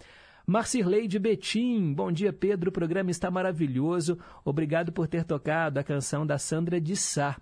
Marcirley 0.47 1.07
de 1.07 1.19
Betim, 1.19 1.93
bom 1.93 2.11
dia 2.11 2.33
Pedro, 2.33 2.71
o 2.71 2.73
programa 2.73 3.11
está 3.11 3.31
maravilhoso. 3.31 4.19
Obrigado 4.43 4.91
por 4.91 5.07
ter 5.07 5.23
tocado 5.23 5.79
a 5.79 5.85
canção 5.85 6.27
da 6.27 6.39
Sandra 6.39 6.81
de 6.81 6.97
Sá. 6.97 7.37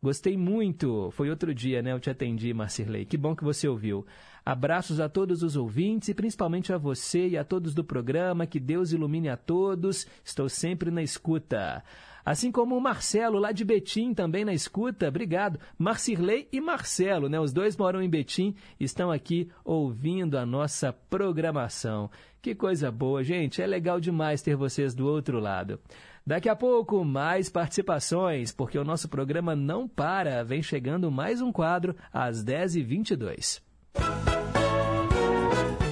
Gostei 0.00 0.36
muito. 0.36 1.10
Foi 1.10 1.28
outro 1.28 1.52
dia, 1.52 1.82
né? 1.82 1.92
Eu 1.92 1.98
te 1.98 2.08
atendi, 2.08 2.54
Marcirley. 2.54 3.04
Que 3.04 3.16
bom 3.16 3.34
que 3.34 3.42
você 3.42 3.66
ouviu. 3.66 4.06
Abraços 4.48 4.98
a 4.98 5.10
todos 5.10 5.42
os 5.42 5.56
ouvintes 5.56 6.08
e 6.08 6.14
principalmente 6.14 6.72
a 6.72 6.78
você 6.78 7.28
e 7.28 7.36
a 7.36 7.44
todos 7.44 7.74
do 7.74 7.84
programa. 7.84 8.46
Que 8.46 8.58
Deus 8.58 8.92
ilumine 8.92 9.28
a 9.28 9.36
todos. 9.36 10.06
Estou 10.24 10.48
sempre 10.48 10.90
na 10.90 11.02
escuta. 11.02 11.84
Assim 12.24 12.50
como 12.50 12.74
o 12.74 12.80
Marcelo, 12.80 13.38
lá 13.38 13.52
de 13.52 13.62
Betim, 13.62 14.14
também 14.14 14.46
na 14.46 14.54
escuta. 14.54 15.06
Obrigado. 15.06 15.60
Marcirley 15.76 16.48
e 16.50 16.62
Marcelo, 16.62 17.28
né? 17.28 17.38
Os 17.38 17.52
dois 17.52 17.76
moram 17.76 18.00
em 18.00 18.08
Betim, 18.08 18.54
estão 18.80 19.10
aqui 19.10 19.50
ouvindo 19.62 20.38
a 20.38 20.46
nossa 20.46 20.94
programação. 20.94 22.10
Que 22.40 22.54
coisa 22.54 22.90
boa, 22.90 23.22
gente. 23.22 23.60
É 23.60 23.66
legal 23.66 24.00
demais 24.00 24.40
ter 24.40 24.56
vocês 24.56 24.94
do 24.94 25.06
outro 25.06 25.40
lado. 25.40 25.78
Daqui 26.26 26.48
a 26.48 26.56
pouco, 26.56 27.04
mais 27.04 27.50
participações, 27.50 28.50
porque 28.50 28.78
o 28.78 28.84
nosso 28.84 29.10
programa 29.10 29.54
não 29.54 29.86
para. 29.86 30.42
Vem 30.42 30.62
chegando 30.62 31.10
mais 31.10 31.42
um 31.42 31.52
quadro 31.52 31.94
às 32.10 32.42
10h22. 32.42 33.60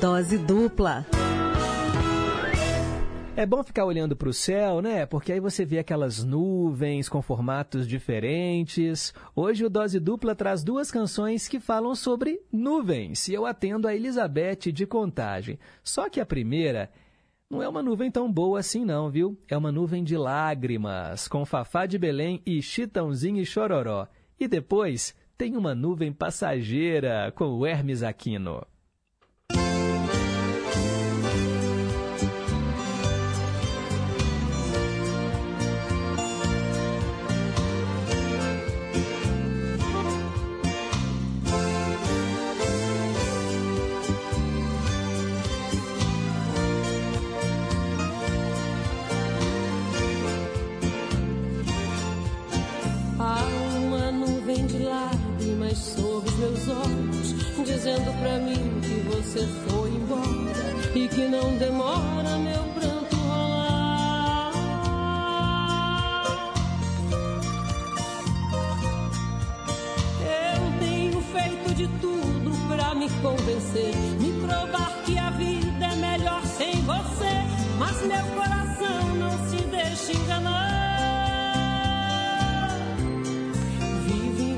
Dose 0.07 0.39
dupla. 0.39 1.05
É 3.35 3.45
bom 3.45 3.65
ficar 3.65 3.85
olhando 3.85 4.15
para 4.15 4.29
o 4.29 4.33
céu, 4.33 4.81
né? 4.81 5.05
Porque 5.05 5.33
aí 5.33 5.41
você 5.41 5.65
vê 5.65 5.81
aquelas 5.81 6.23
nuvens 6.23 7.09
com 7.09 7.21
formatos 7.21 7.89
diferentes. 7.89 9.13
Hoje 9.35 9.65
o 9.65 9.69
Dose 9.69 9.99
Dupla 9.99 10.37
traz 10.37 10.63
duas 10.63 10.93
canções 10.93 11.49
que 11.49 11.59
falam 11.59 11.93
sobre 11.97 12.41
nuvens. 12.53 13.27
E 13.27 13.35
eu 13.35 13.45
atendo 13.45 13.89
a 13.89 13.97
Elizabeth 13.97 14.71
de 14.73 14.87
Contagem. 14.87 15.59
Só 15.83 16.09
que 16.09 16.21
a 16.21 16.25
primeira 16.25 16.89
não 17.51 17.61
é 17.61 17.69
uma 17.69 17.83
nuvem 17.83 18.09
tão 18.09 18.31
boa 18.31 18.61
assim 18.61 18.85
não, 18.85 19.11
viu? 19.11 19.37
É 19.49 19.57
uma 19.57 19.73
nuvem 19.73 20.05
de 20.05 20.17
lágrimas, 20.17 21.27
com 21.27 21.45
Fafá 21.45 21.85
de 21.85 21.99
Belém 21.99 22.41
e 22.47 22.63
Chitãozinho 22.63 23.43
e 23.43 23.45
Chororó. 23.45 24.07
E 24.39 24.47
depois 24.47 25.17
tem 25.37 25.57
uma 25.57 25.75
nuvem 25.75 26.13
passageira 26.13 27.33
com 27.35 27.47
o 27.47 27.67
Hermes 27.67 28.05
Aquino. 28.05 28.65
Sobre 55.77 56.31
os 56.31 56.37
meus 56.39 56.69
olhos, 56.69 57.35
dizendo 57.65 58.13
pra 58.21 58.39
mim 58.39 58.81
que 58.81 59.01
você 59.09 59.47
foi 59.69 59.91
embora 59.91 60.55
e 60.95 61.09
que 61.09 61.29
não 61.29 61.57
demora 61.59 62.39
meu 62.39 62.63
pranto 62.75 63.17
rolar. 63.17 64.53
Eu 70.23 70.79
tenho 70.81 71.21
feito 71.21 71.75
de 71.75 71.89
tudo 72.01 72.51
pra 72.69 72.95
me 72.95 73.09
convencer, 73.21 73.95
me 74.21 74.33
provar 74.47 74.93
que 75.05 75.19
a 75.19 75.31
vida 75.31 75.85
é 75.85 75.97
melhor 75.97 76.43
sem 76.45 76.73
você, 76.83 77.45
mas 77.79 78.03
meu 78.03 78.25
coração 78.35 79.15
não 79.17 79.49
se 79.49 79.57
deixa 79.67 80.13
enganar. 80.13 80.76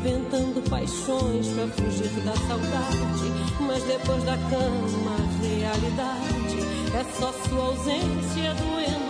Inventando 0.09 0.63
paixões 0.71 1.47
pra 1.49 1.67
fugir 1.69 2.09
da 2.25 2.33
saudade. 2.33 3.33
Mas 3.61 3.83
depois 3.85 4.23
da 4.25 4.37
cama, 4.37 5.17
a 5.17 5.45
realidade 5.45 6.59
é 6.95 7.05
só 7.19 7.33
sua 7.33 7.65
ausência 7.65 8.55
doendo 8.55 9.08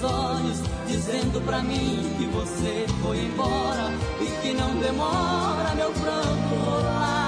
seus 0.00 0.02
olhos, 0.02 0.58
dizendo 0.86 1.40
pra 1.44 1.62
mim 1.62 2.14
que 2.18 2.26
você 2.26 2.86
foi 3.02 3.18
embora 3.18 3.92
e 4.20 4.26
que 4.40 4.52
não 4.54 4.74
demora 4.76 5.74
meu 5.74 5.92
pranto 5.92 6.54
rolar. 6.64 7.20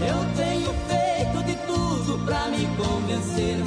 Eu 0.00 0.24
tenho 0.36 0.74
feito 0.88 1.44
de 1.44 1.54
tudo 1.66 2.24
pra 2.24 2.48
me 2.48 2.66
convencer 2.76 3.58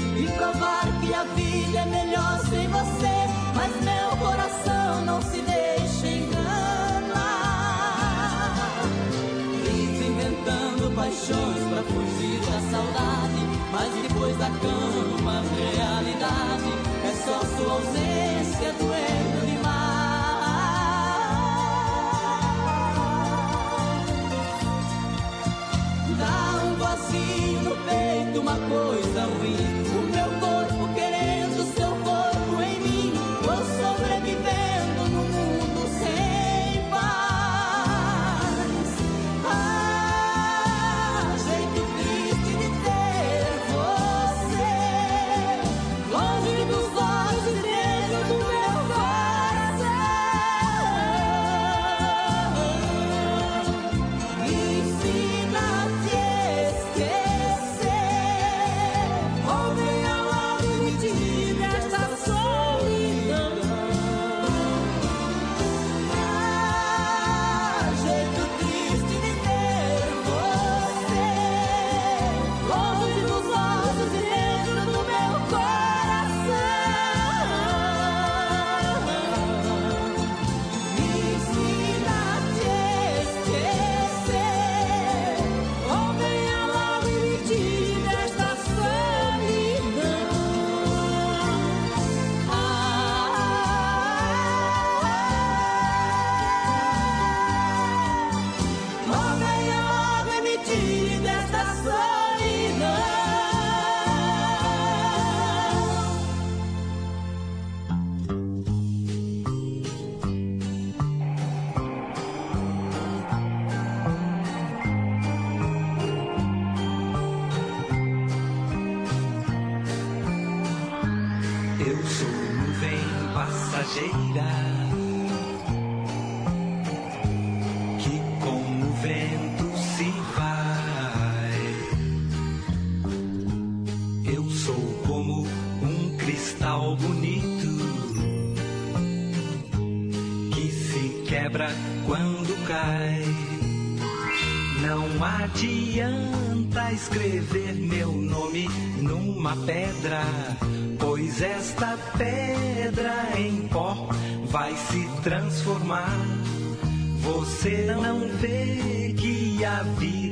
falls 17.79 18.06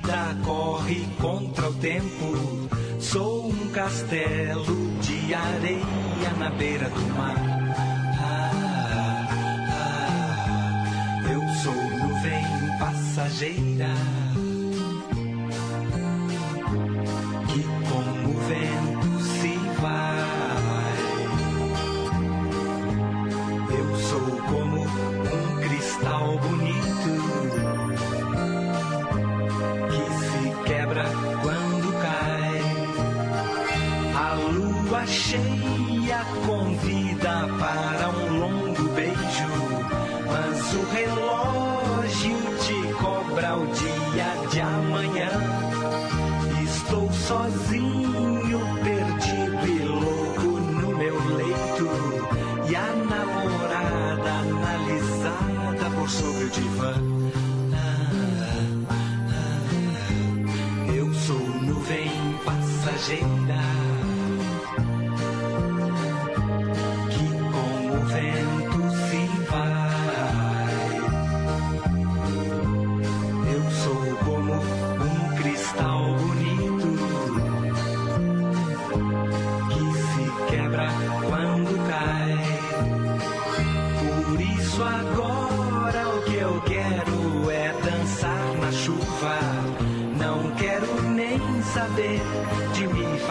vida 0.05 0.37
corre 0.45 1.03
contra 1.19 1.67
o 1.69 1.73
tempo. 1.73 2.69
Sou 2.99 3.47
um 3.47 3.69
castelo 3.71 4.99
de 5.01 5.33
areia 5.33 6.31
na 6.37 6.49
beira 6.51 6.89
do 6.89 7.01
mar. 7.15 7.44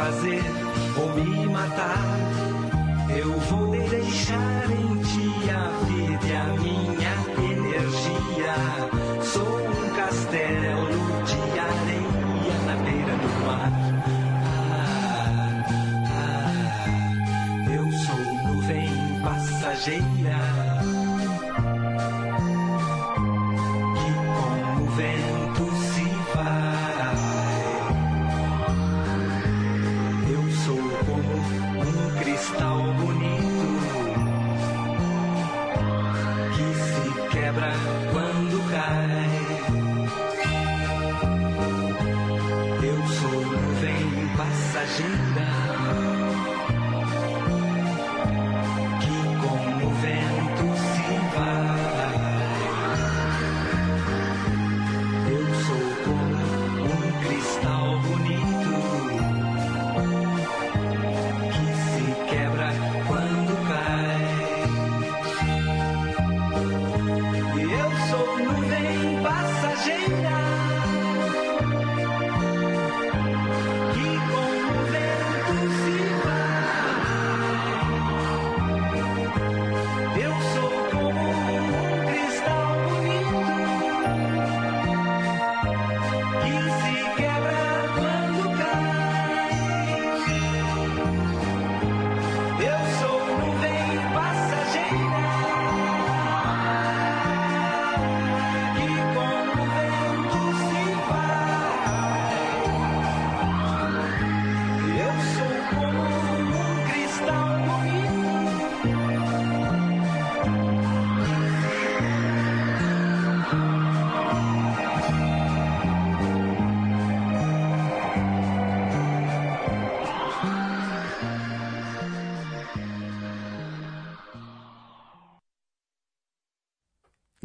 fazer 0.05 0.43
ou 0.99 1.09
me 1.15 1.47
matar. 1.47 1.99
Eu 3.17 3.31
vou 3.49 3.71
deixar 3.71 4.71
em 4.71 4.99
ti 5.03 5.51
a 5.51 5.69
vida 5.87 6.27
e 6.27 6.37
a 6.37 6.45
minha 6.61 7.15
energia. 7.53 8.57
Sou 9.23 9.53
um 9.67 9.97
castelo 9.97 10.89
de 11.25 11.59
areia 11.59 12.57
na 12.67 12.77
beira 12.85 13.15
do 13.23 13.31
mar. 13.47 13.73
Ah, 14.77 15.65
ah, 16.21 16.53
eu 17.73 17.85
sou 18.05 18.53
nuvem 18.53 18.91
passageira. 19.23 20.14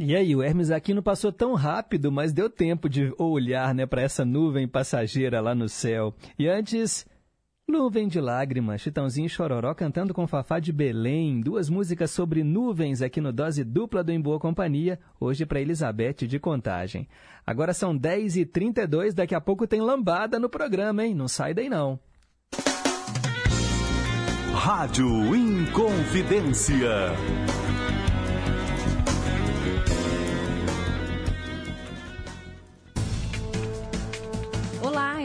E 0.10 0.16
aí, 0.16 0.36
o 0.36 0.42
Hermes 0.42 0.72
Aquino 0.72 1.04
passou 1.04 1.32
tão 1.32 1.54
rápido, 1.54 2.12
mas 2.12 2.34
deu 2.34 2.50
tempo 2.50 2.90
de 2.90 3.14
olhar 3.16 3.76
né, 3.76 3.86
para 3.86 4.02
essa 4.02 4.26
nuvem 4.26 4.68
passageira 4.68 5.40
lá 5.40 5.54
no 5.54 5.70
céu. 5.70 6.16
E 6.40 6.48
antes, 6.48 7.06
Nuvem 7.68 8.08
de 8.08 8.20
Lágrimas, 8.20 8.82
Chitãozinho 8.82 9.28
e 9.28 9.30
Chororó 9.30 9.72
cantando 9.76 10.12
com 10.12 10.26
Fafá 10.26 10.60
de 10.60 10.74
Belém, 10.74 11.40
duas 11.40 11.70
músicas 11.70 12.10
sobre 12.10 12.44
nuvens 12.44 13.04
aqui 13.04 13.22
no 13.22 13.32
Dose 13.32 13.64
Dupla 13.64 14.04
do 14.04 14.12
Em 14.12 14.20
Boa 14.20 14.40
Companhia, 14.40 15.00
hoje 15.20 15.46
para 15.46 15.62
Elizabeth 15.62 16.26
de 16.26 16.40
Contagem. 16.40 17.08
Agora 17.46 17.72
são 17.72 17.96
10h32, 17.96 19.14
daqui 19.14 19.36
a 19.36 19.40
pouco 19.40 19.68
tem 19.68 19.80
lambada 19.80 20.40
no 20.40 20.50
programa, 20.50 21.06
hein? 21.06 21.14
Não 21.14 21.28
sai 21.28 21.54
daí 21.54 21.70
não. 21.70 22.00
Rádio 24.56 25.36
Inconfidência. 25.36 27.14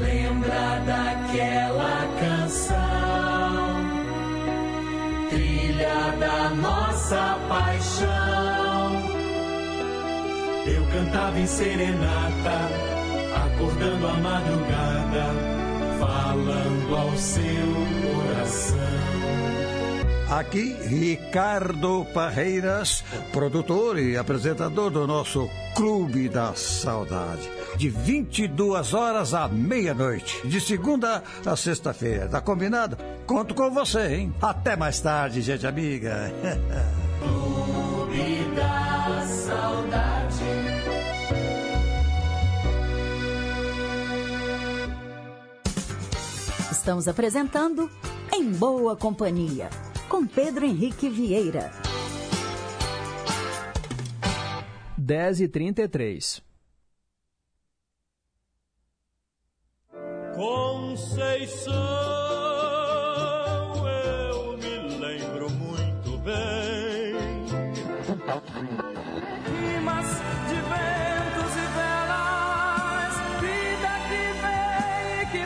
Lembra 0.00 0.80
daquela 0.86 2.08
canção, 2.18 2.76
trilha 5.28 6.16
da 6.18 6.50
nossa 6.50 7.38
paixão. 7.48 9.02
Eu 10.66 10.86
cantava 10.86 11.38
em 11.38 11.46
serenata, 11.46 12.70
acordando 13.44 14.06
a 14.06 14.14
madrugada, 14.14 15.26
falando 15.98 16.96
ao 16.96 17.16
seu 17.16 17.44
coração. 18.02 18.80
Aqui, 20.30 20.76
Ricardo 20.86 22.06
Parreiras, 22.14 23.02
produtor 23.32 23.98
e 23.98 24.16
apresentador 24.16 24.88
do 24.88 25.04
nosso 25.04 25.50
Clube 25.74 26.28
da 26.28 26.54
Saudade. 26.54 27.50
De 27.76 27.88
22 27.88 28.94
horas 28.94 29.34
à 29.34 29.48
meia-noite, 29.48 30.46
de 30.46 30.60
segunda 30.60 31.24
a 31.44 31.56
sexta-feira. 31.56 32.28
Tá 32.28 32.40
combinado? 32.40 32.96
Conto 33.26 33.56
com 33.56 33.72
você, 33.72 34.14
hein? 34.14 34.34
Até 34.40 34.76
mais 34.76 35.00
tarde, 35.00 35.42
gente 35.42 35.66
amiga. 35.66 36.32
Clube 37.18 38.54
da 38.54 39.26
Saudade. 39.26 40.44
Estamos 46.70 47.08
apresentando 47.08 47.90
Em 48.32 48.50
Boa 48.52 48.96
Companhia, 48.96 49.68
com 50.20 50.26
Pedro 50.26 50.66
Henrique 50.66 51.08
Vieira. 51.08 51.70
10h33. 55.00 56.42
Conceição, 60.34 61.72
eu 63.88 64.58
me 64.58 64.98
lembro 64.98 65.48
muito 65.50 66.18
bem. 66.18 67.14
Rimas 69.46 70.06
de 70.48 70.56
ventos 70.70 71.52
e 71.56 71.66
velas, 71.78 73.14
vida 73.40 73.92
que 74.08 74.22
vem 74.42 75.22
e 75.22 75.26
que 75.32 75.42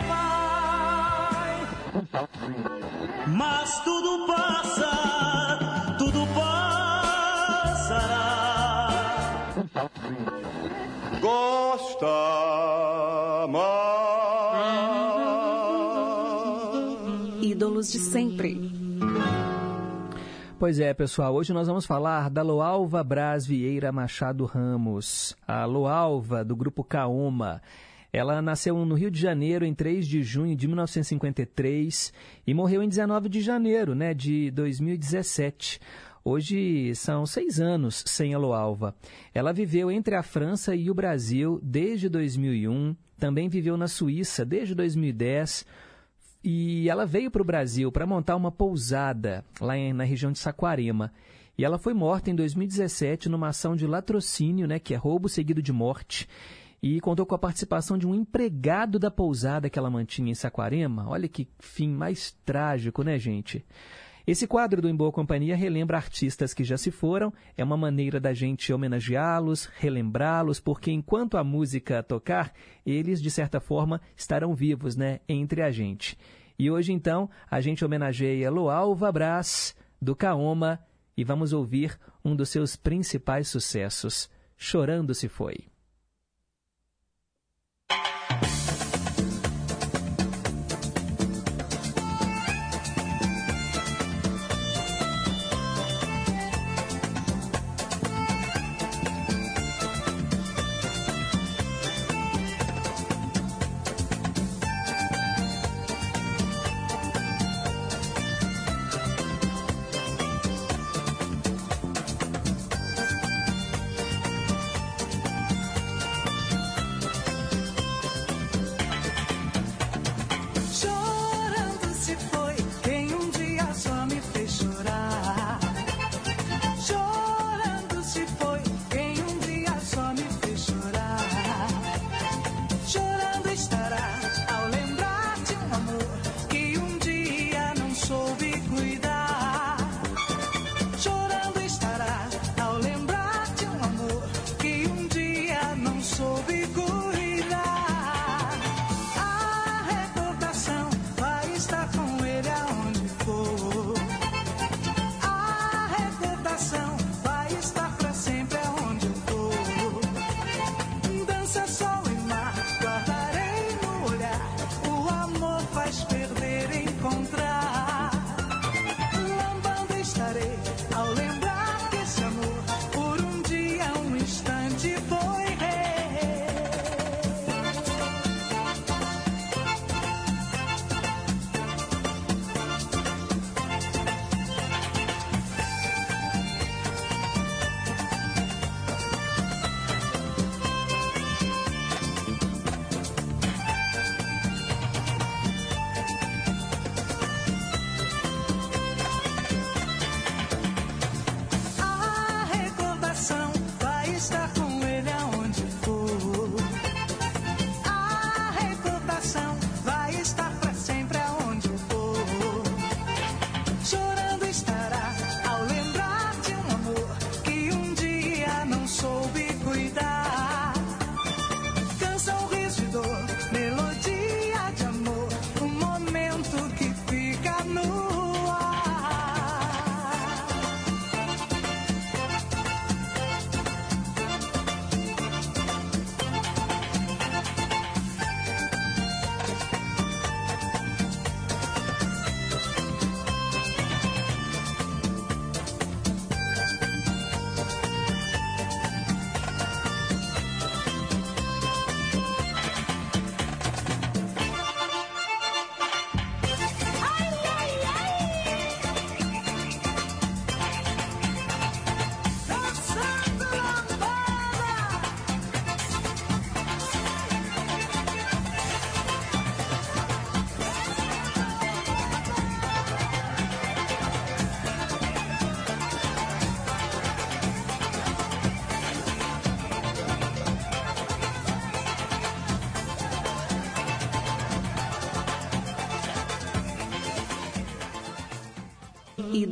vai. 2.08 2.83
Mas 3.26 3.80
tudo 3.80 4.26
passa, 4.26 5.96
tudo 5.98 6.26
passará. 6.34 7.88
Gosta 11.20 12.06
mais. 13.48 13.64
Ídolos 17.42 17.90
de 17.90 17.98
sempre. 17.98 18.70
Pois 20.58 20.78
é, 20.78 20.92
pessoal, 20.94 21.34
hoje 21.34 21.52
nós 21.52 21.66
vamos 21.66 21.86
falar 21.86 22.28
da 22.30 22.42
Loalva 22.42 23.02
Braz 23.02 23.46
Vieira 23.46 23.90
Machado 23.90 24.44
Ramos, 24.44 25.34
a 25.48 25.64
Loalva 25.64 26.44
do 26.44 26.54
grupo 26.54 26.84
Kaoma. 26.84 27.62
Ela 28.14 28.40
nasceu 28.40 28.76
no 28.84 28.94
Rio 28.94 29.10
de 29.10 29.20
Janeiro 29.20 29.64
em 29.64 29.74
3 29.74 30.06
de 30.06 30.22
junho 30.22 30.54
de 30.54 30.68
1953 30.68 32.12
e 32.46 32.54
morreu 32.54 32.80
em 32.80 32.88
19 32.88 33.28
de 33.28 33.40
janeiro 33.40 33.92
né, 33.92 34.14
de 34.14 34.52
2017. 34.52 35.80
Hoje 36.24 36.94
são 36.94 37.26
seis 37.26 37.58
anos 37.58 38.04
sem 38.06 38.32
a 38.32 38.38
Loalva. 38.38 38.94
Ela 39.34 39.52
viveu 39.52 39.90
entre 39.90 40.14
a 40.14 40.22
França 40.22 40.76
e 40.76 40.92
o 40.92 40.94
Brasil 40.94 41.58
desde 41.60 42.08
2001, 42.08 42.94
também 43.18 43.48
viveu 43.48 43.76
na 43.76 43.88
Suíça 43.88 44.44
desde 44.44 44.76
2010 44.76 45.66
e 46.44 46.88
ela 46.88 47.04
veio 47.04 47.32
para 47.32 47.42
o 47.42 47.44
Brasil 47.44 47.90
para 47.90 48.06
montar 48.06 48.36
uma 48.36 48.52
pousada 48.52 49.44
lá 49.60 49.74
na 49.92 50.04
região 50.04 50.30
de 50.30 50.38
Saquarema. 50.38 51.12
E 51.58 51.64
ela 51.64 51.78
foi 51.78 51.94
morta 51.94 52.30
em 52.30 52.34
2017 52.36 53.28
numa 53.28 53.48
ação 53.48 53.74
de 53.74 53.88
latrocínio, 53.88 54.68
né, 54.68 54.78
que 54.78 54.94
é 54.94 54.96
roubo 54.96 55.28
seguido 55.28 55.60
de 55.60 55.72
morte, 55.72 56.28
e 56.86 57.00
contou 57.00 57.24
com 57.24 57.34
a 57.34 57.38
participação 57.38 57.96
de 57.96 58.06
um 58.06 58.14
empregado 58.14 58.98
da 58.98 59.10
pousada 59.10 59.70
que 59.70 59.78
ela 59.78 59.88
mantinha 59.88 60.30
em 60.30 60.34
Saquarema. 60.34 61.08
Olha 61.08 61.26
que 61.26 61.48
fim 61.58 61.88
mais 61.88 62.32
trágico, 62.44 63.02
né, 63.02 63.18
gente? 63.18 63.64
Esse 64.26 64.46
quadro 64.46 64.82
do 64.82 64.88
Em 64.90 64.94
Boa 64.94 65.10
Companhia 65.10 65.56
relembra 65.56 65.96
artistas 65.96 66.52
que 66.52 66.62
já 66.62 66.76
se 66.76 66.90
foram, 66.90 67.32
é 67.56 67.64
uma 67.64 67.78
maneira 67.78 68.20
da 68.20 68.34
gente 68.34 68.70
homenageá-los, 68.70 69.64
relembrá-los, 69.78 70.60
porque 70.60 70.90
enquanto 70.90 71.38
a 71.38 71.44
música 71.44 72.02
tocar, 72.02 72.52
eles, 72.84 73.22
de 73.22 73.30
certa 73.30 73.60
forma, 73.60 73.98
estarão 74.14 74.54
vivos, 74.54 74.94
né, 74.94 75.20
entre 75.26 75.62
a 75.62 75.70
gente. 75.70 76.18
E 76.58 76.70
hoje, 76.70 76.92
então, 76.92 77.30
a 77.50 77.62
gente 77.62 77.82
homenageia 77.82 78.50
Loalva 78.50 79.10
Brás, 79.10 79.74
do 80.02 80.14
Kaoma, 80.14 80.78
e 81.16 81.24
vamos 81.24 81.54
ouvir 81.54 81.98
um 82.22 82.36
dos 82.36 82.50
seus 82.50 82.76
principais 82.76 83.48
sucessos, 83.48 84.28
Chorando 84.54 85.14
Se 85.14 85.28
Foi. 85.28 85.73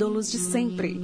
Ídolos 0.03 0.33
de 0.33 0.39
sempre. 0.39 0.99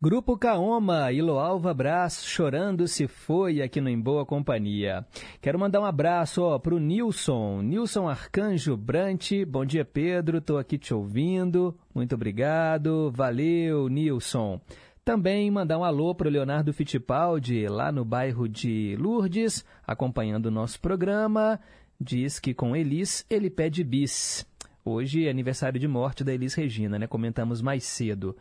Grupo 0.00 0.38
Kaoma 0.38 1.10
e 1.10 1.20
Loalva 1.20 1.74
Brás 1.74 2.24
chorando 2.24 2.86
se 2.86 3.08
foi 3.08 3.60
aqui 3.60 3.80
no 3.80 3.88
Em 3.88 4.00
Boa 4.00 4.24
Companhia. 4.24 5.04
Quero 5.40 5.58
mandar 5.58 5.80
um 5.80 5.84
abraço 5.84 6.60
para 6.60 6.76
o 6.76 6.78
Nilson, 6.78 7.60
Nilson 7.62 8.08
Arcanjo 8.08 8.76
Brant. 8.76 9.32
Bom 9.48 9.64
dia, 9.64 9.84
Pedro. 9.84 10.38
Estou 10.38 10.58
aqui 10.58 10.78
te 10.78 10.94
ouvindo. 10.94 11.76
Muito 11.92 12.14
obrigado. 12.14 13.10
Valeu, 13.12 13.88
Nilson. 13.88 14.60
Também 15.04 15.50
mandar 15.50 15.78
um 15.78 15.84
alô 15.84 16.14
para 16.14 16.28
o 16.28 16.30
Leonardo 16.30 16.72
Fittipaldi, 16.72 17.66
lá 17.66 17.90
no 17.90 18.04
bairro 18.04 18.48
de 18.48 18.96
Lourdes, 18.96 19.64
acompanhando 19.84 20.46
o 20.46 20.52
nosso 20.52 20.80
programa. 20.80 21.58
Diz 22.00 22.38
que 22.38 22.54
com 22.54 22.76
Elis 22.76 23.26
ele 23.28 23.50
pede 23.50 23.82
bis. 23.82 24.46
Hoje 24.86 25.26
é 25.26 25.30
aniversário 25.30 25.80
de 25.80 25.88
morte 25.88 26.22
da 26.22 26.34
Elis 26.34 26.52
Regina, 26.52 26.98
né? 26.98 27.06
Comentamos 27.06 27.62
mais 27.62 27.84
cedo. 27.84 28.36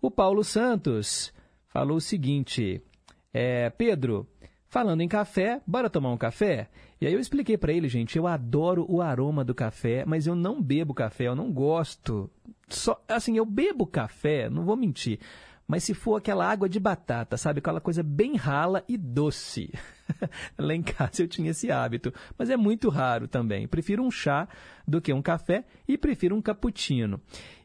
O 0.00 0.08
Paulo 0.08 0.44
Santos 0.44 1.34
falou 1.66 1.96
o 1.96 2.00
seguinte: 2.00 2.80
é, 3.34 3.68
Pedro, 3.70 4.24
falando 4.68 5.00
em 5.00 5.08
café, 5.08 5.60
bora 5.66 5.90
tomar 5.90 6.12
um 6.12 6.16
café? 6.16 6.68
E 7.00 7.08
aí 7.08 7.12
eu 7.12 7.18
expliquei 7.18 7.58
para 7.58 7.72
ele, 7.72 7.88
gente, 7.88 8.16
eu 8.16 8.28
adoro 8.28 8.86
o 8.88 9.02
aroma 9.02 9.44
do 9.44 9.52
café, 9.52 10.04
mas 10.06 10.28
eu 10.28 10.36
não 10.36 10.62
bebo 10.62 10.94
café, 10.94 11.26
eu 11.26 11.34
não 11.34 11.52
gosto. 11.52 12.30
Só, 12.68 13.02
assim, 13.08 13.36
eu 13.36 13.44
bebo 13.44 13.84
café, 13.84 14.48
não 14.48 14.64
vou 14.64 14.76
mentir, 14.76 15.18
mas 15.70 15.84
se 15.84 15.94
for 15.94 16.16
aquela 16.16 16.50
água 16.50 16.68
de 16.68 16.80
batata, 16.80 17.36
sabe, 17.36 17.60
aquela 17.60 17.80
coisa 17.80 18.02
bem 18.02 18.34
rala 18.34 18.82
e 18.88 18.96
doce. 18.98 19.72
Lá 20.58 20.74
em 20.74 20.82
casa 20.82 21.22
eu 21.22 21.28
tinha 21.28 21.52
esse 21.52 21.70
hábito, 21.70 22.12
mas 22.36 22.50
é 22.50 22.56
muito 22.56 22.88
raro 22.88 23.28
também. 23.28 23.68
Prefiro 23.68 24.02
um 24.02 24.10
chá 24.10 24.48
do 24.84 25.00
que 25.00 25.12
um 25.12 25.22
café 25.22 25.64
e 25.86 25.96
prefiro 25.96 26.34
um 26.34 26.42
cappuccino. 26.42 27.20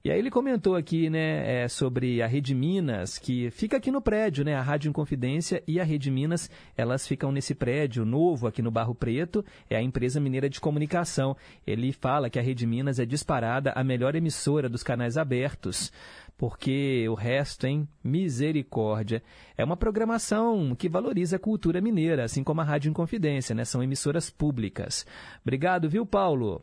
E 0.06 0.11
aí 0.11 0.19
ele 0.19 0.30
comentou 0.30 0.76
aqui, 0.76 1.10
né, 1.10 1.64
é, 1.64 1.68
sobre 1.68 2.22
a 2.22 2.27
Rede 2.27 2.53
Minas, 2.53 3.18
que 3.18 3.49
fica 3.49 3.77
aqui 3.77 3.90
no 3.90 3.99
prédio, 3.99 4.45
né, 4.45 4.53
a 4.53 4.61
Rádio 4.61 4.88
Inconfidência 4.88 5.64
e 5.68 5.80
a 5.80 5.84
Rede 5.84 6.11
Minas, 6.11 6.48
elas 6.77 7.07
ficam 7.07 7.32
nesse 7.32 7.56
prédio 7.56 8.06
novo 8.06 8.45
aqui 8.45 8.61
no 8.61 8.69
Barro 8.69 8.94
Preto, 8.94 9.44
é 9.68 9.76
a 9.76 9.82
empresa 9.82 10.19
mineira 10.19 10.48
de 10.48 10.61
comunicação. 10.61 11.36
Ele 11.65 11.91
fala 11.91 12.30
que 12.30 12.38
a 12.38 12.41
Rede 12.44 12.68
Minas 12.68 12.99
é 12.99 13.06
disparada 13.06 13.72
a 13.72 13.84
melhor 13.84 14.14
emissora 14.14 14.69
dos 14.69 14.84
canais 14.84 15.18
abertos 15.18 15.91
porque 16.38 17.07
o 17.10 17.14
resto, 17.14 17.65
hein? 17.65 17.88
Misericórdia. 18.03 19.23
É 19.57 19.64
uma 19.64 19.77
programação 19.77 20.76
que 20.76 20.90
valoriza 20.90 21.38
a 21.38 21.40
cultura 21.40 21.80
mineira, 21.80 22.26
assim 22.26 22.44
como 22.44 22.60
a 22.61 22.64
Rádio 22.64 22.90
Inconfidência, 22.90 23.56
né? 23.56 23.64
São 23.64 23.82
emissoras 23.82 24.30
públicas. 24.30 25.06
Obrigado, 25.41 25.90
viu, 25.90 26.06
Paulo? 26.06 26.61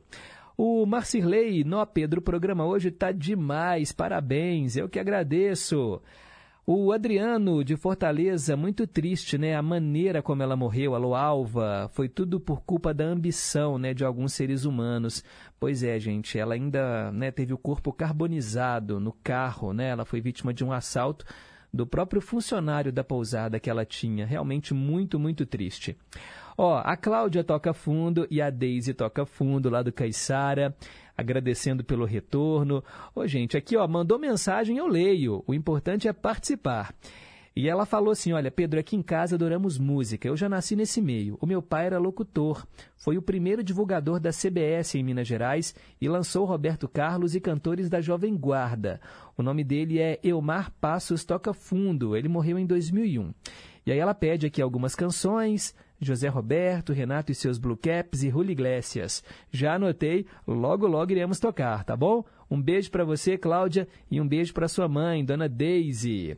O 0.56 0.84
Marcirley, 0.84 1.64
nó 1.64 1.84
Pedro, 1.86 2.20
o 2.20 2.22
programa 2.22 2.64
hoje 2.66 2.88
está 2.88 3.10
demais, 3.10 3.90
parabéns, 3.90 4.76
eu 4.76 4.88
que 4.88 4.98
agradeço. 4.98 6.00
O 6.64 6.92
Adriano 6.92 7.64
de 7.64 7.74
Fortaleza, 7.74 8.56
muito 8.56 8.86
triste, 8.86 9.36
né? 9.36 9.56
A 9.56 9.62
maneira 9.62 10.22
como 10.22 10.44
ela 10.44 10.54
morreu, 10.54 10.94
alô 10.94 11.14
Alva, 11.14 11.90
foi 11.92 12.08
tudo 12.08 12.38
por 12.38 12.62
culpa 12.62 12.94
da 12.94 13.04
ambição, 13.04 13.78
né, 13.78 13.92
de 13.92 14.04
alguns 14.04 14.32
seres 14.32 14.64
humanos. 14.64 15.24
Pois 15.58 15.82
é, 15.82 15.98
gente, 15.98 16.38
ela 16.38 16.54
ainda, 16.54 17.10
né, 17.10 17.32
teve 17.32 17.52
o 17.52 17.58
corpo 17.58 17.92
carbonizado 17.92 19.00
no 19.00 19.12
carro, 19.24 19.72
né? 19.72 19.88
Ela 19.88 20.04
foi 20.04 20.20
vítima 20.20 20.54
de 20.54 20.62
um 20.62 20.70
assalto 20.70 21.24
do 21.72 21.84
próprio 21.84 22.20
funcionário 22.20 22.92
da 22.92 23.02
pousada 23.02 23.58
que 23.58 23.70
ela 23.70 23.84
tinha. 23.84 24.24
Realmente 24.24 24.72
muito, 24.72 25.18
muito 25.18 25.44
triste. 25.44 25.96
Ó, 26.56 26.78
a 26.78 26.96
Cláudia 26.96 27.42
toca 27.42 27.72
fundo 27.72 28.26
e 28.30 28.40
a 28.40 28.50
Daisy 28.50 28.94
toca 28.94 29.24
fundo 29.24 29.70
lá 29.70 29.82
do 29.82 29.92
Caiçara 29.92 30.74
agradecendo 31.16 31.84
pelo 31.84 32.04
retorno. 32.04 32.82
Ô, 33.14 33.26
gente, 33.26 33.56
aqui, 33.56 33.76
ó, 33.76 33.86
mandou 33.86 34.18
mensagem, 34.18 34.78
eu 34.78 34.86
leio. 34.86 35.42
O 35.46 35.54
importante 35.54 36.08
é 36.08 36.12
participar. 36.12 36.94
E 37.54 37.68
ela 37.68 37.84
falou 37.84 38.10
assim: 38.10 38.32
Olha, 38.32 38.50
Pedro, 38.50 38.80
aqui 38.80 38.96
em 38.96 39.02
casa 39.02 39.34
adoramos 39.34 39.78
música. 39.78 40.26
Eu 40.26 40.36
já 40.36 40.48
nasci 40.48 40.74
nesse 40.74 41.02
meio. 41.02 41.36
O 41.38 41.46
meu 41.46 41.60
pai 41.60 41.86
era 41.86 41.98
locutor. 41.98 42.66
Foi 42.96 43.18
o 43.18 43.22
primeiro 43.22 43.62
divulgador 43.62 44.18
da 44.18 44.30
CBS 44.30 44.94
em 44.94 45.02
Minas 45.02 45.28
Gerais 45.28 45.74
e 46.00 46.08
lançou 46.08 46.46
Roberto 46.46 46.88
Carlos 46.88 47.34
e 47.34 47.40
cantores 47.40 47.90
da 47.90 48.00
Jovem 48.00 48.34
Guarda. 48.34 49.00
O 49.36 49.42
nome 49.42 49.62
dele 49.62 49.98
é 49.98 50.18
Elmar 50.24 50.72
Passos 50.80 51.24
Toca 51.24 51.52
Fundo. 51.52 52.16
Ele 52.16 52.28
morreu 52.28 52.58
em 52.58 52.64
2001. 52.64 53.34
E 53.84 53.92
aí 53.92 53.98
ela 53.98 54.14
pede 54.14 54.46
aqui 54.46 54.62
algumas 54.62 54.94
canções. 54.94 55.74
José 56.02 56.28
Roberto, 56.28 56.92
Renato 56.92 57.30
e 57.30 57.34
seus 57.34 57.58
Blue 57.58 57.76
Caps 57.76 58.24
e 58.24 58.28
Julio 58.28 58.50
Iglesias. 58.50 59.22
Já 59.50 59.74
anotei, 59.74 60.26
logo 60.46 60.86
logo 60.86 61.12
iremos 61.12 61.38
tocar, 61.38 61.84
tá 61.84 61.96
bom? 61.96 62.24
Um 62.50 62.60
beijo 62.60 62.90
para 62.90 63.04
você, 63.04 63.38
Cláudia, 63.38 63.86
e 64.10 64.20
um 64.20 64.26
beijo 64.26 64.52
para 64.52 64.68
sua 64.68 64.88
mãe, 64.88 65.24
Dona 65.24 65.48
Daisy. 65.48 66.36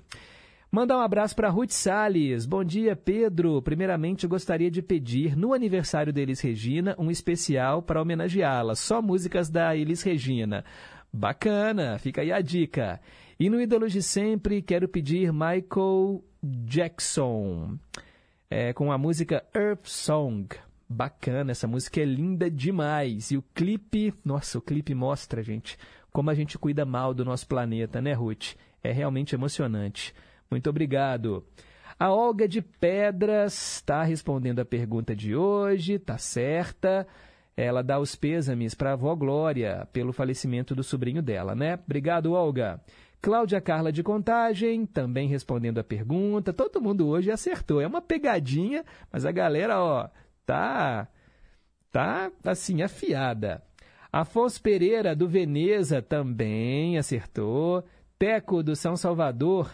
Mandar 0.70 0.98
um 0.98 1.00
abraço 1.00 1.34
para 1.34 1.48
Ruth 1.48 1.70
Salles. 1.70 2.46
Bom 2.46 2.62
dia, 2.62 2.94
Pedro. 2.94 3.62
Primeiramente, 3.62 4.24
eu 4.24 4.30
gostaria 4.30 4.70
de 4.70 4.82
pedir, 4.82 5.36
no 5.36 5.54
aniversário 5.54 6.12
da 6.12 6.20
Elis 6.20 6.40
Regina, 6.40 6.94
um 6.98 7.10
especial 7.10 7.80
para 7.80 8.02
homenageá-la. 8.02 8.74
Só 8.74 9.00
músicas 9.00 9.48
da 9.48 9.74
Elis 9.76 10.02
Regina. 10.02 10.64
Bacana, 11.12 11.96
fica 11.98 12.22
aí 12.22 12.32
a 12.32 12.40
dica. 12.40 13.00
E 13.38 13.48
no 13.48 13.60
Ídolos 13.60 13.92
de 13.92 14.02
Sempre, 14.02 14.60
quero 14.60 14.88
pedir 14.88 15.32
Michael 15.32 16.24
Jackson 16.42 17.78
é, 18.54 18.72
com 18.72 18.92
a 18.92 18.96
música 18.96 19.44
Earth 19.52 19.86
Song. 19.88 20.46
Bacana, 20.88 21.50
essa 21.50 21.66
música 21.66 22.00
é 22.00 22.04
linda 22.04 22.48
demais. 22.48 23.32
E 23.32 23.36
o 23.36 23.42
clipe, 23.52 24.14
nossa, 24.24 24.58
o 24.58 24.62
clipe 24.62 24.94
mostra, 24.94 25.42
gente, 25.42 25.76
como 26.12 26.30
a 26.30 26.34
gente 26.34 26.56
cuida 26.56 26.84
mal 26.84 27.12
do 27.12 27.24
nosso 27.24 27.48
planeta, 27.48 28.00
né, 28.00 28.12
Ruth? 28.12 28.54
É 28.80 28.92
realmente 28.92 29.34
emocionante. 29.34 30.14
Muito 30.48 30.70
obrigado. 30.70 31.44
A 31.98 32.12
Olga 32.12 32.46
de 32.46 32.62
Pedras 32.62 33.54
está 33.54 34.04
respondendo 34.04 34.60
a 34.60 34.64
pergunta 34.64 35.16
de 35.16 35.34
hoje, 35.34 35.98
tá 35.98 36.16
certa. 36.16 37.08
Ela 37.56 37.82
dá 37.82 37.98
os 37.98 38.14
pêsames 38.14 38.72
para 38.72 38.90
a 38.90 38.92
avó 38.92 39.16
Glória 39.16 39.88
pelo 39.92 40.12
falecimento 40.12 40.76
do 40.76 40.84
sobrinho 40.84 41.22
dela, 41.22 41.56
né? 41.56 41.76
Obrigado, 41.84 42.32
Olga. 42.32 42.80
Cláudia 43.24 43.58
Carla 43.58 43.90
de 43.90 44.02
Contagem, 44.02 44.84
também 44.84 45.26
respondendo 45.26 45.78
a 45.78 45.82
pergunta. 45.82 46.52
Todo 46.52 46.78
mundo 46.78 47.08
hoje 47.08 47.30
acertou. 47.30 47.80
É 47.80 47.86
uma 47.86 48.02
pegadinha, 48.02 48.84
mas 49.10 49.24
a 49.24 49.32
galera, 49.32 49.82
ó, 49.82 50.10
tá, 50.44 51.08
tá 51.90 52.30
assim, 52.44 52.82
afiada. 52.82 53.62
Afonso 54.12 54.60
Pereira, 54.60 55.16
do 55.16 55.26
Veneza, 55.26 56.02
também 56.02 56.98
acertou. 56.98 57.82
Teco, 58.18 58.62
do 58.62 58.76
São 58.76 58.94
Salvador, 58.94 59.70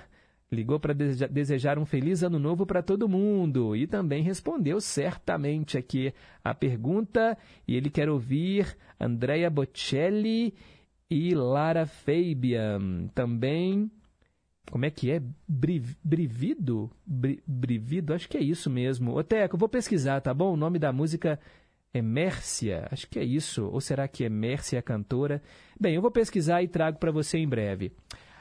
ligou 0.49 0.79
para 0.79 0.95
desejar 0.95 1.77
um 1.77 1.85
feliz 1.85 2.23
ano 2.23 2.39
novo 2.39 2.65
para 2.65 2.85
todo 2.85 3.09
mundo 3.09 3.75
e 3.75 3.85
também 3.85 4.23
respondeu 4.23 4.81
certamente 4.81 5.77
aqui 5.77 6.15
a 6.45 6.55
pergunta. 6.55 7.37
E 7.67 7.75
ele 7.75 7.91
quer 7.91 8.09
ouvir 8.09 8.77
Andrea 9.01 9.51
Bocelli 9.51 10.55
e 11.11 11.35
Lara 11.35 11.87
Fabian 11.87 13.09
também. 13.15 13.91
Como 14.71 14.85
é 14.85 14.91
que 14.91 15.11
é? 15.11 15.21
Brivido? 15.49 16.89
Brivido? 17.05 18.15
Acho 18.15 18.29
que 18.29 18.39
é 18.39 18.43
isso 18.43 18.71
mesmo. 18.71 19.17
Ô, 19.17 19.25
Teco, 19.25 19.59
vou 19.59 19.69
pesquisar, 19.69 20.21
tá 20.21 20.33
bom? 20.33 20.53
O 20.53 20.57
nome 20.57 20.79
da 20.79 20.93
música 20.93 21.41
é 21.93 22.01
Mércia. 22.01 22.87
Acho 22.91 23.09
que 23.09 23.19
é 23.19 23.25
isso. 23.25 23.67
Ou 23.67 23.81
será 23.81 24.07
que 24.07 24.25
é 24.25 24.29
Mércia 24.29 24.79
a 24.79 24.83
cantora? 24.83 25.43
Bem, 25.79 25.97
eu 25.97 26.03
vou 26.03 26.11
pesquisar 26.11 26.63
e 26.63 26.69
trago 26.69 26.99
para 26.99 27.11
você 27.11 27.39
em 27.39 27.49
breve. 27.49 27.93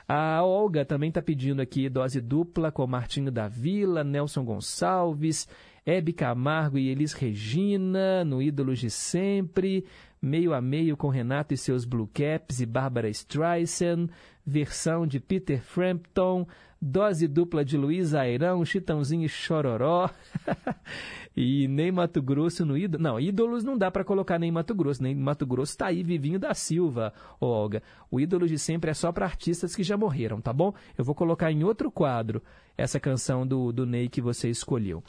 A 0.07 0.43
Olga 0.43 0.85
também 0.85 1.09
está 1.09 1.21
pedindo 1.21 1.61
aqui 1.61 1.89
dose 1.89 2.21
dupla 2.21 2.71
com 2.71 2.85
Martinho 2.85 3.31
da 3.31 3.47
Vila, 3.47 4.03
Nelson 4.03 4.43
Gonçalves, 4.43 5.47
Hebe 5.85 6.13
Camargo 6.13 6.77
e 6.77 6.89
Elis 6.89 7.13
Regina, 7.13 8.23
no 8.25 8.41
Ídolos 8.41 8.79
de 8.79 8.89
Sempre 8.89 9.85
meio 10.21 10.53
a 10.53 10.61
meio 10.61 10.97
com 10.97 11.09
Renato 11.09 11.53
e 11.53 11.57
seus 11.57 11.85
Blue 11.85 12.09
Caps 12.13 12.59
e 12.59 12.65
Bárbara 12.65 13.09
Streisand, 13.09 14.09
versão 14.45 15.07
de 15.07 15.19
Peter 15.19 15.61
Frampton, 15.61 16.45
dose 16.81 17.27
dupla 17.27 17.63
de 17.63 17.77
Luiz 17.77 18.13
Airão, 18.13 18.65
Chitãozinho 18.65 19.25
e 19.25 19.29
Chororó. 19.29 20.09
e 21.35 21.67
nem 21.67 21.91
Mato 21.91 22.21
Grosso 22.21 22.65
no 22.65 22.77
ídolo. 22.77 23.01
Não, 23.01 23.19
ídolos 23.19 23.63
não 23.63 23.77
dá 23.77 23.89
para 23.89 24.03
colocar 24.03 24.39
nem 24.39 24.51
Mato 24.51 24.75
Grosso. 24.75 25.01
Nem 25.01 25.15
Mato 25.15 25.45
Grosso 25.45 25.77
tá 25.77 25.87
aí, 25.87 26.03
Vivinho 26.03 26.39
da 26.39 26.53
Silva, 26.53 27.13
Olga. 27.39 27.81
O 28.11 28.19
ídolo 28.19 28.47
de 28.47 28.57
sempre 28.57 28.91
é 28.91 28.93
só 28.93 29.11
para 29.11 29.25
artistas 29.25 29.75
que 29.75 29.83
já 29.83 29.95
morreram, 29.95 30.41
tá 30.41 30.51
bom? 30.51 30.73
Eu 30.97 31.05
vou 31.05 31.15
colocar 31.15 31.51
em 31.51 31.63
outro 31.63 31.91
quadro 31.91 32.41
essa 32.77 32.99
canção 32.99 33.45
do, 33.45 33.71
do 33.71 33.85
Ney 33.85 34.09
que 34.09 34.21
você 34.21 34.49
escolheu. 34.49 35.03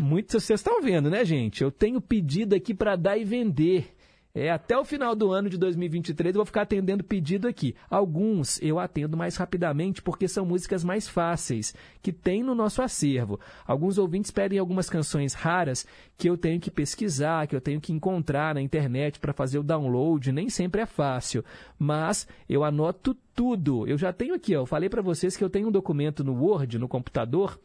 Muitos 0.00 0.44
vocês 0.44 0.60
estão 0.60 0.80
vendo, 0.80 1.10
né, 1.10 1.24
gente? 1.26 1.62
Eu 1.62 1.70
tenho 1.70 2.00
pedido 2.00 2.54
aqui 2.54 2.72
para 2.72 2.96
dar 2.96 3.18
e 3.18 3.24
vender. 3.24 3.94
É, 4.32 4.48
até 4.48 4.78
o 4.78 4.84
final 4.84 5.14
do 5.14 5.32
ano 5.32 5.50
de 5.50 5.58
2023 5.58 6.34
eu 6.34 6.38
vou 6.38 6.46
ficar 6.46 6.62
atendendo 6.62 7.04
pedido 7.04 7.46
aqui. 7.46 7.74
Alguns 7.90 8.62
eu 8.62 8.78
atendo 8.78 9.16
mais 9.16 9.36
rapidamente 9.36 10.00
porque 10.00 10.26
são 10.26 10.46
músicas 10.46 10.84
mais 10.84 11.06
fáceis 11.06 11.74
que 12.00 12.12
tem 12.12 12.42
no 12.42 12.54
nosso 12.54 12.80
acervo. 12.80 13.38
Alguns 13.66 13.98
ouvintes 13.98 14.30
pedem 14.30 14.58
algumas 14.58 14.88
canções 14.88 15.34
raras 15.34 15.84
que 16.16 16.30
eu 16.30 16.38
tenho 16.38 16.60
que 16.60 16.70
pesquisar, 16.70 17.46
que 17.46 17.54
eu 17.54 17.60
tenho 17.60 17.80
que 17.80 17.92
encontrar 17.92 18.54
na 18.54 18.62
internet 18.62 19.18
para 19.18 19.34
fazer 19.34 19.58
o 19.58 19.64
download. 19.64 20.32
Nem 20.32 20.48
sempre 20.48 20.80
é 20.80 20.86
fácil, 20.86 21.44
mas 21.78 22.26
eu 22.48 22.64
anoto 22.64 23.14
tudo. 23.34 23.86
Eu 23.86 23.98
já 23.98 24.12
tenho 24.12 24.34
aqui, 24.34 24.56
ó, 24.56 24.60
eu 24.60 24.66
falei 24.66 24.88
para 24.88 25.02
vocês 25.02 25.36
que 25.36 25.44
eu 25.44 25.50
tenho 25.50 25.68
um 25.68 25.72
documento 25.72 26.24
no 26.24 26.40
Word, 26.40 26.78
no 26.78 26.88
computador, 26.88 27.60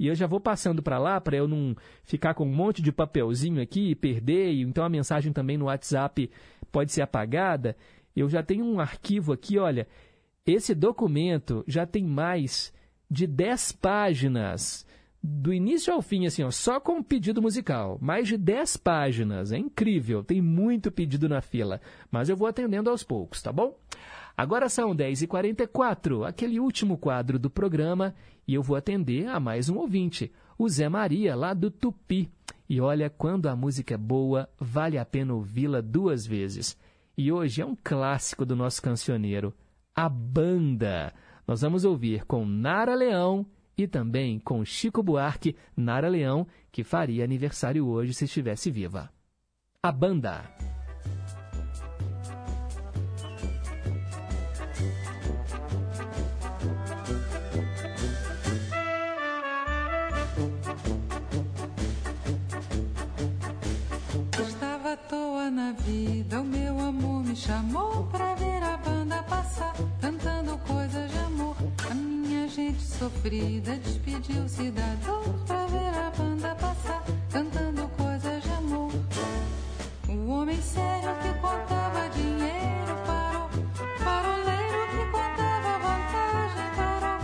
e 0.00 0.06
eu 0.06 0.14
já 0.14 0.26
vou 0.26 0.40
passando 0.40 0.82
para 0.82 0.98
lá 0.98 1.20
para 1.20 1.36
eu 1.36 1.46
não 1.46 1.76
ficar 2.04 2.32
com 2.32 2.44
um 2.44 2.54
monte 2.54 2.80
de 2.80 2.90
papelzinho 2.90 3.60
aqui 3.60 3.90
e 3.90 3.94
perder. 3.94 4.50
Então 4.54 4.82
a 4.82 4.88
mensagem 4.88 5.30
também 5.30 5.58
no 5.58 5.66
WhatsApp 5.66 6.30
pode 6.72 6.90
ser 6.90 7.02
apagada. 7.02 7.76
Eu 8.16 8.26
já 8.26 8.42
tenho 8.42 8.64
um 8.64 8.80
arquivo 8.80 9.30
aqui, 9.30 9.58
olha. 9.58 9.86
Esse 10.46 10.74
documento 10.74 11.62
já 11.68 11.84
tem 11.84 12.02
mais 12.02 12.72
de 13.10 13.26
10 13.26 13.72
páginas. 13.72 14.86
Do 15.22 15.52
início 15.52 15.92
ao 15.92 16.00
fim, 16.00 16.24
assim, 16.24 16.42
ó, 16.44 16.50
só 16.50 16.80
com 16.80 17.02
pedido 17.02 17.42
musical. 17.42 17.98
Mais 18.00 18.26
de 18.26 18.38
10 18.38 18.78
páginas. 18.78 19.52
É 19.52 19.58
incrível. 19.58 20.24
Tem 20.24 20.40
muito 20.40 20.90
pedido 20.90 21.28
na 21.28 21.42
fila. 21.42 21.78
Mas 22.10 22.30
eu 22.30 22.36
vou 22.38 22.48
atendendo 22.48 22.88
aos 22.88 23.02
poucos, 23.02 23.42
tá 23.42 23.52
bom? 23.52 23.76
Agora 24.40 24.70
são 24.70 24.96
10h44, 24.96 26.26
aquele 26.26 26.58
último 26.58 26.96
quadro 26.96 27.38
do 27.38 27.50
programa, 27.50 28.14
e 28.48 28.54
eu 28.54 28.62
vou 28.62 28.74
atender 28.74 29.28
a 29.28 29.38
mais 29.38 29.68
um 29.68 29.76
ouvinte, 29.76 30.32
o 30.56 30.66
Zé 30.66 30.88
Maria, 30.88 31.36
lá 31.36 31.52
do 31.52 31.70
Tupi. 31.70 32.26
E 32.66 32.80
olha, 32.80 33.10
quando 33.10 33.50
a 33.50 33.54
música 33.54 33.92
é 33.92 33.98
boa, 33.98 34.48
vale 34.58 34.96
a 34.96 35.04
pena 35.04 35.34
ouvi-la 35.34 35.82
duas 35.82 36.26
vezes. 36.26 36.74
E 37.18 37.30
hoje 37.30 37.60
é 37.60 37.66
um 37.66 37.76
clássico 37.84 38.46
do 38.46 38.56
nosso 38.56 38.80
cancioneiro, 38.80 39.52
A 39.94 40.08
Banda. 40.08 41.12
Nós 41.46 41.60
vamos 41.60 41.84
ouvir 41.84 42.24
com 42.24 42.46
Nara 42.46 42.94
Leão 42.94 43.44
e 43.76 43.86
também 43.86 44.38
com 44.38 44.64
Chico 44.64 45.02
Buarque, 45.02 45.54
Nara 45.76 46.08
Leão, 46.08 46.46
que 46.72 46.82
faria 46.82 47.24
aniversário 47.24 47.86
hoje 47.86 48.14
se 48.14 48.24
estivesse 48.24 48.70
viva. 48.70 49.10
A 49.82 49.92
banda. 49.92 50.79
Vida, 65.72 66.40
o 66.40 66.44
meu 66.44 66.80
amor 66.80 67.22
me 67.24 67.36
chamou 67.36 68.04
pra 68.06 68.34
ver 68.34 68.62
a 68.62 68.76
banda 68.76 69.22
passar, 69.22 69.74
cantando 70.00 70.58
coisas 70.58 71.10
de 71.10 71.18
amor. 71.18 71.56
A 71.90 71.94
minha 71.94 72.48
gente 72.48 72.82
sofrida 72.82 73.76
despediu-se 73.76 74.70
da 74.70 74.94
dor 75.06 75.22
pra 75.46 75.66
ver 75.66 75.94
a 75.94 76.10
banda 76.10 76.54
passar, 76.56 77.02
cantando 77.30 77.88
coisas 77.96 78.42
de 78.42 78.50
amor. 78.50 78.92
O 80.08 80.28
homem 80.30 80.60
sério 80.60 81.14
que 81.22 81.32
contava 81.40 82.08
dinheiro 82.10 82.94
parou, 83.06 83.48
faroleiro 83.98 84.88
que 84.90 85.04
contava 85.12 85.78
vantagem 85.78 86.70
parou, 86.76 87.20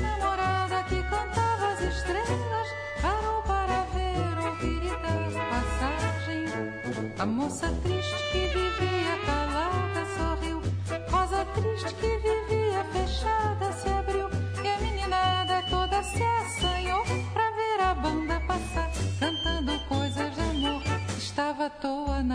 namorada 0.00 0.82
que 0.84 1.02
cantava 1.02 1.66
as 1.72 1.80
estrelas 1.80 2.68
parou 3.02 3.42
para 3.42 3.84
ver, 3.94 4.38
ouvir 4.48 4.84
e 4.84 4.90
dar 4.90 5.50
passagem. 5.50 6.40
A 7.18 7.26
moça 7.26 7.68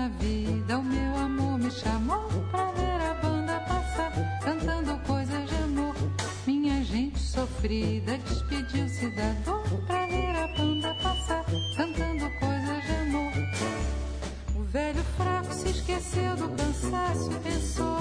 vida, 0.10 0.78
o 0.78 0.84
meu 0.84 1.18
amor 1.18 1.58
me 1.58 1.72
chamou 1.72 2.30
pra 2.52 2.72
ver 2.72 3.02
a 3.02 3.14
banda 3.16 3.60
passar, 3.62 4.12
cantando 4.44 4.98
coisas 5.06 5.50
de 5.50 5.56
amor. 5.56 5.96
Minha 6.46 6.84
gente 6.84 7.20
sofrida 7.20 8.18
despediu-se 8.20 9.10
da 9.16 9.32
dor 9.46 9.68
pra 9.88 10.06
ver 10.06 10.36
a 10.36 10.48
banda 10.58 10.94
passar, 10.96 11.44
cantando 11.76 12.30
coisas 12.40 12.84
de 12.86 12.96
amor. 13.08 13.32
O 14.56 14.64
velho 14.64 15.04
fraco 15.18 15.54
se 15.54 15.70
esqueceu 15.70 16.36
do 16.36 16.50
cansaço 16.50 17.32
e 17.32 17.40
pensou 17.40 17.95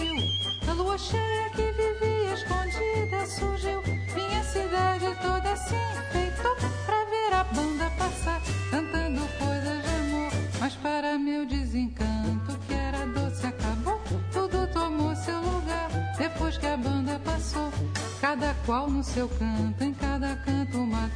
A 0.00 0.72
lua 0.74 0.96
cheia 0.96 1.50
que 1.50 1.72
vivia 1.72 2.34
escondida 2.34 3.26
surgiu. 3.26 3.82
Minha 4.14 4.44
cidade 4.44 5.06
toda 5.20 5.56
se 5.56 5.74
enfeitou 5.74 6.54
pra 6.86 7.04
ver 7.06 7.34
a 7.34 7.42
banda 7.42 7.90
passar, 7.98 8.40
cantando 8.70 9.20
coisas 9.38 9.82
de 9.82 9.88
amor. 9.88 10.32
Mas 10.60 10.74
para 10.76 11.18
meu 11.18 11.44
desencanto, 11.46 12.56
que 12.68 12.74
era 12.74 13.06
doce, 13.06 13.46
acabou. 13.46 14.00
Tudo 14.32 14.72
tomou 14.72 15.16
seu 15.16 15.40
lugar 15.40 15.90
depois 16.16 16.56
que 16.56 16.66
a 16.66 16.76
banda 16.76 17.20
passou. 17.24 17.72
Cada 18.20 18.54
qual 18.64 18.88
no 18.88 19.02
seu 19.02 19.28
canto, 19.28 19.82
em 19.82 19.94
cada 19.94 20.36
canto 20.36 20.78
uma 20.78 21.10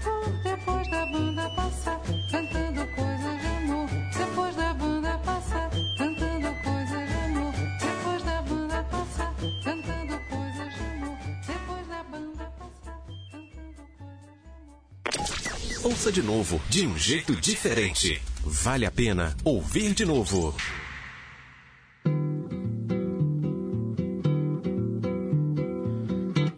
Ouça 15.85 16.13
de 16.13 16.23
novo, 16.23 16.61
de 16.71 16.87
um 16.87 16.97
jeito 16.97 17.35
diferente. 17.35 18.23
Vale 18.45 18.87
a 18.87 18.91
pena 18.91 19.37
ouvir 19.43 19.93
de 19.93 20.05
novo. 20.05 20.55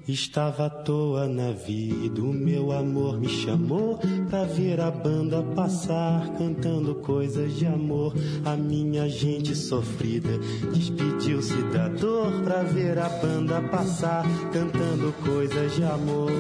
Estava 0.07 0.67
à 0.67 0.71
toa 0.71 1.27
na 1.27 1.53
vida, 1.53 2.21
o 2.21 2.35
meu 2.35 2.71
amor 2.71 3.19
me 3.19 3.29
chamou 3.29 3.99
pra 4.29 4.45
ver 4.45 4.79
a 4.79 4.91
banda 4.91 5.43
passar, 5.43 6.29
cantando 6.37 6.95
coisas 6.97 7.57
de 7.57 7.65
amor. 7.65 8.15
A 8.45 8.55
minha 8.55 9.09
gente 9.09 9.57
sofrida 9.57 10.39
despediu-se 10.71 11.63
da 11.73 11.89
dor 11.89 12.43
pra 12.43 12.63
ver 12.63 12.99
a 12.99 13.09
banda 13.09 13.63
passar, 13.63 14.25
cantando 14.53 15.15
coisas 15.25 15.75
de 15.75 15.83
amor. 15.83 16.31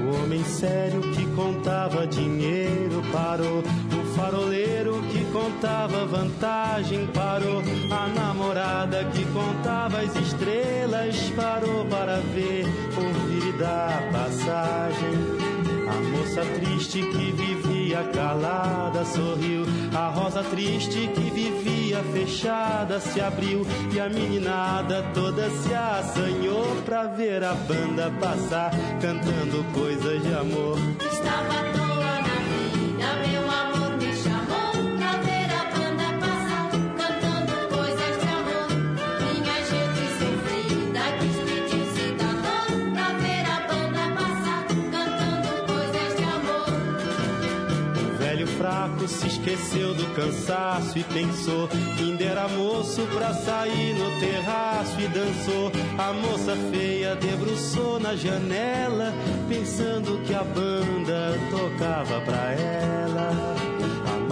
O 0.00 0.22
homem 0.22 0.42
sério 0.44 1.11
contava 1.34 2.06
dinheiro 2.06 3.02
parou. 3.12 3.60
O 3.60 4.14
faroleiro 4.14 5.02
que 5.10 5.24
contava 5.32 6.06
vantagem 6.06 7.06
parou. 7.08 7.62
A 7.90 8.08
namorada 8.08 9.04
que 9.06 9.24
contava 9.26 10.00
as 10.00 10.14
estrelas 10.16 11.16
parou 11.36 11.84
para 11.86 12.16
ver, 12.34 12.64
ouvir 12.96 13.48
e 13.48 13.52
dar 13.58 14.10
passagem. 14.12 15.12
A 15.88 16.16
moça 16.16 16.42
triste 16.58 17.02
que 17.02 17.32
vivia 17.32 17.71
calada 18.12 19.04
sorriu. 19.04 19.64
A 19.94 20.08
rosa 20.08 20.42
triste 20.44 21.08
que 21.08 21.30
vivia 21.30 22.02
fechada 22.12 23.00
se 23.00 23.20
abriu. 23.20 23.66
E 23.92 24.00
a 24.00 24.08
meninada 24.08 25.02
toda 25.14 25.50
se 25.50 25.74
assanhou 25.74 26.76
pra 26.84 27.04
ver 27.04 27.44
a 27.44 27.54
banda 27.54 28.10
passar, 28.20 28.70
cantando 29.00 29.64
coisas 29.72 30.22
de 30.22 30.34
amor. 30.34 30.78
Estava 31.00 31.81
esqueceu 49.42 49.92
do 49.92 50.06
cansaço 50.14 50.96
e 50.96 51.02
pensou 51.02 51.68
ainda 51.98 52.24
era 52.24 52.48
moço 52.48 53.02
pra 53.12 53.34
sair 53.34 53.92
no 53.94 54.20
terraço 54.20 55.00
e 55.00 55.08
dançou. 55.08 55.72
A 55.98 56.12
moça 56.12 56.56
feia 56.70 57.16
debruçou 57.16 57.98
na 57.98 58.14
janela, 58.14 59.12
pensando 59.48 60.22
que 60.24 60.32
a 60.32 60.44
banda 60.44 61.36
tocava 61.50 62.20
pra 62.20 62.52
ela. 62.52 63.81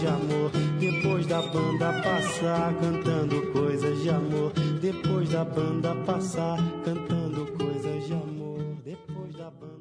de 0.00 0.06
amor. 0.06 0.50
Depois 0.78 1.26
da 1.26 1.42
banda 1.42 1.92
passar, 2.02 2.74
cantando 2.74 3.52
coisas 3.52 4.02
de 4.02 4.10
amor. 4.10 4.52
Depois 4.80 5.30
da 5.30 5.44
banda 5.44 5.94
passar, 6.04 6.58
cantando 6.84 7.46
coisas 7.52 8.06
de 8.06 8.12
amor. 8.12 8.58
Depois 8.84 9.34
da 9.34 9.50
banda 9.50 9.72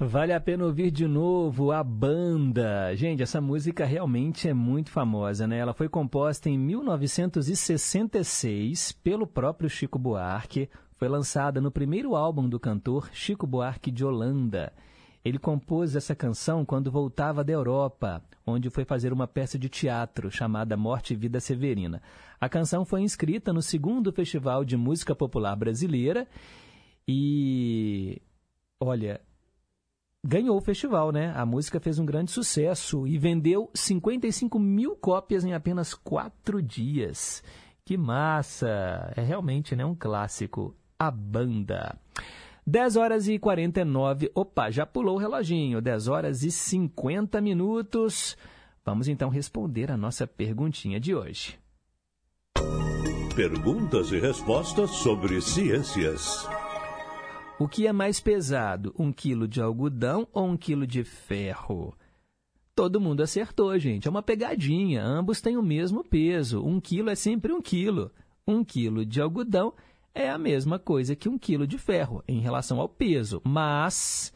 Vale 0.00 0.32
a 0.32 0.40
pena 0.40 0.64
ouvir 0.64 0.92
de 0.92 1.08
novo 1.08 1.72
a 1.72 1.82
banda. 1.82 2.94
Gente, 2.94 3.20
essa 3.20 3.40
música 3.40 3.84
realmente 3.84 4.48
é 4.48 4.54
muito 4.54 4.90
famosa, 4.90 5.44
né? 5.44 5.58
Ela 5.58 5.74
foi 5.74 5.88
composta 5.88 6.48
em 6.48 6.56
1966 6.56 8.92
pelo 8.92 9.26
próprio 9.26 9.68
Chico 9.68 9.98
Buarque. 9.98 10.70
Foi 10.96 11.08
lançada 11.08 11.60
no 11.60 11.72
primeiro 11.72 12.14
álbum 12.14 12.48
do 12.48 12.60
cantor 12.60 13.10
Chico 13.12 13.44
Buarque 13.44 13.90
de 13.90 14.04
Holanda. 14.04 14.72
Ele 15.24 15.38
compôs 15.38 15.96
essa 15.96 16.14
canção 16.14 16.64
quando 16.64 16.90
voltava 16.90 17.42
da 17.42 17.52
Europa, 17.52 18.22
onde 18.46 18.70
foi 18.70 18.84
fazer 18.84 19.12
uma 19.12 19.26
peça 19.26 19.58
de 19.58 19.68
teatro 19.68 20.30
chamada 20.30 20.76
Morte 20.76 21.12
e 21.12 21.16
Vida 21.16 21.40
Severina. 21.40 22.00
A 22.40 22.48
canção 22.48 22.84
foi 22.84 23.02
inscrita 23.02 23.52
no 23.52 23.60
segundo 23.60 24.12
Festival 24.12 24.64
de 24.64 24.76
Música 24.76 25.14
Popular 25.14 25.56
Brasileira 25.56 26.26
e, 27.06 28.20
olha, 28.80 29.20
ganhou 30.24 30.56
o 30.56 30.60
festival, 30.60 31.10
né? 31.10 31.32
A 31.34 31.46
música 31.46 31.80
fez 31.80 31.98
um 31.98 32.06
grande 32.06 32.30
sucesso 32.30 33.06
e 33.06 33.18
vendeu 33.18 33.70
55 33.74 34.58
mil 34.58 34.96
cópias 34.96 35.44
em 35.44 35.52
apenas 35.52 35.94
quatro 35.94 36.62
dias. 36.62 37.42
Que 37.84 37.96
massa! 37.96 39.12
É 39.16 39.22
realmente 39.22 39.74
né, 39.74 39.84
um 39.84 39.94
clássico. 39.94 40.76
A 40.98 41.10
banda. 41.10 41.98
10 42.68 42.96
horas 42.96 43.26
e 43.28 43.38
49. 43.38 44.30
Opa, 44.34 44.70
já 44.70 44.84
pulou 44.84 45.14
o 45.14 45.18
reloginho. 45.18 45.80
10 45.80 46.06
horas 46.06 46.42
e 46.42 46.50
50 46.50 47.40
minutos. 47.40 48.36
Vamos 48.84 49.08
então 49.08 49.30
responder 49.30 49.90
a 49.90 49.96
nossa 49.96 50.26
perguntinha 50.26 51.00
de 51.00 51.14
hoje. 51.14 51.58
Perguntas 53.34 54.12
e 54.12 54.18
respostas 54.20 54.90
sobre 54.90 55.40
ciências. 55.40 56.46
O 57.58 57.66
que 57.66 57.86
é 57.86 57.92
mais 57.92 58.20
pesado, 58.20 58.94
um 58.98 59.10
quilo 59.10 59.48
de 59.48 59.62
algodão 59.62 60.28
ou 60.30 60.48
um 60.48 60.56
quilo 60.56 60.86
de 60.86 61.04
ferro? 61.04 61.96
Todo 62.74 63.00
mundo 63.00 63.22
acertou, 63.22 63.78
gente. 63.78 64.06
É 64.06 64.10
uma 64.10 64.22
pegadinha. 64.22 65.02
Ambos 65.02 65.40
têm 65.40 65.56
o 65.56 65.62
mesmo 65.62 66.04
peso. 66.04 66.62
Um 66.62 66.82
quilo 66.82 67.08
é 67.08 67.14
sempre 67.14 67.50
um 67.50 67.62
quilo. 67.62 68.12
Um 68.46 68.62
quilo 68.62 69.06
de 69.06 69.22
algodão 69.22 69.72
é 70.14 70.28
a 70.28 70.38
mesma 70.38 70.78
coisa 70.78 71.14
que 71.14 71.28
um 71.28 71.38
quilo 71.38 71.66
de 71.66 71.78
ferro 71.78 72.22
em 72.26 72.40
relação 72.40 72.80
ao 72.80 72.88
peso. 72.88 73.40
Mas 73.44 74.32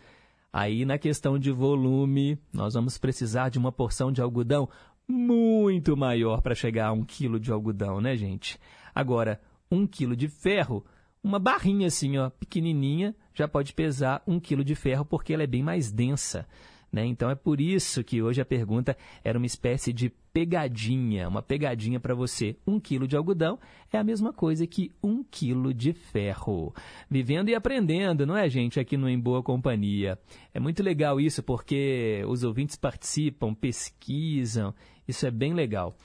aí 0.53 0.85
na 0.85 0.99
questão 0.99 1.39
de 1.39 1.51
volume, 1.51 2.39
nós 2.53 2.74
vamos 2.74 2.99
precisar 2.99 3.49
de 3.49 3.59
uma 3.59 3.73
porção 3.73 4.12
de 4.12 4.20
algodão 4.20 4.69
muito 5.09 5.97
maior 5.97 6.40
para 6.40 6.55
chegar 6.55 6.89
a 6.89 6.93
um 6.93 7.05
quilo 7.05 7.39
de 7.39 7.51
algodão, 7.51 8.01
né, 8.01 8.16
gente? 8.16 8.59
Agora, 8.94 9.40
um 9.70 9.86
quilo 9.86 10.15
de 10.15 10.28
ferro, 10.28 10.85
uma 11.23 11.39
barrinha 11.39 11.86
assim, 11.86 12.19
ó, 12.19 12.31
pequenininha, 12.31 13.15
já 13.35 13.49
pode 13.49 13.73
pesar 13.73 14.23
um 14.27 14.39
quilo 14.39 14.65
de 14.65 14.74
ferro 14.74 15.05
porque 15.05 15.32
ela 15.32 15.43
é 15.43 15.47
bem 15.47 15.62
mais 15.62 15.90
densa. 15.90 16.47
Né? 16.93 17.06
Então 17.06 17.31
é 17.31 17.35
por 17.35 17.59
isso 17.59 18.05
que 18.05 18.23
hoje 18.23 18.43
a 18.43 18.44
pergunta 18.44 18.94
era 19.24 19.39
uma 19.39 19.47
espécie 19.47 19.94
de 19.94 20.12
pegadinha, 20.32 21.27
uma 21.27 21.40
pegadinha 21.40 21.98
para 21.98 22.14
você. 22.14 22.55
Um 22.66 22.78
quilo 22.78 23.09
de 23.09 23.16
algodão 23.16 23.59
é 23.90 23.97
a 23.97 24.05
mesma 24.05 24.31
coisa 24.31 24.66
que 24.66 24.93
um 25.02 25.24
quilo 25.24 25.73
de 25.73 25.94
ferro. 25.94 26.74
Vivendo 27.09 27.48
e 27.48 27.55
aprendendo, 27.55 28.27
não 28.27 28.36
é, 28.36 28.47
gente, 28.48 28.78
aqui 28.78 28.98
no 28.98 29.09
Em 29.09 29.19
Boa 29.19 29.43
Companhia. 29.43 30.19
É 30.52 30.60
muito 30.60 30.82
legal 30.82 31.19
isso 31.19 31.43
porque 31.43 32.23
os 32.28 32.44
ouvintes 32.44 32.77
participam, 32.77 33.55
pesquisam, 33.55 34.74
isso 35.09 35.27
é 35.27 35.31
bem 35.31 35.55
legal. 35.55 35.97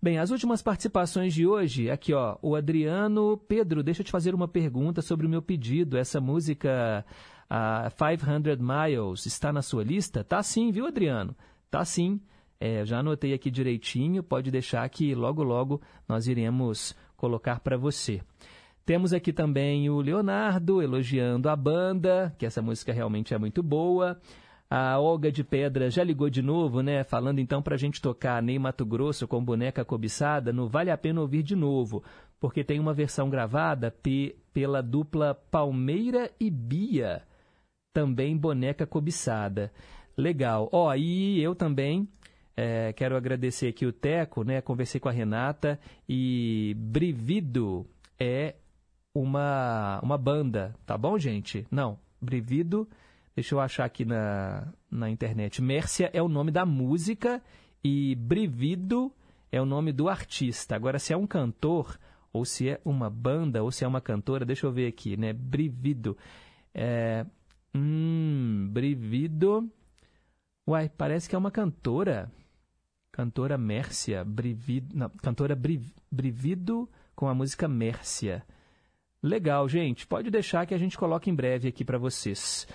Bem, 0.00 0.18
as 0.18 0.30
últimas 0.30 0.62
participações 0.62 1.34
de 1.34 1.46
hoje, 1.46 1.90
aqui 1.90 2.12
ó, 2.12 2.36
o 2.40 2.54
Adriano, 2.54 3.36
Pedro, 3.48 3.82
deixa 3.82 4.02
eu 4.02 4.04
te 4.04 4.12
fazer 4.12 4.34
uma 4.34 4.46
pergunta 4.46 5.02
sobre 5.02 5.26
o 5.26 5.28
meu 5.28 5.42
pedido, 5.42 5.96
essa 5.96 6.20
música 6.20 7.04
a 7.48 7.90
500 7.90 8.58
Miles 8.58 9.26
está 9.26 9.52
na 9.52 9.62
sua 9.62 9.84
lista? 9.84 10.24
Tá 10.24 10.42
sim, 10.42 10.70
viu, 10.70 10.86
Adriano? 10.86 11.36
Tá 11.70 11.84
sim. 11.84 12.20
É, 12.58 12.84
já 12.84 12.98
anotei 12.98 13.34
aqui 13.34 13.50
direitinho, 13.50 14.22
pode 14.22 14.50
deixar 14.50 14.88
que 14.88 15.14
logo 15.14 15.42
logo 15.42 15.80
nós 16.08 16.26
iremos 16.26 16.96
colocar 17.16 17.60
para 17.60 17.76
você. 17.76 18.22
Temos 18.84 19.12
aqui 19.12 19.32
também 19.32 19.90
o 19.90 20.00
Leonardo 20.00 20.80
elogiando 20.80 21.48
a 21.48 21.56
banda, 21.56 22.34
que 22.38 22.46
essa 22.46 22.62
música 22.62 22.92
realmente 22.92 23.34
é 23.34 23.38
muito 23.38 23.62
boa. 23.62 24.18
A 24.70 24.98
Olga 24.98 25.30
de 25.30 25.44
Pedra 25.44 25.90
já 25.90 26.02
ligou 26.02 26.30
de 26.30 26.40
novo, 26.40 26.82
né? 26.82 27.04
Falando 27.04 27.38
então 27.38 27.62
para 27.62 27.74
a 27.74 27.78
gente 27.78 28.00
tocar 28.00 28.42
Ney 28.42 28.58
Mato 28.58 28.86
Grosso 28.86 29.28
com 29.28 29.44
boneca 29.44 29.84
cobiçada, 29.84 30.52
não 30.52 30.66
vale 30.66 30.90
a 30.90 30.96
pena 30.96 31.20
ouvir 31.20 31.42
de 31.42 31.54
novo, 31.54 32.02
porque 32.40 32.64
tem 32.64 32.80
uma 32.80 32.94
versão 32.94 33.28
gravada 33.28 33.94
pela 34.52 34.82
dupla 34.82 35.34
Palmeira 35.34 36.30
e 36.40 36.50
Bia 36.50 37.22
também 37.96 38.36
boneca 38.36 38.86
cobiçada. 38.86 39.72
Legal. 40.18 40.68
Ó, 40.70 40.90
oh, 40.90 40.94
e 40.94 41.40
eu 41.40 41.54
também 41.54 42.06
é, 42.54 42.92
quero 42.92 43.16
agradecer 43.16 43.68
aqui 43.68 43.86
o 43.86 43.92
Teco, 43.92 44.44
né? 44.44 44.60
Conversei 44.60 45.00
com 45.00 45.08
a 45.08 45.12
Renata 45.12 45.80
e 46.06 46.76
Brivido 46.76 47.86
é 48.20 48.56
uma, 49.14 49.98
uma 50.02 50.18
banda, 50.18 50.74
tá 50.84 50.98
bom, 50.98 51.18
gente? 51.18 51.66
Não, 51.70 51.98
Brivido, 52.20 52.86
deixa 53.34 53.54
eu 53.54 53.60
achar 53.60 53.86
aqui 53.86 54.04
na, 54.04 54.70
na 54.90 55.08
internet. 55.08 55.62
Mércia 55.62 56.10
é 56.12 56.20
o 56.20 56.28
nome 56.28 56.50
da 56.50 56.66
música 56.66 57.42
e 57.82 58.14
Brivido 58.14 59.10
é 59.50 59.58
o 59.58 59.64
nome 59.64 59.90
do 59.90 60.06
artista. 60.06 60.76
Agora, 60.76 60.98
se 60.98 61.14
é 61.14 61.16
um 61.16 61.26
cantor, 61.26 61.98
ou 62.30 62.44
se 62.44 62.68
é 62.68 62.80
uma 62.84 63.08
banda, 63.08 63.62
ou 63.62 63.72
se 63.72 63.86
é 63.86 63.88
uma 63.88 64.02
cantora, 64.02 64.44
deixa 64.44 64.66
eu 64.66 64.72
ver 64.72 64.86
aqui, 64.86 65.16
né? 65.16 65.32
Brivido. 65.32 66.14
É, 66.74 67.24
Hum, 67.76 68.68
Brivido. 68.70 69.70
Uai, 70.66 70.88
parece 70.88 71.28
que 71.28 71.34
é 71.34 71.38
uma 71.38 71.50
cantora. 71.50 72.30
Cantora 73.12 73.58
Mércia. 73.58 74.24
Brivido. 74.24 74.96
Não, 74.96 75.10
cantora 75.10 75.54
Briv, 75.54 75.92
Brivido 76.10 76.88
com 77.14 77.28
a 77.28 77.34
música 77.34 77.68
Mércia. 77.68 78.44
Legal, 79.22 79.68
gente. 79.68 80.06
Pode 80.06 80.30
deixar 80.30 80.66
que 80.66 80.74
a 80.74 80.78
gente 80.78 80.96
coloque 80.96 81.30
em 81.30 81.34
breve 81.34 81.68
aqui 81.68 81.84
para 81.84 81.98
vocês. 81.98 82.66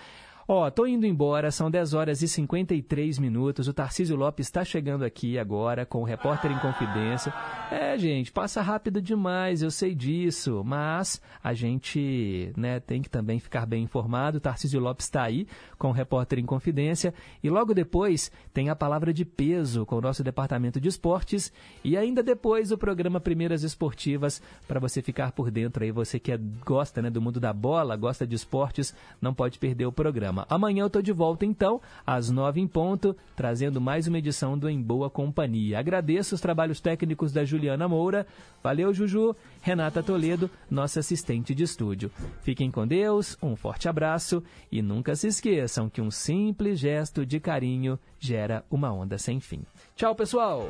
Ó, 0.54 0.68
oh, 0.68 0.70
tô 0.70 0.86
indo 0.86 1.06
embora, 1.06 1.50
são 1.50 1.72
10 1.72 1.94
horas 1.94 2.22
e 2.22 2.28
53 2.28 3.20
minutos. 3.20 3.70
O 3.70 3.74
Tarcísio 3.74 4.18
Lopes 4.18 4.48
está 4.48 4.66
chegando 4.66 5.06
aqui 5.06 5.40
agora 5.40 5.86
com 5.86 6.02
o 6.02 6.04
Repórter 6.04 6.52
em 6.52 6.60
Confidência. 6.60 7.34
É, 7.72 7.98
gente, 7.98 8.34
passa 8.34 8.62
rápido 8.62 9.02
demais, 9.02 9.62
eu 9.62 9.72
sei 9.72 9.96
disso, 9.96 10.62
mas 10.66 11.22
a 11.42 11.54
gente 11.54 12.52
né, 12.58 12.82
tem 12.82 13.02
que 13.02 13.10
também 13.10 13.40
ficar 13.40 13.66
bem 13.66 13.84
informado. 13.84 14.40
O 14.40 14.42
Tarcísio 14.42 14.82
Lopes 14.82 15.06
está 15.06 15.24
aí 15.24 15.48
com 15.78 15.88
o 15.88 15.94
Repórter 15.94 16.38
em 16.38 16.46
Confidência. 16.46 17.14
E 17.42 17.50
logo 17.50 17.74
depois 17.74 18.30
tem 18.54 18.68
a 18.68 18.76
palavra 18.76 19.14
de 19.14 19.24
peso 19.24 19.86
com 19.86 19.96
o 19.96 20.02
nosso 20.02 20.22
departamento 20.22 20.82
de 20.82 20.90
esportes. 20.90 21.50
E 21.82 21.96
ainda 21.96 22.22
depois 22.22 22.74
o 22.74 22.78
programa 22.78 23.22
Primeiras 23.22 23.64
Esportivas, 23.64 24.42
para 24.68 24.82
você 24.82 25.02
ficar 25.02 25.32
por 25.32 25.50
dentro 25.50 25.82
aí, 25.82 25.94
você 25.94 26.20
que 26.20 26.30
é, 26.30 26.38
gosta 26.66 27.02
né, 27.02 27.10
do 27.10 27.22
mundo 27.22 27.40
da 27.40 27.54
bola, 27.54 27.96
gosta 27.96 28.28
de 28.28 28.36
esportes, 28.36 28.94
não 29.22 29.34
pode 29.34 29.58
perder 29.58 29.86
o 29.86 29.94
programa. 30.42 30.46
Amanhã 30.50 30.84
eu 30.84 30.88
estou 30.88 31.02
de 31.02 31.12
volta, 31.12 31.46
então, 31.46 31.82
às 32.06 32.30
nove 32.30 32.60
em 32.60 32.68
ponto, 32.68 33.16
trazendo 33.36 33.80
mais 33.80 34.08
uma 34.08 34.18
edição 34.18 34.58
do 34.58 34.70
Em 34.70 34.82
Boa 34.82 35.10
Companhia. 35.10 35.80
Agradeço 35.80 36.36
os 36.36 36.42
trabalhos 36.42 36.80
técnicos 36.80 37.32
da 37.32 37.46
Juliana 37.46 37.88
Moura. 37.88 38.26
Valeu, 38.64 38.94
Juju. 38.94 39.36
Renata 39.62 40.02
Toledo, 40.02 40.50
nossa 40.70 41.00
assistente 41.00 41.54
de 41.54 41.64
estúdio. 41.64 42.12
Fiquem 42.42 42.72
com 42.72 42.88
Deus, 42.88 43.38
um 43.42 43.56
forte 43.56 43.88
abraço 43.88 44.44
e 44.72 44.82
nunca 44.82 45.16
se 45.16 45.28
esqueçam 45.28 45.90
que 45.90 46.02
um 46.02 46.10
simples 46.10 46.80
gesto 46.80 47.26
de 47.26 47.40
carinho 47.40 48.00
gera 48.20 48.64
uma 48.70 48.92
onda 48.92 49.18
sem 49.18 49.40
fim. 49.40 49.62
Tchau, 49.96 50.16
pessoal! 50.16 50.68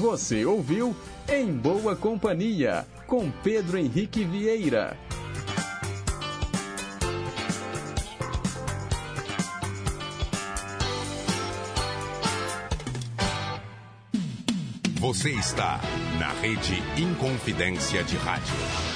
Você 0.00 0.44
ouviu 0.44 0.94
Em 1.28 1.52
Boa 1.52 1.94
Companhia, 1.94 2.84
com 3.06 3.30
Pedro 3.30 3.78
Henrique 3.78 4.24
Vieira. 4.24 4.96
Você 14.98 15.30
está 15.30 15.80
na 16.18 16.32
Rede 16.40 16.82
Inconfidência 16.96 18.02
de 18.02 18.16
Rádio. 18.16 18.93